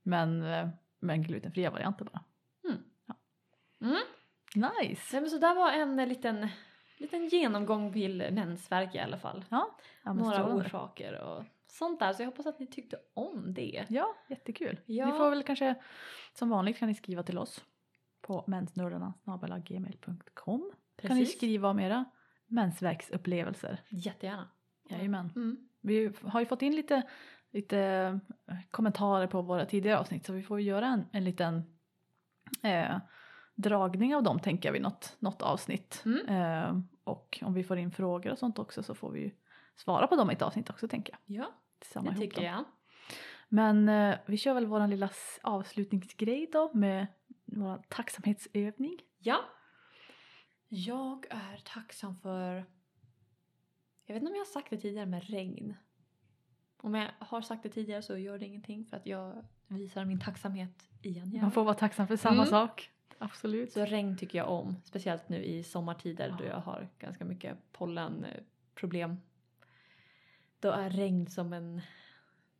men, 0.03 0.43
eh, 0.43 0.69
men 0.99 1.23
glutenfria 1.23 1.71
varianter 1.71 2.05
bara. 2.05 2.23
Mm. 3.79 3.97
Nice! 4.55 5.01
Nej, 5.11 5.21
men 5.21 5.29
så 5.29 5.37
där 5.37 5.55
var 5.55 5.71
en 5.71 5.99
eh, 5.99 6.07
liten, 6.07 6.47
liten 6.97 7.27
genomgång 7.27 7.93
till 7.93 8.27
mensvärk 8.31 8.95
i 8.95 8.99
alla 8.99 9.17
fall. 9.17 9.45
Ja, 9.49 9.77
ja 10.03 10.13
Några 10.13 10.31
strålande. 10.31 10.65
orsaker 10.65 11.21
och 11.21 11.43
sånt 11.67 11.99
där. 11.99 12.13
Så 12.13 12.21
jag 12.21 12.27
hoppas 12.27 12.45
att 12.45 12.59
ni 12.59 12.67
tyckte 12.67 12.97
om 13.13 13.53
det. 13.53 13.85
Ja, 13.89 14.15
jättekul. 14.27 14.79
Ja. 14.85 15.05
Ni 15.05 15.11
får 15.11 15.29
väl 15.29 15.43
kanske, 15.43 15.75
som 16.33 16.49
vanligt 16.49 16.77
kan 16.77 16.87
ni 16.87 16.95
skriva 16.95 17.23
till 17.23 17.37
oss 17.37 17.65
på 18.27 18.43
mensnördarna.gmail.com 18.47 20.71
kan 21.01 21.17
ni 21.17 21.25
skriva 21.25 21.69
om 21.69 21.79
era 21.79 22.05
mensvärksupplevelser. 22.47 23.81
Jättegärna. 23.89 24.47
Jajamän. 24.89 25.31
Mm. 25.35 25.57
Vi 25.81 26.11
har 26.23 26.39
ju 26.39 26.45
fått 26.45 26.61
in 26.61 26.75
lite, 26.75 27.01
lite 27.51 27.79
eh, 28.47 28.55
kommentarer 28.71 29.27
på 29.27 29.41
våra 29.41 29.65
tidigare 29.65 29.99
avsnitt 29.99 30.25
så 30.25 30.33
vi 30.33 30.43
får 30.43 30.61
göra 30.61 30.87
en, 30.87 31.05
en 31.11 31.23
liten 31.23 31.63
eh, 32.63 32.97
dragning 33.55 34.15
av 34.15 34.23
dem 34.23 34.39
tänker 34.39 34.69
jag 34.69 34.73
vid 34.73 34.81
något, 34.81 35.15
något 35.19 35.41
avsnitt. 35.41 36.03
Mm. 36.05 36.27
Eh, 36.27 36.79
och 37.03 37.39
om 37.41 37.53
vi 37.53 37.63
får 37.63 37.77
in 37.77 37.91
frågor 37.91 38.31
och 38.31 38.37
sånt 38.37 38.59
också 38.59 38.83
så 38.83 38.95
får 38.95 39.11
vi 39.11 39.19
ju 39.19 39.31
svara 39.75 40.07
på 40.07 40.15
dem 40.15 40.31
i 40.31 40.33
ett 40.33 40.41
avsnitt 40.41 40.69
också 40.69 40.87
tänker 40.87 41.13
jag. 41.13 41.19
Ja, 41.37 41.47
Samma 41.81 42.11
det 42.11 42.17
tycker 42.17 42.41
jag. 42.41 42.63
Men 43.49 43.89
eh, 43.89 44.15
vi 44.25 44.37
kör 44.37 44.53
väl 44.53 44.65
våran 44.65 44.89
lilla 44.89 45.09
avslutningsgrej 45.41 46.49
då 46.53 46.71
med 46.73 47.07
vår 47.47 47.83
tacksamhetsövning. 47.89 48.99
Ja. 49.19 49.39
Jag 50.67 51.25
är 51.29 51.57
tacksam 51.63 52.15
för... 52.19 52.65
Jag 54.05 54.13
vet 54.13 54.21
inte 54.21 54.31
om 54.31 54.35
jag 54.35 54.45
har 54.45 54.51
sagt 54.51 54.69
det 54.69 54.77
tidigare 54.77 55.05
med 55.05 55.29
regn. 55.29 55.75
Om 56.77 56.95
jag 56.95 57.11
har 57.19 57.41
sagt 57.41 57.63
det 57.63 57.69
tidigare 57.69 58.01
så 58.01 58.17
gör 58.17 58.39
det 58.39 58.45
ingenting 58.45 58.85
för 58.85 58.97
att 58.97 59.05
jag 59.05 59.45
visar 59.67 60.05
min 60.05 60.19
tacksamhet 60.19 60.89
igen. 61.01 61.39
Man 61.41 61.51
får 61.51 61.63
vara 61.63 61.75
tacksam 61.75 62.07
för 62.07 62.15
samma 62.15 62.35
Mm. 62.35 62.45
sak. 62.45 62.91
Absolut. 63.17 63.71
Så 63.71 63.85
regn 63.85 64.17
tycker 64.17 64.37
jag 64.37 64.49
om. 64.49 64.75
Speciellt 64.85 65.29
nu 65.29 65.43
i 65.43 65.63
sommartider 65.63 66.35
då 66.39 66.43
jag 66.45 66.59
har 66.59 66.89
ganska 66.99 67.25
mycket 67.25 67.57
pollenproblem. 67.71 69.17
Då 70.59 70.71
är 70.71 70.89
regn 70.89 71.27
som 71.27 71.53
en 71.53 71.81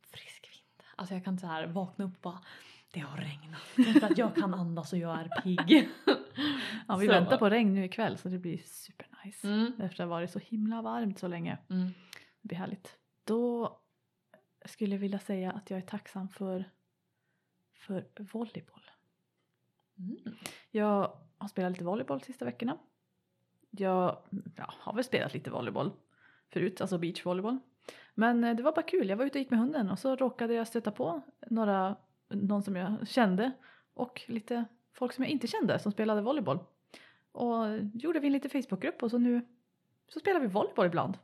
frisk 0.00 0.48
vind. 0.52 0.82
Alltså 0.96 1.14
jag 1.14 1.24
kan 1.24 1.34
inte 1.34 1.40
så 1.40 1.46
här 1.46 1.66
vakna 1.66 2.04
upp 2.04 2.14
och 2.14 2.20
bara 2.20 2.40
det 2.90 3.00
har 3.00 3.16
regnat. 3.16 4.10
Att 4.10 4.18
jag 4.18 4.34
kan 4.34 4.54
andas 4.54 4.92
och 4.92 4.98
jag 4.98 5.20
är 5.20 5.42
pigg. 5.42 5.88
Ja, 6.88 6.96
vi 6.96 7.06
Så. 7.06 7.12
väntar 7.12 7.38
på 7.38 7.50
regn 7.50 7.74
nu 7.74 7.84
ikväll 7.84 8.18
så 8.18 8.28
det 8.28 8.38
blir 8.38 8.58
supernice. 8.64 9.48
Mm. 9.48 9.66
Efter 9.66 9.84
att 9.86 9.98
ha 9.98 10.06
varit 10.06 10.30
så 10.30 10.38
himla 10.38 10.82
varmt 10.82 11.18
så 11.18 11.28
länge. 11.28 11.58
Mm. 11.70 11.86
Det 12.42 12.48
blir 12.48 12.58
härligt. 12.58 12.96
Då 13.24 13.76
skulle 14.64 14.94
jag 14.94 15.00
vilja 15.00 15.18
säga 15.18 15.52
att 15.52 15.70
jag 15.70 15.78
är 15.78 15.86
tacksam 15.86 16.28
för, 16.28 16.70
för 17.74 18.04
volleyboll. 18.32 18.90
Mm. 19.98 20.36
Jag 20.70 21.18
har 21.38 21.48
spelat 21.48 21.72
lite 21.72 21.84
volleyboll 21.84 22.18
de 22.18 22.24
sista 22.24 22.44
veckorna. 22.44 22.78
Jag 23.70 24.18
ja, 24.56 24.74
har 24.78 24.94
väl 24.94 25.04
spelat 25.04 25.34
lite 25.34 25.50
volleyboll 25.50 25.92
förut, 26.52 26.80
alltså 26.80 26.98
beachvolleyboll. 26.98 27.58
Men 28.14 28.44
eh, 28.44 28.56
det 28.56 28.62
var 28.62 28.72
bara 28.72 28.82
kul, 28.82 29.08
jag 29.08 29.16
var 29.16 29.24
ute 29.24 29.38
och 29.38 29.42
gick 29.42 29.50
med 29.50 29.60
hunden 29.60 29.90
och 29.90 29.98
så 29.98 30.16
råkade 30.16 30.54
jag 30.54 30.66
stöta 30.66 30.90
på 30.90 31.22
några, 31.50 31.96
någon 32.28 32.62
som 32.62 32.76
jag 32.76 33.08
kände 33.08 33.52
och 33.94 34.22
lite 34.26 34.64
folk 34.92 35.12
som 35.12 35.24
jag 35.24 35.30
inte 35.30 35.46
kände 35.46 35.78
som 35.78 35.92
spelade 35.92 36.22
volleyboll. 36.22 36.58
Och 37.32 37.66
gjorde 37.94 38.20
vi 38.20 38.26
en 38.26 38.32
liten 38.32 38.50
Facebookgrupp 38.50 39.02
och 39.02 39.10
så 39.10 39.18
nu 39.18 39.46
så 40.08 40.20
spelar 40.20 40.40
vi 40.40 40.46
volleyboll 40.46 40.86
ibland. 40.86 41.18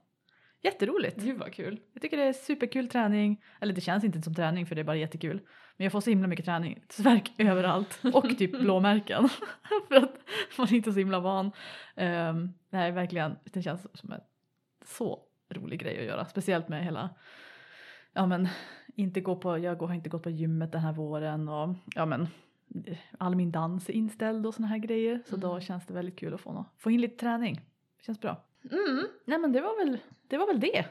Jätteroligt! 0.64 1.20
Gud 1.20 1.38
vad 1.38 1.52
kul. 1.52 1.80
Jag 1.92 2.02
tycker 2.02 2.16
det 2.16 2.22
är 2.22 2.32
superkul 2.32 2.88
träning. 2.88 3.42
Eller 3.60 3.72
det 3.72 3.80
känns 3.80 4.04
inte 4.04 4.22
som 4.22 4.34
träning 4.34 4.66
för 4.66 4.74
det 4.74 4.80
är 4.80 4.84
bara 4.84 4.96
jättekul. 4.96 5.40
Men 5.76 5.84
jag 5.84 5.92
får 5.92 6.00
så 6.00 6.10
himla 6.10 6.28
mycket 6.28 6.44
träning. 6.44 6.84
Svärk 6.88 7.32
överallt. 7.38 8.00
Och 8.12 8.38
typ 8.38 8.50
blåmärken. 8.60 9.28
för 9.88 9.96
att 9.96 10.14
man 10.58 10.66
är 10.66 10.74
inte 10.74 10.92
så 10.92 10.98
himla 10.98 11.20
van. 11.20 11.46
Um, 11.96 12.54
nej 12.70 12.92
verkligen, 12.92 13.36
det 13.44 13.62
känns 13.62 13.86
som 13.94 14.12
en 14.12 14.20
så 14.84 15.22
rolig 15.48 15.80
grej 15.80 15.98
att 15.98 16.04
göra. 16.04 16.24
Speciellt 16.24 16.68
med 16.68 16.84
hela, 16.84 17.10
ja 18.12 18.26
men 18.26 18.48
inte 18.94 19.20
gå 19.20 19.36
på, 19.36 19.58
jag 19.58 19.82
har 19.82 19.94
inte 19.94 20.08
gått 20.08 20.22
på 20.22 20.30
gymmet 20.30 20.72
den 20.72 20.80
här 20.80 20.92
våren 20.92 21.48
och 21.48 21.74
ja 21.94 22.06
men 22.06 22.26
all 23.18 23.36
min 23.36 23.50
dans 23.52 23.88
är 23.88 23.92
inställd 23.92 24.46
och 24.46 24.54
såna 24.54 24.68
här 24.68 24.78
grejer. 24.78 25.22
Så 25.26 25.36
då 25.36 25.48
Mm. 25.50 25.60
känns 25.60 25.86
det 25.86 25.94
väldigt 25.94 26.18
kul 26.18 26.34
att 26.34 26.40
få, 26.40 26.52
nå- 26.52 26.64
få 26.78 26.90
in 26.90 27.00
lite 27.00 27.16
träning. 27.16 27.60
Känns 28.02 28.20
bra. 28.20 28.36
Mm. 28.70 29.06
Nej 29.24 29.38
men 29.38 29.52
det 29.52 29.60
var 29.60 29.84
väl 29.84 29.98
det. 30.28 30.36
Var 30.38 30.46
väl 30.46 30.60
det. 30.60 30.84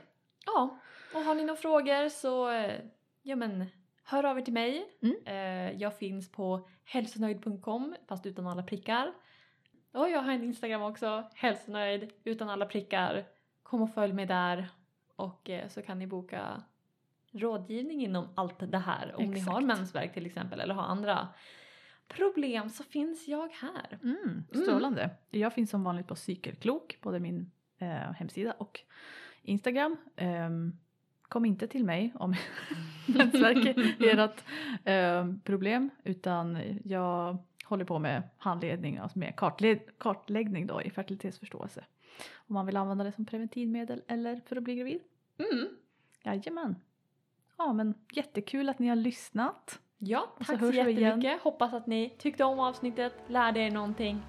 Ja, 0.45 0.79
och 1.15 1.19
har 1.21 1.35
ni 1.35 1.41
några 1.41 1.55
frågor 1.55 2.09
så 2.09 2.49
eh, 2.51 2.79
ja 3.21 3.35
men 3.35 3.65
hör 4.03 4.23
av 4.23 4.37
er 4.37 4.41
till 4.41 4.53
mig. 4.53 4.85
Mm. 5.01 5.15
Eh, 5.25 5.81
Jag 5.81 5.97
finns 5.97 6.31
på 6.31 6.67
hälsonöjd.com 6.85 7.95
fast 8.07 8.25
utan 8.25 8.47
alla 8.47 8.63
prickar. 8.63 9.13
Och 9.91 10.09
jag 10.09 10.21
har 10.21 10.31
en 10.31 10.43
Instagram 10.43 10.81
också, 10.81 11.23
hälsonöjd 11.35 12.11
utan 12.23 12.49
alla 12.49 12.65
prickar. 12.65 13.25
Kom 13.63 13.81
och 13.81 13.93
följ 13.93 14.13
mig 14.13 14.25
där 14.25 14.69
och 15.15 15.49
eh, 15.49 15.67
så 15.67 15.81
kan 15.81 15.99
ni 15.99 16.07
boka 16.07 16.63
rådgivning 17.33 18.03
inom 18.03 18.27
allt 18.35 18.71
det 18.71 18.77
här. 18.77 19.15
Om 19.17 19.25
ni 19.25 19.39
har 19.39 19.57
Exakt. 19.59 19.65
mensvärk 19.65 20.13
till 20.13 20.25
exempel 20.25 20.59
eller 20.59 20.73
har 20.73 20.83
andra 20.83 21.27
problem 22.07 22.69
så 22.69 22.83
finns 22.83 23.27
jag 23.27 23.49
här. 23.49 23.99
Mm, 24.03 24.43
strålande. 24.53 25.09
Jag 25.29 25.53
finns 25.53 25.69
som 25.69 25.83
vanligt 25.83 26.07
på 26.07 26.15
Cykelklok, 26.15 26.97
både 27.01 27.19
min 27.19 27.51
eh, 27.77 27.87
hemsida 27.87 28.51
och 28.51 28.79
Instagram. 29.41 29.97
Ehm, 30.15 30.77
kom 31.21 31.45
inte 31.45 31.67
till 31.67 31.83
mig 31.83 32.13
om 32.15 32.35
mensvärk 33.07 33.65
är 33.65 34.19
ert 34.19 34.43
eh, 34.83 35.33
problem 35.43 35.89
utan 36.03 36.57
jag 36.83 37.37
håller 37.65 37.85
på 37.85 37.99
med 37.99 38.23
handledning, 38.37 38.97
alltså 38.97 39.19
med 39.19 39.35
kartled, 39.35 39.79
kartläggning 39.97 40.67
då 40.67 40.81
i 40.81 40.89
fertilitetsförståelse. 40.89 41.85
Om 42.35 42.53
man 42.53 42.65
vill 42.65 42.77
använda 42.77 43.03
det 43.03 43.11
som 43.11 43.25
preventivmedel 43.25 44.01
eller 44.07 44.41
för 44.45 44.55
att 44.55 44.63
bli 44.63 44.75
gravid. 44.75 45.01
Mm. 45.37 45.67
Jajamän. 46.23 46.75
Ja 47.57 47.73
men 47.73 47.93
jättekul 48.13 48.69
att 48.69 48.79
ni 48.79 48.87
har 48.87 48.95
lyssnat. 48.95 49.79
Ja, 49.97 50.27
Och 50.39 50.45
så 50.45 50.51
tack 50.51 50.61
så 50.61 50.69
igen. 50.71 50.99
jättemycket. 50.99 51.41
Hoppas 51.41 51.73
att 51.73 51.87
ni 51.87 52.15
tyckte 52.19 52.43
om 52.43 52.59
avsnittet, 52.59 53.13
lärde 53.27 53.59
er 53.59 53.71
någonting. 53.71 54.21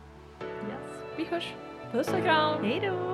Yes. 0.42 1.02
Vi 1.16 1.24
hörs. 1.24 1.54
Puss 1.92 2.08
och 2.12 2.22
kram! 2.22 2.64
Hej 2.64 2.80
då! 2.80 3.13